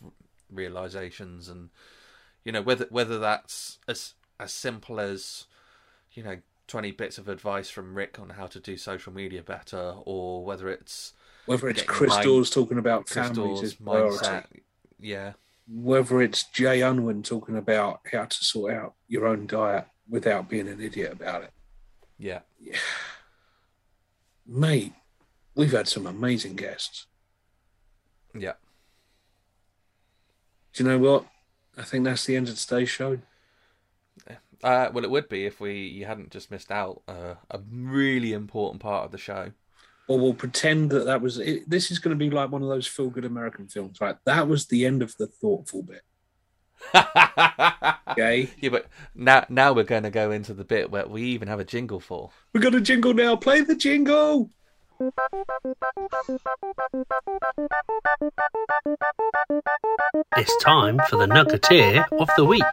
realizations, 0.49 1.47
and 1.47 1.69
you 2.43 2.51
know 2.51 2.61
whether 2.61 2.85
whether 2.89 3.19
that's 3.19 3.79
as 3.87 4.13
as 4.39 4.51
simple 4.51 4.99
as 4.99 5.45
you 6.13 6.23
know 6.23 6.37
twenty 6.67 6.91
bits 6.91 7.17
of 7.17 7.27
advice 7.27 7.69
from 7.69 7.93
Rick 7.95 8.17
on 8.19 8.31
how 8.31 8.47
to 8.47 8.59
do 8.59 8.77
social 8.77 9.13
media 9.13 9.43
better, 9.43 9.95
or 10.05 10.43
whether 10.43 10.69
it's 10.69 11.13
whether 11.45 11.67
it's 11.69 11.83
Chris 11.83 12.11
mind- 12.11 12.51
talking 12.51 12.77
about 12.77 13.09
families 13.09 13.59
Crystal's 13.59 13.73
priority. 13.75 14.17
mindset. 14.25 14.45
Yeah, 14.99 15.33
whether 15.73 16.21
it's 16.21 16.43
Jay 16.43 16.81
Unwin 16.81 17.23
talking 17.23 17.55
about 17.57 18.01
how 18.11 18.25
to 18.25 18.43
sort 18.43 18.73
out 18.73 18.93
your 19.07 19.25
own 19.25 19.47
diet 19.47 19.85
without 20.09 20.49
being 20.49 20.67
an 20.67 20.81
idiot 20.81 21.13
about 21.13 21.43
it. 21.43 21.51
yeah, 22.17 22.39
Mate, 24.45 24.93
we've 25.55 25.71
had 25.71 25.87
some 25.87 26.05
amazing 26.05 26.55
guests. 26.55 27.07
yeah. 28.37 28.53
Do 30.73 30.83
you 30.83 30.89
know 30.89 30.99
what? 30.99 31.25
I 31.77 31.83
think 31.83 32.05
that's 32.05 32.25
the 32.25 32.35
end 32.35 32.49
of 32.49 32.57
today's 32.57 32.89
show. 32.89 33.19
Uh, 34.63 34.89
well, 34.93 35.03
it 35.03 35.09
would 35.09 35.27
be 35.27 35.45
if 35.45 35.59
we 35.59 35.73
you 35.79 36.05
hadn't 36.05 36.31
just 36.31 36.51
missed 36.51 36.71
out 36.71 37.01
uh, 37.07 37.35
a 37.49 37.59
really 37.71 38.33
important 38.33 38.81
part 38.81 39.05
of 39.05 39.11
the 39.11 39.17
show. 39.17 39.51
Or 40.07 40.19
we'll 40.19 40.33
pretend 40.33 40.89
that 40.91 41.05
that 41.05 41.21
was 41.21 41.37
it. 41.37 41.69
This 41.69 41.91
is 41.91 41.99
going 41.99 42.17
to 42.17 42.19
be 42.19 42.29
like 42.29 42.51
one 42.51 42.63
of 42.63 42.67
those 42.67 42.87
feel 42.87 43.09
good 43.09 43.25
American 43.25 43.67
films, 43.67 44.01
right? 44.01 44.17
That 44.25 44.47
was 44.47 44.65
the 44.67 44.85
end 44.85 45.01
of 45.01 45.15
the 45.17 45.27
thoughtful 45.27 45.83
bit. 45.83 46.01
Okay. 48.11 48.49
Yeah, 48.59 48.69
but 48.71 48.87
now 49.15 49.45
now 49.47 49.71
we're 49.71 49.85
going 49.85 50.03
to 50.03 50.09
go 50.09 50.31
into 50.31 50.53
the 50.53 50.65
bit 50.65 50.91
where 50.91 51.07
we 51.07 51.23
even 51.23 51.47
have 51.47 51.61
a 51.61 51.63
jingle 51.63 52.01
for. 52.01 52.29
We're 52.53 52.59
going 52.59 52.73
to 52.73 52.81
jingle 52.81 53.13
now. 53.13 53.37
Play 53.37 53.61
the 53.61 53.75
jingle. 53.75 54.49
It's 60.35 60.57
time 60.57 60.99
for 61.09 61.15
the 61.15 61.25
Nuggeteer 61.25 62.05
of 62.19 62.29
the 62.35 62.45
Week. 62.45 62.63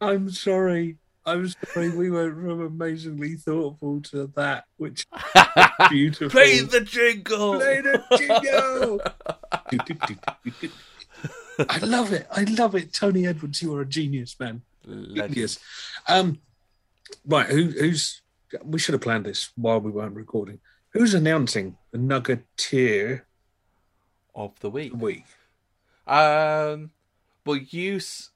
I'm 0.00 0.30
sorry. 0.30 0.98
I'm 1.24 1.48
sorry. 1.48 1.90
We 1.90 2.10
went 2.10 2.34
from 2.34 2.60
amazingly 2.62 3.36
thoughtful 3.36 4.00
to 4.10 4.30
that, 4.36 4.64
which 4.76 5.06
is 5.36 5.44
beautiful. 5.90 6.30
Play 6.30 6.60
the 6.60 6.80
jingle. 6.80 7.58
Play 7.60 7.80
the 7.80 8.02
jingle. 8.18 9.00
I 11.68 11.78
love 11.78 12.12
it. 12.12 12.26
I 12.30 12.44
love 12.44 12.74
it. 12.74 12.92
Tony 12.92 13.26
Edwards, 13.26 13.62
you 13.62 13.74
are 13.74 13.82
a 13.82 13.86
genius, 13.86 14.38
man. 14.40 14.62
Legend. 14.84 15.34
Genius. 15.34 15.58
Um, 16.08 16.40
right. 17.26 17.46
Who, 17.46 17.66
who's? 17.66 18.20
We 18.64 18.78
should 18.78 18.94
have 18.94 19.02
planned 19.02 19.24
this 19.26 19.50
while 19.56 19.80
we 19.80 19.90
weren't 19.90 20.14
recording. 20.16 20.58
Who's 20.90 21.14
announcing 21.14 21.76
the 21.90 21.98
Nuggeteer 21.98 23.22
of 24.34 24.58
the 24.60 24.70
week. 24.70 24.92
week? 24.94 25.24
Um, 26.06 26.90
well, 27.46 27.56
you 27.56 27.96
s- 27.96 28.30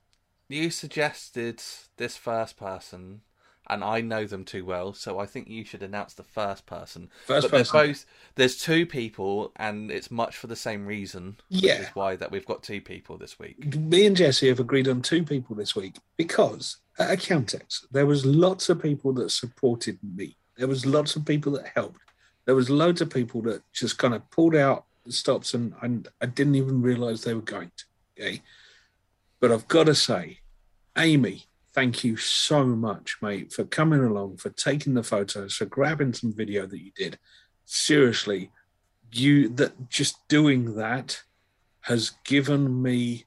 you 0.49 0.71
suggested 0.71 1.63
this 1.97 2.17
first 2.17 2.57
person, 2.57 3.23
and 3.69 3.83
I 3.83 4.01
know 4.01 4.27
them 4.27 4.45
too 4.45 4.65
well, 4.65 4.93
so 4.95 5.19
I 5.19 5.27
think 5.27 5.49
you 5.49 5.65
should 5.65 5.83
announce 5.83 6.15
the 6.15 6.23
first 6.23 6.67
person. 6.67 7.11
First 7.27 7.51
but 7.51 7.59
person. 7.59 7.73
both 7.89 8.07
there's 8.37 8.57
two 8.59 8.87
people, 8.87 9.53
and 9.57 9.91
it's 9.91 10.11
much 10.11 10.37
for 10.37 10.47
the 10.47 10.55
same 10.57 10.87
reason. 10.87 11.37
which 11.51 11.63
Yeah. 11.65 11.81
is 11.81 11.89
why 11.95 12.17
that 12.17 12.31
we've 12.31 12.47
got 12.47 12.63
two 12.63 12.81
people 12.81 13.19
this 13.19 13.39
week. 13.39 13.75
me 13.77 14.07
and 14.07 14.17
Jesse 14.17 14.49
have 14.49 14.61
agreed 14.61 14.87
on 14.89 15.03
two 15.03 15.25
people 15.25 15.57
this 15.57 15.75
week 15.75 15.97
because 16.17 16.77
at 16.99 17.19
Accountex 17.19 17.87
there 17.91 18.07
was 18.07 18.25
lots 18.25 18.69
of 18.69 18.81
people 18.81 19.13
that 19.15 19.31
supported 19.31 19.99
me. 20.03 20.37
There 20.57 20.69
was 20.69 20.87
lots 20.87 21.17
of 21.17 21.25
people 21.25 21.53
that 21.53 21.67
helped. 21.75 22.01
There 22.45 22.55
was 22.55 22.71
loads 22.71 23.01
of 23.01 23.11
people 23.11 23.43
that 23.43 23.63
just 23.73 23.99
kind 23.99 24.15
of 24.15 24.31
pulled 24.31 24.55
out 24.55 24.85
the 25.05 25.13
stops 25.13 25.53
and, 25.55 25.75
and 25.83 26.09
I 26.23 26.27
didn't 26.27 26.55
even 26.55 26.81
realize 26.83 27.23
they 27.23 27.35
were 27.35 27.41
going 27.41 27.71
to. 27.77 27.85
Okay. 28.23 28.43
But 29.41 29.53
I've 29.53 29.69
got 29.69 29.85
to 29.85 29.95
say, 29.95 30.41
Amy, 30.97 31.45
thank 31.73 32.05
you 32.05 32.17
so 32.17 32.65
much, 32.65 33.19
mate, 33.21 33.53
for 33.53 33.65
coming 33.65 34.03
along, 34.03 34.39
for 34.39 34.51
taking 34.51 34.95
the 34.95 35.03
photos, 35.03 35.55
for 35.55 35.67
grabbing 35.67 36.15
some 36.15 36.33
video 36.33 36.67
that 36.67 36.83
you 36.83 36.91
did. 36.97 37.19
Seriously, 37.65 38.51
you 39.13 39.49
that 39.51 39.89
just 39.89 40.27
doing 40.29 40.75
that 40.77 41.23
has 41.83 42.13
given 42.25 42.83
me 42.83 43.25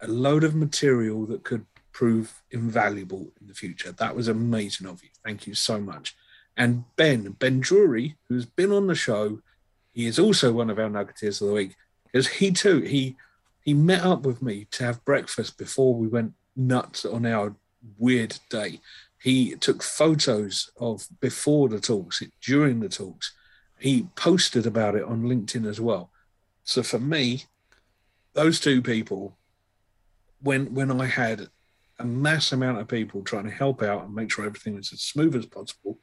a 0.00 0.08
load 0.08 0.44
of 0.44 0.54
material 0.54 1.26
that 1.26 1.44
could 1.44 1.66
prove 1.92 2.42
invaluable 2.50 3.30
in 3.40 3.46
the 3.46 3.54
future. 3.54 3.92
That 3.92 4.16
was 4.16 4.28
amazing 4.28 4.86
of 4.86 5.02
you. 5.02 5.10
Thank 5.24 5.46
you 5.46 5.54
so 5.54 5.80
much. 5.80 6.16
And 6.56 6.84
Ben, 6.96 7.32
Ben 7.38 7.60
Drury, 7.60 8.16
who's 8.28 8.46
been 8.46 8.72
on 8.72 8.86
the 8.86 8.94
show, 8.94 9.40
he 9.92 10.06
is 10.06 10.18
also 10.18 10.52
one 10.52 10.70
of 10.70 10.78
our 10.78 10.88
Nuggeteers 10.88 11.40
of 11.40 11.48
the 11.48 11.54
week 11.54 11.76
because 12.04 12.28
he 12.28 12.52
too 12.52 12.80
he 12.80 13.16
he 13.70 13.74
met 13.74 14.02
up 14.04 14.26
with 14.26 14.42
me 14.42 14.66
to 14.72 14.82
have 14.82 15.04
breakfast 15.04 15.56
before 15.56 15.94
we 15.94 16.08
went 16.08 16.32
nuts 16.56 17.04
on 17.04 17.24
our 17.24 17.54
weird 17.98 18.36
day. 18.50 18.80
He 19.22 19.54
took 19.54 19.80
photos 19.80 20.72
of 20.80 21.06
before 21.20 21.68
the 21.68 21.78
talks, 21.78 22.20
during 22.44 22.80
the 22.80 22.88
talks. 22.88 23.32
He 23.78 24.08
posted 24.16 24.66
about 24.66 24.96
it 24.96 25.04
on 25.04 25.22
LinkedIn 25.22 25.68
as 25.68 25.80
well. 25.80 26.10
So 26.64 26.82
for 26.82 26.98
me, 26.98 27.44
those 28.32 28.58
two 28.58 28.82
people, 28.82 29.38
when 30.42 30.74
when 30.74 30.90
I 31.00 31.06
had 31.06 31.46
a 32.00 32.04
mass 32.04 32.50
amount 32.50 32.80
of 32.80 32.88
people 32.88 33.22
trying 33.22 33.44
to 33.44 33.52
help 33.52 33.84
out 33.84 34.02
and 34.04 34.12
make 34.12 34.32
sure 34.32 34.44
everything 34.44 34.74
was 34.74 34.92
as 34.92 35.00
smooth 35.00 35.36
as 35.36 35.46
possible, 35.46 36.00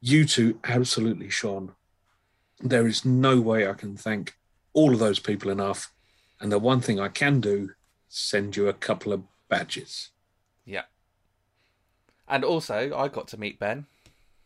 You 0.00 0.24
two 0.24 0.58
absolutely 0.64 1.30
shone. 1.30 1.70
There 2.58 2.88
is 2.88 3.04
no 3.04 3.40
way 3.40 3.68
I 3.68 3.74
can 3.74 3.96
thank 3.96 4.34
all 4.72 4.92
of 4.92 4.98
those 4.98 5.20
people 5.20 5.52
enough. 5.52 5.92
And 6.40 6.50
the 6.50 6.58
one 6.58 6.80
thing 6.80 6.98
I 6.98 7.08
can 7.08 7.40
do, 7.40 7.70
send 8.08 8.56
you 8.56 8.68
a 8.68 8.72
couple 8.72 9.12
of 9.12 9.22
badges. 9.48 10.10
Yeah. 10.64 10.84
And 12.28 12.44
also, 12.44 12.96
I 12.96 13.08
got 13.08 13.28
to 13.28 13.40
meet 13.40 13.58
Ben. 13.58 13.86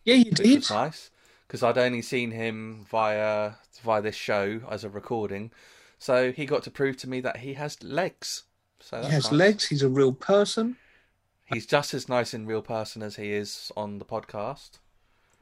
Yeah, 0.05 0.15
you 0.17 0.33
did. 0.33 0.69
nice 0.71 1.11
because 1.47 1.63
I'd 1.63 1.79
only 1.79 2.03
seen 2.03 2.31
him 2.31 2.87
via 2.91 3.53
via 3.83 4.03
this 4.03 4.17
show 4.17 4.61
as 4.71 4.83
a 4.85 4.89
recording, 4.89 5.51
so 5.99 6.33
he 6.33 6.47
got 6.47 6.63
to 6.65 6.71
prove 6.71 6.97
to 6.99 7.09
me 7.09 7.21
that 7.21 7.39
he 7.39 7.55
has 7.55 7.83
legs. 7.83 8.45
So 8.81 9.01
He 9.03 9.09
has 9.11 9.25
nice. 9.31 9.33
legs. 9.33 9.69
He's 9.69 9.83
a 9.83 9.89
real 9.89 10.13
person. 10.13 10.77
He's 11.47 11.67
just 11.67 11.95
as 11.95 12.09
nice 12.09 12.35
in 12.35 12.47
real 12.47 12.63
person 12.63 13.03
as 13.03 13.17
he 13.17 13.33
is 13.33 13.71
on 13.77 13.99
the 13.99 14.05
podcast. 14.05 14.79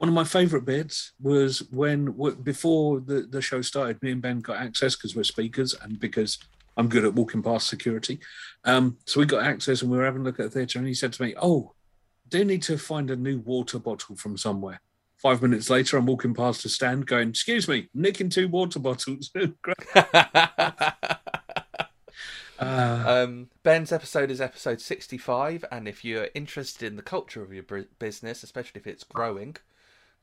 One 0.02 0.08
of 0.08 0.14
my 0.16 0.24
favourite 0.24 0.64
bits 0.64 1.12
was 1.20 1.62
when, 1.70 2.12
before 2.42 2.98
the, 2.98 3.20
the 3.30 3.40
show 3.40 3.62
started, 3.62 4.02
me 4.02 4.10
and 4.10 4.20
Ben 4.20 4.40
got 4.40 4.56
access 4.56 4.96
because 4.96 5.14
we're 5.14 5.22
speakers 5.22 5.76
and 5.80 6.00
because 6.00 6.38
I'm 6.76 6.88
good 6.88 7.04
at 7.04 7.14
walking 7.14 7.40
past 7.40 7.68
security. 7.68 8.18
Um, 8.64 8.98
so 9.06 9.20
we 9.20 9.26
got 9.26 9.44
access 9.44 9.80
and 9.80 9.92
we 9.92 9.96
were 9.96 10.04
having 10.04 10.22
a 10.22 10.24
look 10.24 10.40
at 10.40 10.46
the 10.46 10.58
theatre 10.58 10.80
and 10.80 10.88
he 10.88 10.94
said 10.94 11.12
to 11.12 11.22
me, 11.22 11.36
Oh, 11.40 11.74
do 12.28 12.44
need 12.44 12.62
to 12.62 12.78
find 12.78 13.12
a 13.12 13.16
new 13.16 13.38
water 13.38 13.78
bottle 13.78 14.16
from 14.16 14.36
somewhere. 14.36 14.80
Five 15.18 15.40
minutes 15.40 15.70
later, 15.70 15.96
I'm 15.96 16.06
walking 16.06 16.34
past 16.34 16.64
a 16.64 16.68
stand 16.68 17.06
going, 17.06 17.28
Excuse 17.28 17.68
me, 17.68 17.88
nicking 17.94 18.28
two 18.28 18.48
water 18.48 18.80
bottles. 18.80 19.30
uh, 19.94 20.94
um, 22.58 23.50
Ben's 23.62 23.92
episode 23.92 24.32
is 24.32 24.40
episode 24.40 24.80
sixty-five, 24.80 25.64
and 25.70 25.86
if 25.86 26.04
you're 26.04 26.26
interested 26.34 26.88
in 26.88 26.96
the 26.96 27.02
culture 27.02 27.44
of 27.44 27.52
your 27.52 27.62
business, 28.00 28.42
especially 28.42 28.80
if 28.80 28.88
it's 28.88 29.04
growing, 29.04 29.58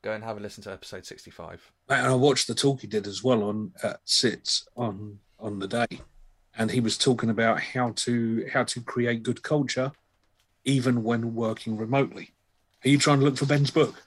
go 0.02 0.12
and 0.12 0.24
have 0.24 0.36
a 0.36 0.40
listen 0.40 0.62
to 0.64 0.72
episode 0.72 1.04
sixty-five. 1.06 1.70
and 1.88 2.06
I 2.06 2.14
watched 2.14 2.46
the 2.48 2.54
talk 2.54 2.80
he 2.80 2.86
did 2.86 3.06
as 3.06 3.22
well 3.22 3.42
on 3.44 3.72
uh, 3.82 3.94
Sits 4.04 4.66
on 4.76 5.18
on 5.38 5.58
the 5.58 5.68
day, 5.68 6.00
and 6.56 6.70
he 6.70 6.80
was 6.80 6.98
talking 6.98 7.30
about 7.30 7.60
how 7.60 7.92
to 7.96 8.46
how 8.52 8.64
to 8.64 8.80
create 8.80 9.22
good 9.22 9.42
culture, 9.42 9.92
even 10.64 11.02
when 11.02 11.34
working 11.34 11.76
remotely. 11.76 12.30
Are 12.84 12.88
you 12.88 12.98
trying 12.98 13.18
to 13.20 13.24
look 13.24 13.36
for 13.36 13.46
Ben's 13.46 13.70
book? 13.70 14.02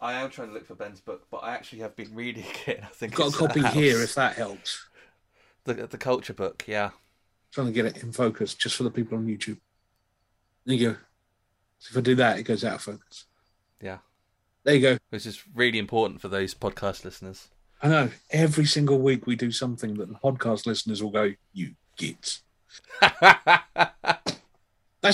I 0.00 0.12
am 0.14 0.30
trying 0.30 0.48
to 0.48 0.54
look 0.54 0.66
for 0.66 0.74
Ben's 0.76 1.00
book, 1.00 1.26
but 1.30 1.38
I 1.38 1.54
actually 1.54 1.80
have 1.80 1.96
been 1.96 2.14
reading 2.14 2.44
it. 2.66 2.80
I 2.82 2.86
think 2.86 3.12
I've 3.12 3.18
got 3.18 3.24
a 3.24 3.28
it's 3.28 3.56
at 3.56 3.64
copy 3.64 3.78
here 3.80 4.00
if 4.02 4.14
that 4.14 4.34
helps. 4.34 4.86
the 5.64 5.74
the 5.74 5.98
culture 5.98 6.34
book. 6.34 6.64
Yeah, 6.66 6.90
trying 7.52 7.66
to 7.68 7.72
get 7.72 7.86
it 7.86 8.02
in 8.02 8.12
focus 8.12 8.54
just 8.54 8.76
for 8.76 8.82
the 8.84 8.90
people 8.90 9.18
on 9.18 9.26
YouTube. 9.26 9.58
There 10.64 10.74
you 10.76 10.90
go. 10.92 10.96
So 11.80 11.92
if 11.92 11.96
I 11.98 12.00
do 12.00 12.14
that, 12.16 12.38
it 12.38 12.42
goes 12.42 12.64
out 12.64 12.74
of 12.74 12.82
focus. 12.82 13.24
yeah, 13.80 13.98
There 14.68 14.76
you 14.76 14.82
go. 14.82 14.98
which 15.08 15.24
is 15.24 15.42
really 15.54 15.78
important 15.78 16.20
for 16.20 16.28
those 16.28 16.54
podcast 16.54 17.02
listeners. 17.02 17.48
I 17.80 17.88
know. 17.88 18.10
Every 18.30 18.66
single 18.66 18.98
week 18.98 19.26
we 19.26 19.34
do 19.34 19.50
something 19.50 19.94
that 19.94 20.10
the 20.10 20.16
podcast 20.16 20.66
listeners 20.66 21.02
will 21.02 21.08
go, 21.08 21.32
"You 21.54 21.72
gits." 21.96 22.42
That's 23.00 23.62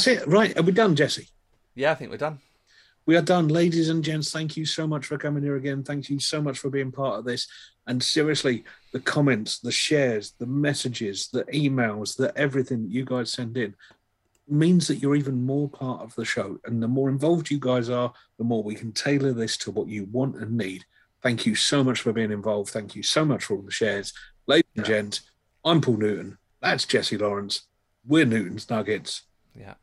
it. 0.09 0.27
Right? 0.27 0.59
Are 0.59 0.65
we 0.65 0.73
done, 0.73 0.97
Jesse? 0.97 1.29
yeah, 1.77 1.93
I 1.93 1.95
think 1.95 2.11
we're 2.11 2.17
done. 2.17 2.41
We 3.07 3.15
are 3.15 3.23
done, 3.23 3.47
ladies 3.47 3.91
and 3.91 4.03
gents. 4.03 4.33
Thank 4.33 4.57
you 4.57 4.67
so 4.67 4.89
much 4.89 5.07
for 5.07 5.19
coming 5.19 5.45
here 5.45 5.55
again. 5.55 5.85
Thank 5.85 6.11
you 6.11 6.19
so 6.19 6.43
much 6.43 6.59
for 6.59 6.69
being 6.69 6.91
part 6.91 7.21
of 7.21 7.25
this. 7.25 7.47
And 7.87 8.03
seriously, 8.03 8.65
the 8.93 8.99
comments, 8.99 9.61
the 9.61 9.71
shares, 9.71 10.33
the 10.41 10.47
messages, 10.47 11.29
the 11.29 11.45
emails, 11.45 12.17
the 12.17 12.37
everything 12.37 12.83
that 12.83 12.91
you 12.91 13.05
guys 13.05 13.31
send 13.31 13.57
in 13.57 13.77
means 14.49 14.87
that 14.89 14.97
you're 14.97 15.17
even 15.17 15.45
more 15.45 15.69
part 15.69 16.03
of 16.03 16.15
the 16.15 16.25
show. 16.25 16.59
And 16.65 16.83
the 16.83 16.89
more 16.89 17.09
involved 17.09 17.51
you 17.51 17.59
guys 17.59 17.89
are, 17.89 18.13
the 18.39 18.45
more 18.45 18.63
we 18.63 18.75
can 18.75 18.93
tailor 18.93 19.33
this 19.33 19.57
to 19.59 19.71
what 19.71 19.89
you 19.89 20.05
want 20.11 20.37
and 20.37 20.57
need. 20.57 20.85
Thank 21.23 21.47
you 21.47 21.55
so 21.55 21.83
much 21.83 22.01
for 22.03 22.13
being 22.13 22.31
involved. 22.33 22.71
Thank 22.71 22.95
you 22.95 23.03
so 23.03 23.25
much 23.25 23.45
for 23.45 23.57
all 23.57 23.63
the 23.63 23.71
shares. 23.71 24.13
Ladies 24.47 24.71
and 24.77 24.85
gents, 24.85 25.23
I'm 25.65 25.81
Paul 25.81 25.97
Newton. 25.97 26.37
That's 26.61 26.85
Jesse 26.85 27.17
Lawrence. 27.17 27.63
We're 28.07 28.27
Newton's 28.27 28.69
Nuggets. 28.69 29.23
Yeah, 29.59 29.75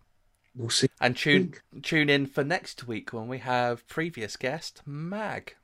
We'll 0.56 0.70
see. 0.70 0.90
and 1.00 1.18
tune 1.18 1.54
tune 1.82 2.10
in 2.10 2.28
for 2.28 2.44
next 2.44 2.86
week 2.86 3.12
when 3.14 3.28
we 3.28 3.40
have 3.40 3.88
previous 3.88 4.36
guest 4.38 4.82
Mag. 4.86 5.56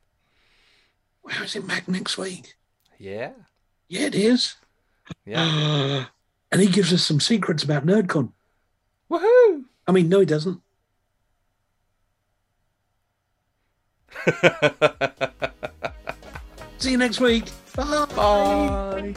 Where 1.21 1.43
is 1.43 1.55
it 1.55 1.67
Mag 1.67 1.87
next 1.87 2.17
week? 2.17 2.55
Yeah, 2.97 3.33
Yeah, 3.89 4.07
it 4.07 4.15
is. 4.15 4.55
yeah. 5.25 6.05
and 6.51 6.61
he 6.61 6.67
gives 6.67 6.91
us 6.93 7.03
some 7.03 7.19
secrets 7.19 7.63
about 7.63 7.85
NerdCon. 7.85 8.31
Woohoo! 9.11 9.63
I 9.87 9.91
mean, 9.91 10.09
no, 10.09 10.19
he 10.19 10.25
doesn't. 10.25 10.61
See 16.77 16.91
you 16.91 16.97
next 16.97 17.19
week. 17.19 17.45
Bye. 17.75 18.05
Bye. 18.15 19.15